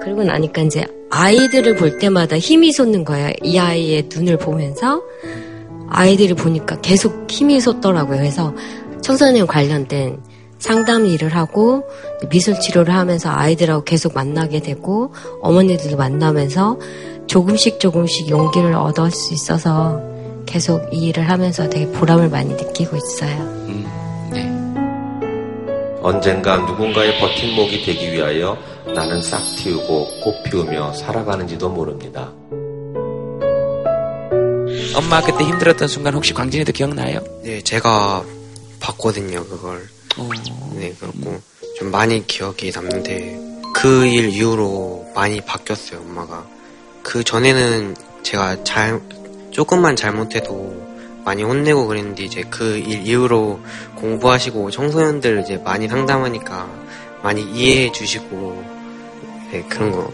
그러고 0.00 0.24
나니까 0.24 0.62
이제 0.62 0.84
아이들을 1.10 1.76
볼 1.76 1.98
때마다 1.98 2.38
힘이 2.38 2.72
솟는 2.72 3.04
거예요. 3.04 3.32
이 3.42 3.58
아이의 3.58 4.08
눈을 4.14 4.38
보면서 4.38 5.02
아이들을 5.88 6.36
보니까 6.36 6.80
계속 6.80 7.26
힘이 7.30 7.60
솟더라고요. 7.60 8.18
그래서 8.18 8.54
청소년 9.00 9.46
관련된 9.46 10.18
상담 10.58 11.06
일을 11.06 11.34
하고 11.34 11.84
미술 12.30 12.58
치료를 12.58 12.94
하면서 12.94 13.30
아이들하고 13.30 13.84
계속 13.84 14.14
만나게 14.14 14.60
되고 14.60 15.12
어머니들도 15.40 15.96
만나면서 15.96 16.78
조금씩 17.26 17.78
조금씩 17.78 18.28
용기를 18.28 18.74
얻을 18.74 19.10
수 19.10 19.32
있어서 19.34 20.02
계속 20.46 20.88
이 20.92 21.08
일을 21.08 21.28
하면서 21.28 21.68
되게 21.68 21.86
보람을 21.92 22.28
많이 22.28 22.50
느끼고 22.54 22.96
있어요. 22.96 23.58
언젠가 26.00 26.56
누군가의 26.58 27.18
버팀목이 27.20 27.82
되기 27.84 28.12
위하여 28.12 28.56
나는 28.94 29.22
싹 29.22 29.40
틔우고 29.56 30.20
꽃 30.22 30.42
피우며 30.44 30.92
살아가는지도 30.92 31.68
모릅니다. 31.68 32.32
엄마 34.96 35.20
그때 35.22 35.44
힘들었던 35.44 35.86
순간 35.88 36.14
혹시 36.14 36.32
광진이도 36.34 36.72
기억나요? 36.72 37.20
네, 37.42 37.60
제가 37.62 38.24
봤거든요, 38.80 39.44
그걸. 39.44 39.86
네, 40.74 40.92
그렇고 40.98 41.40
좀 41.76 41.90
많이 41.90 42.26
기억이 42.26 42.72
남는데 42.74 43.38
그 43.74 44.06
일 44.06 44.30
이후로 44.30 45.12
많이 45.14 45.40
바뀌었어요, 45.40 46.00
엄마가. 46.00 46.44
그 47.02 47.22
전에는 47.22 47.94
제가 48.24 48.64
잘 48.64 49.00
조금만 49.52 49.94
잘못해도 49.96 50.88
많이 51.24 51.42
혼내고 51.42 51.86
그랬는데 51.86 52.24
이제 52.24 52.42
그 52.50 52.78
일 52.78 53.06
이후로 53.06 53.60
공부하시고 53.96 54.70
청소년들 54.70 55.42
이제 55.44 55.56
많이 55.58 55.86
상담하니까 55.86 56.68
많이 57.22 57.42
이해해 57.42 57.92
주시고 57.92 58.77
네, 59.50 59.62
그런 59.68 59.90
거 59.92 60.10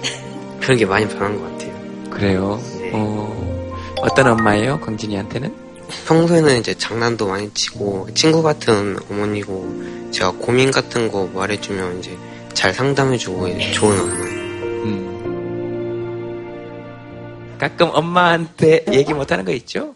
그런 0.60 0.76
게 0.78 0.86
많이 0.86 1.06
변한 1.08 1.38
것 1.38 1.50
같아요. 1.52 2.10
그래요? 2.10 2.60
어, 2.92 3.72
어떤 4.00 4.28
엄마예요? 4.28 4.80
광진이한테는? 4.80 5.54
평소에는 6.06 6.58
이제 6.60 6.74
장난도 6.74 7.26
많이 7.28 7.52
치고 7.52 8.08
친구 8.14 8.42
같은 8.42 8.96
어머니고 9.10 10.10
제가 10.12 10.30
고민 10.32 10.70
같은 10.70 11.10
거 11.10 11.26
말해주면 11.26 11.98
이제 11.98 12.16
잘 12.54 12.72
상담해주고 12.72 13.48
좋은 13.72 14.00
엄마. 14.00 14.34
가끔 17.58 17.90
엄마한테 17.92 18.84
얘기 18.92 19.14
못하는 19.14 19.44
거 19.44 19.52
있죠? 19.52 19.94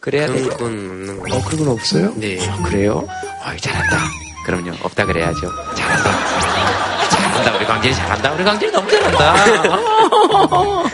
그래야 0.00 0.26
그런 0.26 0.38
돼요. 0.42 0.48
건 0.56 0.66
없는 0.66 1.18
거. 1.20 1.36
어, 1.36 1.44
그런 1.44 1.58
건 1.64 1.68
없어요? 1.68 2.12
네. 2.16 2.38
아, 2.48 2.62
그래요? 2.62 3.06
어이, 3.46 3.56
잘한다. 3.58 3.98
그럼요. 4.44 4.72
없다 4.82 5.06
그래야죠. 5.06 5.40
잘한다. 5.76 6.61
잘한다. 7.32 7.56
우리 7.56 7.64
광진이 7.66 7.94
잘한다. 7.94 8.32
우리 8.32 8.44
광진이 8.44 8.72
너무 8.72 8.90
잘한다. 8.90 9.34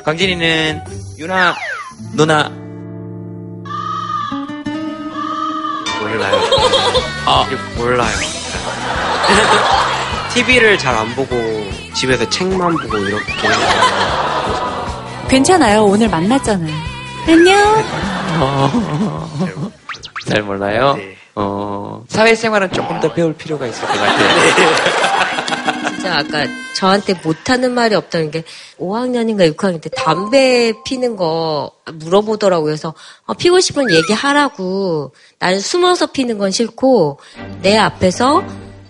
광진이는 0.04 0.84
유나 1.18 1.54
누나 2.14 2.50
몰라요. 6.00 6.40
아 7.26 7.46
몰라요. 7.76 8.08
TV를 10.32 10.78
잘 10.78 10.94
안 10.96 11.14
보고 11.14 11.36
집에서 11.94 12.28
책만 12.28 12.76
보고 12.76 12.96
이렇게 12.98 13.32
괜찮아요. 15.28 15.84
오늘 15.84 16.08
만났잖아요. 16.08 16.72
안녕. 17.26 17.84
어, 18.40 19.70
잘 20.26 20.42
몰라요. 20.42 20.96
어, 21.34 22.02
사회생활은 22.08 22.72
조금 22.72 22.98
더 23.00 23.12
배울 23.12 23.34
필요가 23.34 23.66
있을 23.66 23.86
것 23.86 23.92
같아요. 23.92 25.27
진짜 26.08 26.18
아까 26.18 26.46
저한테 26.74 27.14
못하는 27.22 27.72
말이 27.72 27.94
없다는 27.94 28.30
게 28.30 28.44
5학년인가 28.78 29.54
6학년 29.54 29.80
때 29.80 29.90
담배 29.90 30.72
피는 30.84 31.16
거 31.16 31.72
물어보더라고요. 31.92 32.64
그래서 32.64 32.94
어, 33.26 33.34
피고 33.34 33.60
싶으면 33.60 33.90
얘기하라고. 33.92 35.12
나는 35.38 35.60
숨어서 35.60 36.06
피는 36.06 36.38
건 36.38 36.50
싫고 36.50 37.20
내 37.62 37.76
앞에서 37.76 38.44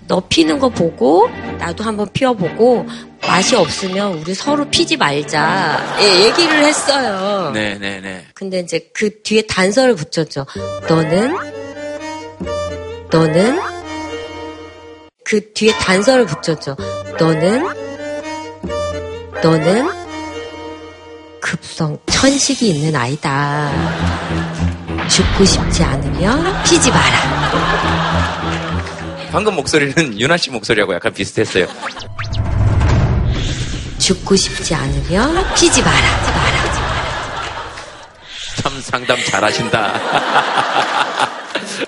너 0.07 0.23
피는 0.29 0.59
거 0.59 0.69
보고 0.71 1.29
나도 1.59 1.85
한번 1.85 2.09
피워보고 2.13 2.87
맛이 3.27 3.57
없으면 3.57 4.19
우리 4.19 4.35
서로 4.35 4.65
피지 4.71 4.97
말자. 4.97 5.99
예, 6.01 6.25
얘기를 6.27 6.65
했어요. 6.65 7.51
네네네. 7.51 8.27
근데 8.35 8.61
이제 8.61 8.91
그 8.95 9.23
뒤에 9.23 9.43
단서를 9.43 9.97
붙였죠. 9.97 10.47
너는 10.89 11.35
너는 13.11 13.78
그 15.29 15.53
뒤에 15.53 15.77
단서를 15.77 16.25
붙였죠. 16.25 16.75
너는 17.19 17.63
너는 19.43 19.91
급성 21.39 21.99
천식이 22.07 22.71
있는 22.71 22.97
아이다. 22.97 23.71
죽고 25.07 25.45
싶지 25.45 25.85
않으면 25.85 26.63
피지 26.63 26.91
마라. 26.91 27.51
방금 29.31 29.55
목소리는 29.57 30.19
유나 30.19 30.39
씨 30.39 30.51
목소리하고 30.51 30.95
약간 30.95 31.13
비슷했어요. 31.13 31.67
죽고 33.99 34.35
싶지 34.35 34.75
않으면 34.75 35.55
피지 35.55 35.83
마라. 35.83 35.99
참 38.63 38.81
상담 38.81 39.19
잘하신다. 39.23 41.05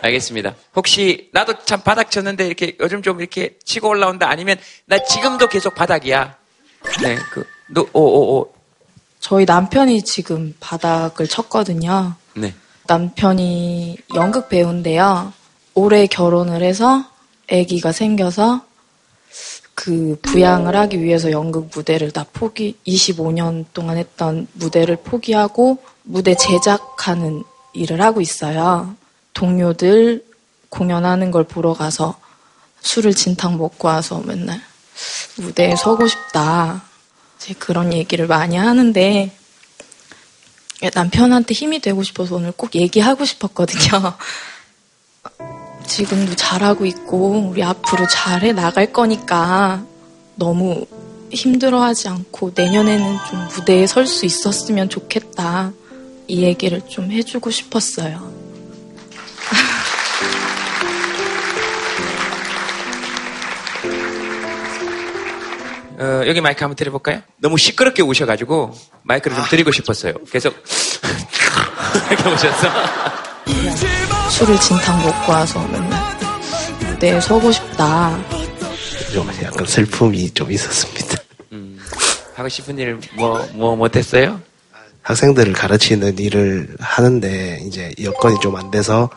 알겠습니다. 0.02 0.54
혹시 0.74 1.30
나도 1.32 1.64
참 1.64 1.82
바닥 1.82 2.10
쳤는데 2.10 2.46
이렇게 2.46 2.76
요즘 2.80 3.02
좀 3.02 3.20
이렇게 3.20 3.58
치고 3.64 3.88
올라온다 3.88 4.28
아니면 4.28 4.56
나 4.86 4.98
지금도 5.02 5.48
계속 5.48 5.74
바닥이야. 5.74 6.36
네, 7.02 7.16
그, 7.32 7.44
너, 7.68 7.82
오, 7.92 8.00
오, 8.00 8.38
오. 8.38 8.52
저희 9.20 9.44
남편이 9.44 10.02
지금 10.02 10.54
바닥을 10.60 11.28
쳤거든요. 11.28 12.14
네. 12.34 12.54
남편이 12.86 13.98
연극 14.14 14.48
배우인데요. 14.48 15.32
올해 15.74 16.06
결혼을 16.06 16.62
해서 16.62 17.04
아기가 17.50 17.92
생겨서 17.92 18.64
그 19.74 20.18
부양을 20.22 20.76
하기 20.76 21.02
위해서 21.02 21.30
연극 21.30 21.70
무대를 21.74 22.10
다 22.10 22.26
포기, 22.32 22.76
25년 22.86 23.64
동안 23.72 23.96
했던 23.96 24.46
무대를 24.54 24.96
포기하고 24.96 25.78
무대 26.02 26.34
제작하는 26.34 27.44
일을 27.72 28.02
하고 28.02 28.20
있어요. 28.20 28.94
동료들 29.40 30.22
공연하는 30.68 31.30
걸 31.30 31.44
보러 31.44 31.72
가서 31.72 32.20
술을 32.82 33.14
진탕 33.14 33.56
먹고 33.56 33.88
와서 33.88 34.22
맨날 34.26 34.60
무대에 35.36 35.76
서고 35.76 36.06
싶다. 36.06 36.82
이제 37.38 37.54
그런 37.54 37.94
얘기를 37.94 38.26
많이 38.26 38.58
하는데 38.58 39.34
남편한테 40.94 41.54
힘이 41.54 41.80
되고 41.80 42.02
싶어서 42.02 42.36
오늘 42.36 42.52
꼭 42.52 42.74
얘기하고 42.74 43.24
싶었거든요. 43.24 44.12
지금도 45.86 46.36
잘하고 46.36 46.84
있고 46.84 47.48
우리 47.48 47.62
앞으로 47.62 48.06
잘해 48.08 48.52
나갈 48.52 48.92
거니까 48.92 49.82
너무 50.34 50.84
힘들어하지 51.30 52.08
않고 52.08 52.52
내년에는 52.54 53.16
좀 53.30 53.48
무대에 53.56 53.86
설 53.86 54.06
수 54.06 54.26
있었으면 54.26 54.90
좋겠다. 54.90 55.72
이 56.28 56.42
얘기를 56.42 56.86
좀 56.86 57.10
해주고 57.10 57.50
싶었어요. 57.50 58.39
어, 66.00 66.22
여기 66.26 66.40
마이크 66.40 66.60
한번 66.64 66.76
드려볼까요? 66.76 67.20
너무 67.36 67.58
시끄럽게 67.58 68.02
우셔가지고 68.02 68.74
마이크를 69.02 69.36
좀 69.36 69.44
드리고 69.46 69.70
싶었어요. 69.70 70.14
계속 70.30 70.54
이렇게 72.10 72.28
오셨어. 72.28 72.68
술을 74.30 74.58
진탕 74.60 75.02
먹고 75.02 75.32
와서 75.32 75.66
맨날 75.68 76.00
무대에 76.92 77.20
서고 77.20 77.52
싶다. 77.52 78.18
좀 79.12 79.28
약간 79.42 79.66
슬픔이 79.66 80.30
좀 80.32 80.50
있었습니다. 80.50 81.16
하고 82.34 82.48
싶은 82.48 82.78
일 82.78 82.98
뭐 83.16 83.44
뭐 83.52 83.76
못했어요? 83.76 84.40
학생들을 85.02 85.52
가르치는 85.52 86.18
일을 86.18 86.76
하는데 86.80 87.58
이제 87.66 87.92
여건이 88.02 88.38
좀 88.40 88.56
안 88.56 88.70
돼서 88.70 89.10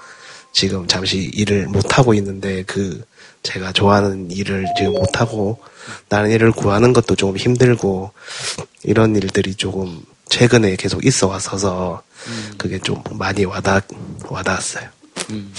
지금 0.52 0.88
잠시 0.88 1.30
일을 1.34 1.68
못 1.68 1.98
하고 1.98 2.14
있는데 2.16 2.64
그 2.64 3.06
제가 3.44 3.72
좋아하는 3.72 4.30
일을 4.32 4.66
지금 4.78 4.94
못 4.94 5.22
하고 5.22 5.60
다른 6.08 6.30
일을 6.32 6.52
구하는 6.52 6.94
것도 6.94 7.16
조금 7.16 7.38
힘들고 7.38 8.12
이런 8.84 9.16
일들이 9.16 9.56
조금 9.56 10.02
최근에 10.30 10.76
계속 10.78 11.06
있어 11.06 11.28
왔어서 11.28 12.02
그게 12.58 12.80
좀 12.80 13.02
많이 13.12 13.46
와닿 13.46 13.84
와닿았어요. 14.30 14.88
음, 15.32 15.54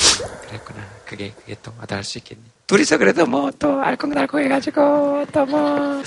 그랬구나. 0.48 0.78
그게 1.06 1.32
그게 1.38 1.56
또 1.62 1.72
와닿을 1.78 2.02
수 2.04 2.18
있겠네. 2.18 2.42
둘이서 2.66 2.98
그래도 2.98 3.26
뭐 3.26 3.50
또 3.58 3.80
알콩달콩 3.80 4.40
해가지고 4.40 5.26
또 5.32 5.44
뭐. 5.46 6.02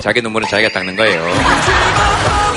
자기 0.00 0.20
눈물은 0.22 0.48
자기가 0.48 0.70
닦는 0.72 0.96
거예요. 0.96 1.22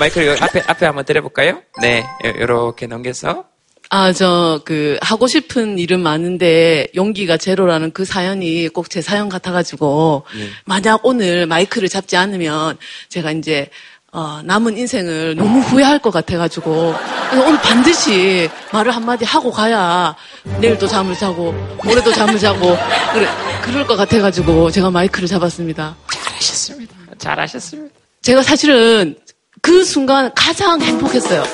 마이크를 0.00 0.42
앞에 0.42 0.62
앞에 0.66 0.86
한번 0.86 1.04
드려볼까요? 1.04 1.62
네, 1.80 2.02
이렇게 2.24 2.86
넘겨서 2.86 3.44
아, 3.92 4.12
저, 4.12 4.60
그, 4.64 4.98
하고 5.02 5.26
싶은 5.26 5.76
일은 5.76 5.98
많은데, 5.98 6.86
용기가 6.94 7.36
제로라는 7.36 7.90
그 7.90 8.04
사연이 8.04 8.68
꼭 8.68 8.88
제 8.88 9.02
사연 9.02 9.28
같아가지고, 9.28 10.22
예. 10.36 10.48
만약 10.64 11.00
오늘 11.02 11.46
마이크를 11.46 11.88
잡지 11.88 12.16
않으면, 12.16 12.78
제가 13.08 13.32
이제, 13.32 13.68
어, 14.12 14.42
남은 14.44 14.78
인생을 14.78 15.34
너무 15.34 15.58
후회할 15.58 15.98
것 15.98 16.12
같아가지고, 16.12 16.94
그래서 17.30 17.48
오늘 17.48 17.60
반드시 17.62 18.48
말을 18.72 18.92
한마디 18.94 19.24
하고 19.24 19.50
가야, 19.50 20.14
내일도 20.60 20.86
잠을 20.86 21.16
자고, 21.16 21.50
모레도 21.82 22.12
잠을 22.12 22.38
자고, 22.38 22.76
그래, 23.12 23.26
그럴 23.62 23.84
것 23.88 23.96
같아가지고, 23.96 24.70
제가 24.70 24.92
마이크를 24.92 25.26
잡았습니다. 25.26 25.96
잘하셨습니다. 26.12 26.94
잘하셨습니다. 27.18 27.92
제가 28.22 28.42
사실은 28.42 29.16
그 29.60 29.84
순간 29.84 30.30
가장 30.34 30.80
행복했어요. 30.80 31.44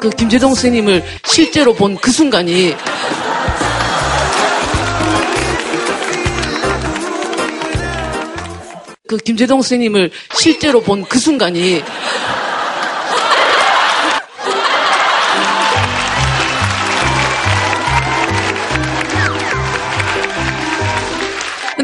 그 0.00 0.10
김재동 0.10 0.54
스님을 0.54 1.02
실제로 1.24 1.74
본 1.74 1.96
그 1.96 2.10
순간이 2.12 2.74
그 9.06 9.16
김재동 9.16 9.62
스님을 9.62 10.10
실제로 10.34 10.80
본 10.82 11.04
그 11.08 11.18
순간이 11.18 11.82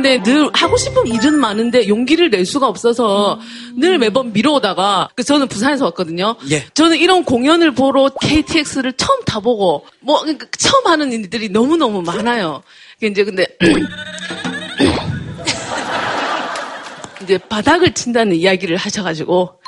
근데 0.05 0.23
늘 0.23 0.51
하고 0.53 0.77
싶은 0.77 1.07
일은 1.07 1.41
많은데 1.41 1.89
용기를 1.89 2.29
낼 2.29 2.45
수가 2.45 2.69
없어서 2.69 3.41
늘 3.75 3.97
매번 3.99 4.35
미뤄오다가 4.35 5.09
그 5.17 5.25
저는 5.25 5.49
부산에서 5.49 5.87
왔거든요. 5.87 6.37
예. 6.51 6.63
저는 6.75 6.99
이런 6.99 7.25
공연을 7.25 7.71
보러 7.71 8.11
KTX를 8.21 8.93
처음 8.99 9.25
타보고 9.25 9.87
뭐 10.01 10.21
그러니까 10.21 10.47
처음 10.59 10.87
하는 10.89 11.11
일들이 11.11 11.49
너무 11.49 11.79
너무 11.79 12.03
많아요. 12.03 12.63
이제 13.03 13.25
근데 13.25 13.47
이제 17.23 17.39
바닥을 17.39 17.95
친다는 17.95 18.37
이야기를 18.37 18.77
하셔가지고 18.77 19.59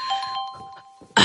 아, 1.15 1.23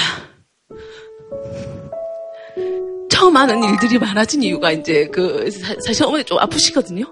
처음 3.09 3.35
하는 3.35 3.61
일들이 3.61 3.99
많아진 3.99 4.41
이유가 4.41 4.71
이제 4.71 5.09
그 5.11 5.51
사- 5.51 5.75
사실 5.85 6.05
어머니 6.05 6.23
좀 6.23 6.39
아프시거든요. 6.39 7.03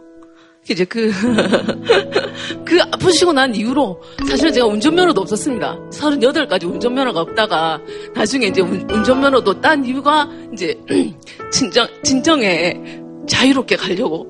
이제 0.73 0.85
그, 0.85 1.11
그 2.65 2.79
아프시고 2.91 3.33
난 3.33 3.53
이후로 3.55 4.01
사실은 4.27 4.53
제가 4.53 4.65
운전면허도 4.67 5.21
없었습니다. 5.21 5.77
38까지 5.91 6.65
운전면허가 6.65 7.21
없다가 7.21 7.79
나중에 8.13 8.47
이제 8.47 8.61
운- 8.61 8.87
운전면허도 8.89 9.61
딴 9.61 9.83
이유가 9.85 10.29
이제 10.53 10.77
진정, 11.51 11.87
진정에 12.03 12.79
자유롭게 13.27 13.75
가려고, 13.75 14.25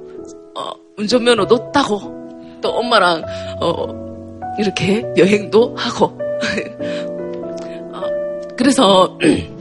어, 0.55 0.71
운전면허도 0.97 1.71
따고, 1.71 1.99
또 2.61 2.69
엄마랑, 2.69 3.23
어, 3.61 3.85
이렇게 4.59 5.05
여행도 5.17 5.75
하고, 5.77 6.17
어, 7.93 8.01
그래서, 8.57 9.17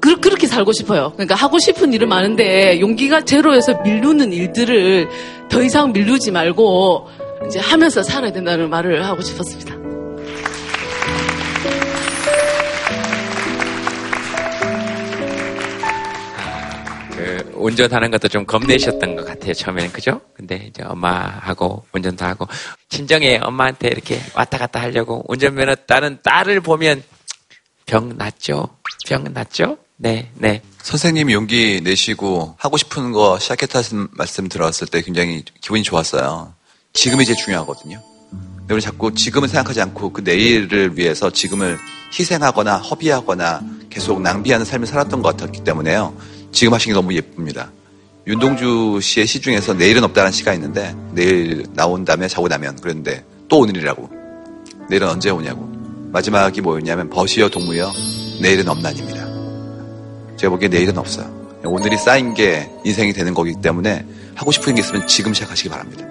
그, 0.00 0.18
그렇게 0.18 0.46
살고 0.46 0.72
싶어요. 0.72 1.12
그러니까 1.12 1.34
하고 1.34 1.58
싶은 1.58 1.92
일은 1.92 2.08
많은데 2.08 2.80
용기가 2.80 3.22
제로에서 3.24 3.80
미루는 3.82 4.32
일들을 4.32 5.08
더 5.50 5.62
이상 5.62 5.92
미루지 5.92 6.30
말고 6.30 7.08
이제 7.46 7.58
하면서 7.58 8.02
살아야 8.02 8.32
된다는 8.32 8.70
말을 8.70 9.04
하고 9.04 9.20
싶었습니다. 9.20 9.76
그 17.12 17.52
운전하는 17.54 18.10
것도 18.10 18.28
좀 18.28 18.46
겁내셨던 18.46 19.16
것 19.16 19.26
같아요 19.26 19.52
처음에는 19.52 19.92
그죠? 19.92 20.22
근데 20.34 20.66
이제 20.68 20.82
엄마하고 20.82 21.84
운전도 21.92 22.24
하고 22.24 22.46
친정에 22.88 23.38
엄마한테 23.42 23.88
이렇게 23.88 24.18
왔다 24.34 24.56
갔다 24.56 24.80
하려고 24.80 25.24
운전면허 25.28 25.74
따는 25.86 26.18
딸을 26.22 26.62
보면 26.62 27.02
병 27.84 28.16
났죠? 28.16 28.68
병 29.06 29.24
났죠? 29.34 29.76
네, 30.02 30.30
네. 30.34 30.62
선생님이 30.82 31.34
용기 31.34 31.82
내시고 31.84 32.54
하고 32.56 32.78
싶은 32.78 33.12
거 33.12 33.38
시작했다는 33.38 34.08
말씀 34.12 34.48
들었을 34.48 34.86
때 34.86 35.02
굉장히 35.02 35.44
기분이 35.60 35.82
좋았어요. 35.82 36.54
지금이 36.94 37.26
제일 37.26 37.36
중요하거든요. 37.36 38.02
근데 38.30 38.74
우리 38.74 38.80
자꾸 38.80 39.12
지금을 39.12 39.48
생각하지 39.48 39.82
않고 39.82 40.14
그 40.14 40.22
내일을 40.22 40.96
위해서 40.96 41.28
지금을 41.30 41.76
희생하거나 42.18 42.78
허비하거나 42.78 43.60
계속 43.90 44.22
낭비하는 44.22 44.64
삶을 44.64 44.86
살았던 44.86 45.20
것 45.20 45.36
같았기 45.36 45.64
때문에요. 45.64 46.16
지금 46.50 46.72
하신 46.72 46.92
게 46.92 46.94
너무 46.94 47.12
예쁩니다. 47.14 47.70
윤동주 48.26 49.00
씨의 49.02 49.26
시 49.26 49.42
중에서 49.42 49.74
내일은 49.74 50.02
없다는 50.04 50.32
시가 50.32 50.54
있는데 50.54 50.96
내일 51.12 51.66
나온 51.74 52.06
다음에 52.06 52.26
자고 52.26 52.48
나면 52.48 52.76
그랬는데 52.76 53.22
또 53.50 53.58
오늘이라고. 53.58 54.08
내일은 54.88 55.08
언제 55.10 55.28
오냐고. 55.28 55.68
마지막이 56.10 56.62
뭐였냐면 56.62 57.10
버시어 57.10 57.50
동무여 57.50 57.92
내일은 58.40 58.66
없나입니다. 58.66 59.29
제가 60.40 60.52
보기에 60.52 60.70
내일은 60.70 60.96
없어요. 60.96 61.28
오늘이 61.64 61.98
쌓인 61.98 62.32
게 62.32 62.70
인생이 62.82 63.12
되는 63.12 63.34
거기 63.34 63.52
때문에 63.60 64.06
하고 64.34 64.50
싶은 64.50 64.74
게 64.74 64.80
있으면 64.80 65.06
지금 65.06 65.34
시작하시기 65.34 65.68
바랍니다. 65.68 66.06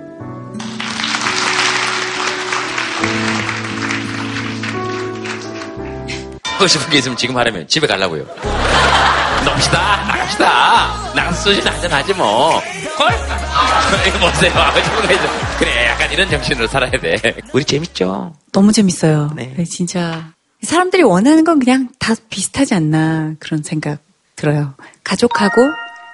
하고 6.43 6.67
싶은 6.67 6.91
게 6.91 6.99
있으면 6.99 7.17
지금 7.17 7.37
하려면 7.37 7.67
집에 7.67 7.87
가려고요. 7.87 8.23
놉시다, 9.45 10.05
나갑시다. 10.05 11.13
나가서 11.15 11.41
소주 11.41 11.67
한잔 11.67 11.91
하지 11.91 12.13
뭐. 12.13 12.61
걸? 12.99 13.09
이거 14.07 14.19
보세요. 14.19 14.51
하고 14.51 14.79
싶은 14.79 15.07
거 15.07 15.11
있으면. 15.11 15.31
그래, 15.57 15.87
약간 15.87 16.11
이런 16.11 16.29
정신으로 16.29 16.67
살아야 16.67 16.91
돼. 16.91 17.15
우리 17.51 17.65
재밌죠? 17.65 18.35
너무 18.51 18.71
재밌어요. 18.71 19.31
네, 19.35 19.55
진짜 19.63 20.33
사람들이 20.61 21.01
원하는 21.01 21.43
건 21.43 21.57
그냥 21.57 21.89
다 21.97 22.13
비슷하지 22.29 22.75
않나 22.75 23.33
그런 23.39 23.63
생각 23.63 24.07
들어요. 24.39 24.73
가족하고 25.03 25.61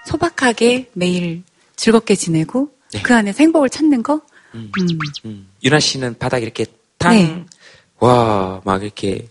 소박하게 0.07 0.89
매일 0.93 1.43
즐겁게 1.75 2.15
지내고 2.15 2.71
그 3.03 3.13
안에서 3.13 3.37
행복을 3.39 3.69
찾는 3.69 4.01
거. 4.03 4.21
음. 4.55 4.71
유나 5.63 5.79
씨는 5.79 6.17
바닥에 6.17 6.43
이렇게 6.43 6.65
탕, 6.97 7.13
네. 7.15 7.45
와, 7.99 8.61
막 8.63 8.81
이렇게, 8.81 9.27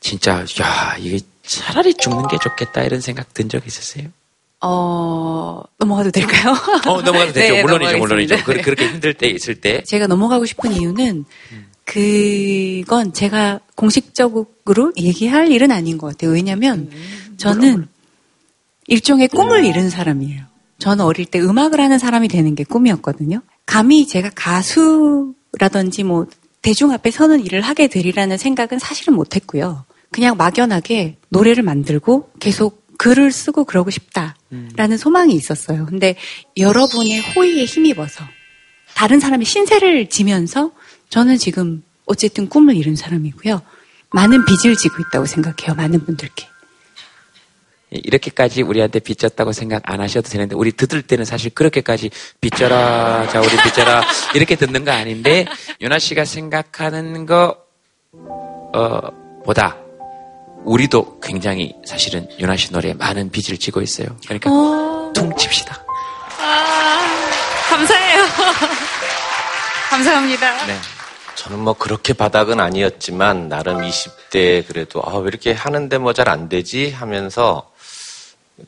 진짜, 0.00 0.44
야, 0.60 0.96
이게 0.98 1.20
차라리 1.46 1.94
죽는 1.94 2.26
게 2.28 2.36
좋겠다, 2.42 2.82
이런 2.82 3.00
생각 3.00 3.32
든 3.32 3.48
적 3.48 3.66
있으세요? 3.66 4.08
어 4.62 5.62
넘어가도 5.78 6.10
될까요? 6.10 6.52
어, 6.86 7.00
넘어가도 7.00 7.32
되죠. 7.32 7.54
네, 7.54 7.62
물론이죠, 7.62 7.96
물론이죠. 7.98 8.34
넘어가겠습니다. 8.34 8.44
그, 8.44 8.60
그렇게 8.62 8.88
힘들 8.88 9.14
때 9.14 9.28
있을 9.28 9.54
때. 9.60 9.82
제가 9.84 10.06
넘어가고 10.06 10.44
싶은 10.44 10.72
이유는 10.72 11.24
그건 11.84 13.12
제가 13.14 13.60
공식적으로 13.76 14.92
얘기할 14.98 15.50
일은 15.50 15.70
아닌 15.70 15.96
것 15.96 16.08
같아요. 16.08 16.32
왜냐면 16.32 16.90
저는 17.38 17.88
일종의 18.90 19.28
꿈을 19.28 19.64
이룬 19.64 19.88
사람이에요. 19.88 20.42
저는 20.78 21.04
어릴 21.04 21.24
때 21.24 21.40
음악을 21.40 21.80
하는 21.80 21.98
사람이 21.98 22.26
되는 22.28 22.54
게 22.56 22.64
꿈이었거든요. 22.64 23.40
감히 23.64 24.06
제가 24.06 24.30
가수라든지 24.34 26.02
뭐 26.02 26.26
대중 26.60 26.90
앞에 26.90 27.12
서는 27.12 27.44
일을 27.46 27.60
하게 27.60 27.86
되리라는 27.86 28.36
생각은 28.36 28.80
사실은 28.80 29.14
못 29.14 29.36
했고요. 29.36 29.84
그냥 30.10 30.36
막연하게 30.36 31.18
노래를 31.28 31.62
만들고 31.62 32.30
계속 32.40 32.84
글을 32.98 33.30
쓰고 33.30 33.64
그러고 33.64 33.90
싶다라는 33.90 34.98
소망이 34.98 35.34
있었어요. 35.34 35.86
근데 35.86 36.16
여러분의 36.58 37.20
호의에 37.20 37.64
힘입어서 37.64 38.24
다른 38.94 39.20
사람의 39.20 39.46
신세를 39.46 40.08
지면서 40.10 40.72
저는 41.10 41.38
지금 41.38 41.84
어쨌든 42.06 42.48
꿈을 42.48 42.76
이룬 42.76 42.96
사람이고요. 42.96 43.62
많은 44.10 44.44
빚을 44.44 44.74
지고 44.74 44.96
있다고 45.00 45.26
생각해요. 45.26 45.76
많은 45.76 46.04
분들께. 46.04 46.49
이렇게까지 47.90 48.62
우리한테 48.62 49.00
빚졌다고 49.00 49.52
생각 49.52 49.82
안 49.84 50.00
하셔도 50.00 50.28
되는데 50.28 50.54
우리 50.54 50.72
듣을 50.72 51.02
때는 51.02 51.24
사실 51.24 51.50
그렇게까지 51.50 52.10
빚져라 52.40 53.28
자 53.28 53.40
우리 53.40 53.48
빚져라 53.64 54.02
이렇게 54.34 54.54
듣는 54.56 54.84
거 54.84 54.92
아닌데 54.92 55.44
윤아 55.80 55.98
씨가 55.98 56.24
생각하는 56.24 57.26
거 57.26 57.56
어, 58.74 59.00
보다 59.44 59.76
우리도 60.64 61.20
굉장히 61.20 61.74
사실은 61.86 62.28
윤아 62.38 62.56
씨 62.56 62.72
노래에 62.72 62.92
많은 62.94 63.30
빚을 63.30 63.58
지고 63.58 63.80
있어요. 63.80 64.08
그러니까 64.24 64.50
퉁칩시다. 65.14 65.84
감사해요. 67.70 68.24
감사합니다. 69.90 70.66
네. 70.66 70.76
저는 71.36 71.60
뭐 71.60 71.72
그렇게 71.72 72.12
바닥은 72.12 72.60
아니었지만 72.60 73.48
나름 73.48 73.78
20대 73.80 74.66
그래도 74.66 75.00
아, 75.04 75.16
왜 75.16 75.28
이렇게 75.28 75.52
하는데 75.52 75.96
뭐 75.98 76.12
잘 76.12 76.28
안 76.28 76.48
되지 76.48 76.90
하면서 76.90 77.69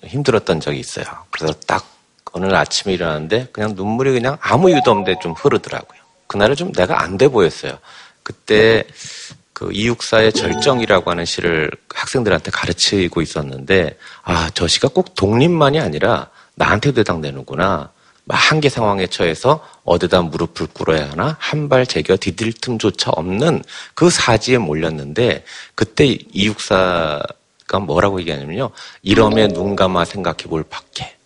힘들었던 0.04 0.60
적이 0.60 0.80
있어요. 0.80 1.06
그래서 1.30 1.54
딱 1.66 1.86
오늘 2.32 2.54
아침에 2.54 2.94
일어났는데 2.94 3.48
그냥 3.52 3.72
눈물이 3.76 4.12
그냥 4.12 4.38
아무 4.40 4.70
이유도 4.70 4.90
없는데 4.90 5.16
좀 5.20 5.32
흐르더라고요. 5.32 6.00
그날은 6.26 6.56
좀 6.56 6.72
내가 6.72 7.02
안 7.02 7.18
돼 7.18 7.28
보였어요. 7.28 7.78
그때 8.22 8.84
그 9.52 9.70
이육사의 9.72 10.32
절정이라고 10.32 11.10
하는 11.10 11.24
시를 11.24 11.70
학생들한테 11.94 12.50
가르치고 12.50 13.20
있었는데 13.22 13.98
아, 14.24 14.50
저 14.54 14.66
시가 14.66 14.88
꼭 14.88 15.14
독립만이 15.14 15.78
아니라 15.80 16.30
나한테도 16.54 17.00
해당되는구나. 17.00 17.90
막 18.24 18.36
한계 18.36 18.68
상황에 18.68 19.08
처해서 19.08 19.66
어디다 19.84 20.22
무릎을 20.22 20.68
꿇어야 20.72 21.10
하나 21.10 21.36
한 21.40 21.68
발 21.68 21.84
제겨 21.86 22.16
디딜 22.18 22.52
틈조차 22.52 23.10
없는 23.10 23.62
그 23.94 24.10
사지에 24.10 24.58
몰렸는데 24.58 25.44
그때 25.74 26.16
이육사 26.32 27.20
가 27.72 27.80
뭐라고 27.80 28.20
얘기하냐면요 28.20 28.70
이러면 29.02 29.52
눈 29.52 29.74
감아 29.74 30.04
생각해 30.04 30.44
볼 30.48 30.62
밖에 30.62 31.16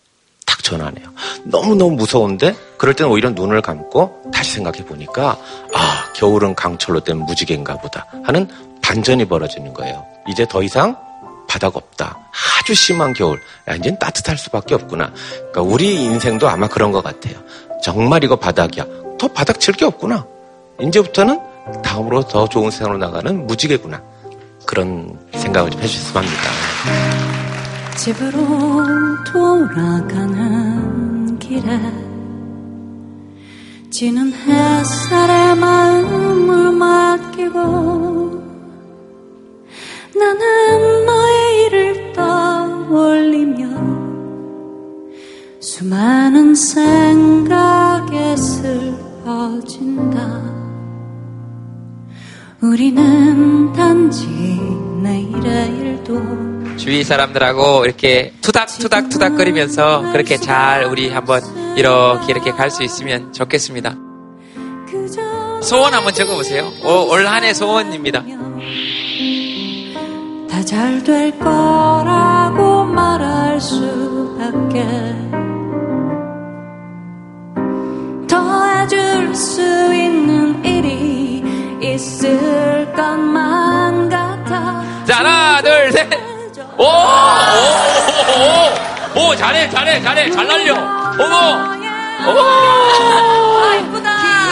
딱 0.45 0.63
전하네요 0.63 1.11
너무너무 1.43 1.91
무서운데 1.91 2.55
그럴 2.77 2.93
때는 2.95 3.11
오히려 3.11 3.29
눈을 3.31 3.61
감고 3.61 4.31
다시 4.33 4.53
생각해 4.53 4.85
보니까 4.85 5.37
아 5.75 6.13
겨울은 6.15 6.55
강철로 6.55 7.01
된 7.01 7.17
무지개인가 7.17 7.77
보다 7.77 8.05
하는 8.23 8.47
반전이 8.81 9.25
벌어지는 9.25 9.73
거예요 9.73 10.05
이제 10.29 10.45
더 10.49 10.63
이상 10.63 10.95
바닥 11.47 11.77
없다. 11.77 12.19
아주 12.59 12.75
심한 12.75 13.13
겨울. 13.13 13.39
야, 13.69 13.75
이젠 13.75 13.97
따뜻할 13.97 14.37
수밖에 14.37 14.75
없구나. 14.75 15.13
그러니까 15.37 15.61
우리 15.61 15.95
인생도 16.03 16.47
아마 16.49 16.67
그런 16.67 16.91
것 16.91 17.01
같아요. 17.01 17.35
정말 17.81 18.23
이거 18.23 18.35
바닥이야. 18.35 18.85
더 19.17 19.27
바닥 19.29 19.59
칠 19.61 19.73
게 19.73 19.85
없구나. 19.85 20.25
이제부터는 20.81 21.39
다음으로 21.83 22.23
더 22.23 22.47
좋은 22.49 22.69
세상으로 22.69 22.97
나가는 22.97 23.47
무지개구나. 23.47 24.03
그런 24.67 25.17
생각을 25.33 25.71
좀 25.71 25.81
해주셨으면 25.81 26.23
합니다. 26.23 26.51
집으로 27.95 29.23
돌아가는 29.23 31.39
길에 31.39 31.79
지는 33.89 34.31
햇살에 34.31 35.55
마음을 35.55 36.71
맡기고 36.73 38.37
나는 40.15 41.05
너의 41.05 41.65
일을 41.65 42.13
떠올리며 42.13 43.65
수많은 45.59 46.53
생각에 46.53 48.35
슬퍼진다 48.35 50.56
우리는 52.61 53.71
단지 53.73 54.27
내일의 55.03 55.67
일도 55.77 56.75
주위 56.77 57.03
사람들하고 57.03 57.85
이렇게 57.85 58.33
투닥투닥 58.41 59.09
투닥 59.09 59.35
거리면서 59.35 60.11
그렇게 60.11 60.37
잘 60.37 60.85
우리 60.85 61.09
한번 61.09 61.41
이렇게 61.75 62.31
이렇게 62.31 62.51
갈 62.51 62.71
수 62.71 62.83
있으면 62.83 63.31
좋겠습니다. 63.33 63.95
소원 65.61 65.93
한번 65.93 66.13
적어보세요. 66.13 66.71
올 66.83 67.25
한 67.27 67.43
해 67.43 67.53
소원입니다. 67.53 68.23
다 70.49 70.63
잘 70.63 71.03
될 71.03 71.37
거라고 71.39 72.83
말할 72.85 73.61
수밖에 73.61 74.83
더해줄 78.27 79.35
수 79.35 79.61
있는 79.93 80.63
일이 80.65 81.43
있을 81.81 82.91
것만 82.95 84.09
같아 84.09 84.83
자, 85.05 85.17
하나, 85.19 85.61
둘, 85.61 85.91
셋. 85.91 86.09
오! 86.77 86.83
오! 86.83 86.87
오! 89.19 89.29
오! 89.29 89.35
잘해, 89.35 89.69
잘해, 89.69 90.01
잘해. 90.01 90.29
잘 90.31 90.45
날려. 90.47 90.73
어머! 90.75 91.77
어머! 92.27 92.41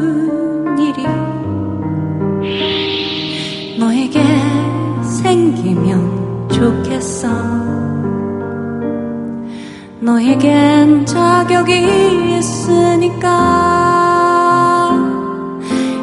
너에겐 10.08 11.06
자격이 11.06 12.38
있으니까 12.38 13.28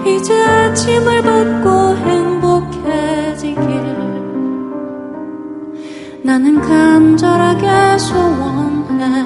이제 0.07 0.75
짐을 0.75 1.23
벗고 1.23 1.97
행복해지길 1.97 3.65
나는 6.23 6.61
간절하게 6.61 7.97
소원해본다 7.99 9.25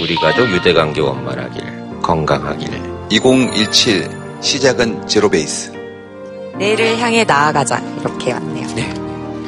우리 0.00 0.14
가족 0.16 0.50
유대관계 0.50 1.02
원만하길, 1.02 2.00
건강하길. 2.00 2.70
2017 3.10 4.08
시작은 4.40 5.06
제로베이스. 5.06 5.72
내일을 6.56 6.98
향해 6.98 7.24
나아가자. 7.24 7.78
이렇게 8.00 8.32
왔네요. 8.32 8.66
네, 8.74 8.94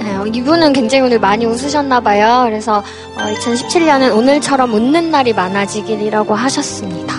어, 0.02 0.24
이분은 0.26 0.72
굉장히 0.72 1.04
오늘 1.06 1.18
많이 1.18 1.44
웃으셨나봐요. 1.46 2.44
그래서 2.46 2.82
2017년은 3.16 4.16
오늘처럼 4.16 4.72
웃는 4.74 5.10
날이 5.10 5.32
많아지길이라고 5.32 6.34
하셨습니다. 6.34 7.14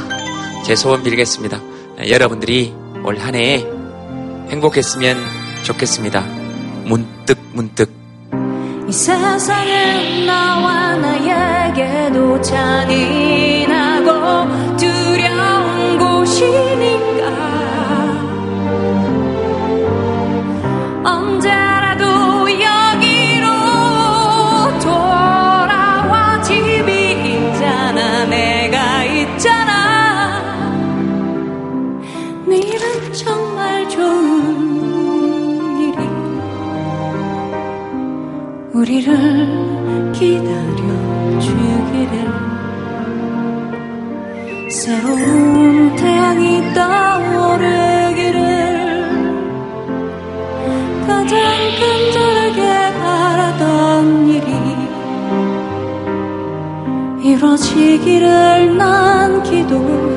제 0.63 0.75
소원 0.75 1.03
빌겠습니다. 1.03 1.59
여러분들이 2.07 2.73
올 3.03 3.17
한 3.17 3.35
해에 3.35 3.65
행복했으면 4.49 5.17
좋겠습니다. 5.63 6.23
문득 6.85 7.37
문득 7.53 7.91
이 8.87 8.91
세상은 8.91 10.25
나와 10.25 10.95
나에게도 10.95 12.41
잔인 12.41 13.60
우리를 38.81 40.11
기다려 40.11 41.39
주기를. 41.39 42.13
새로운 44.71 45.95
태양이 45.95 46.73
떠오르기를 46.73 48.39
가장 51.05 51.39
간절하게 51.79 52.61
바라던 52.97 54.27
일이 54.29 54.49
이루어지기를 57.29 58.77
난 58.77 59.43
기도 59.43 60.10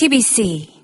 TBC 0.00 0.79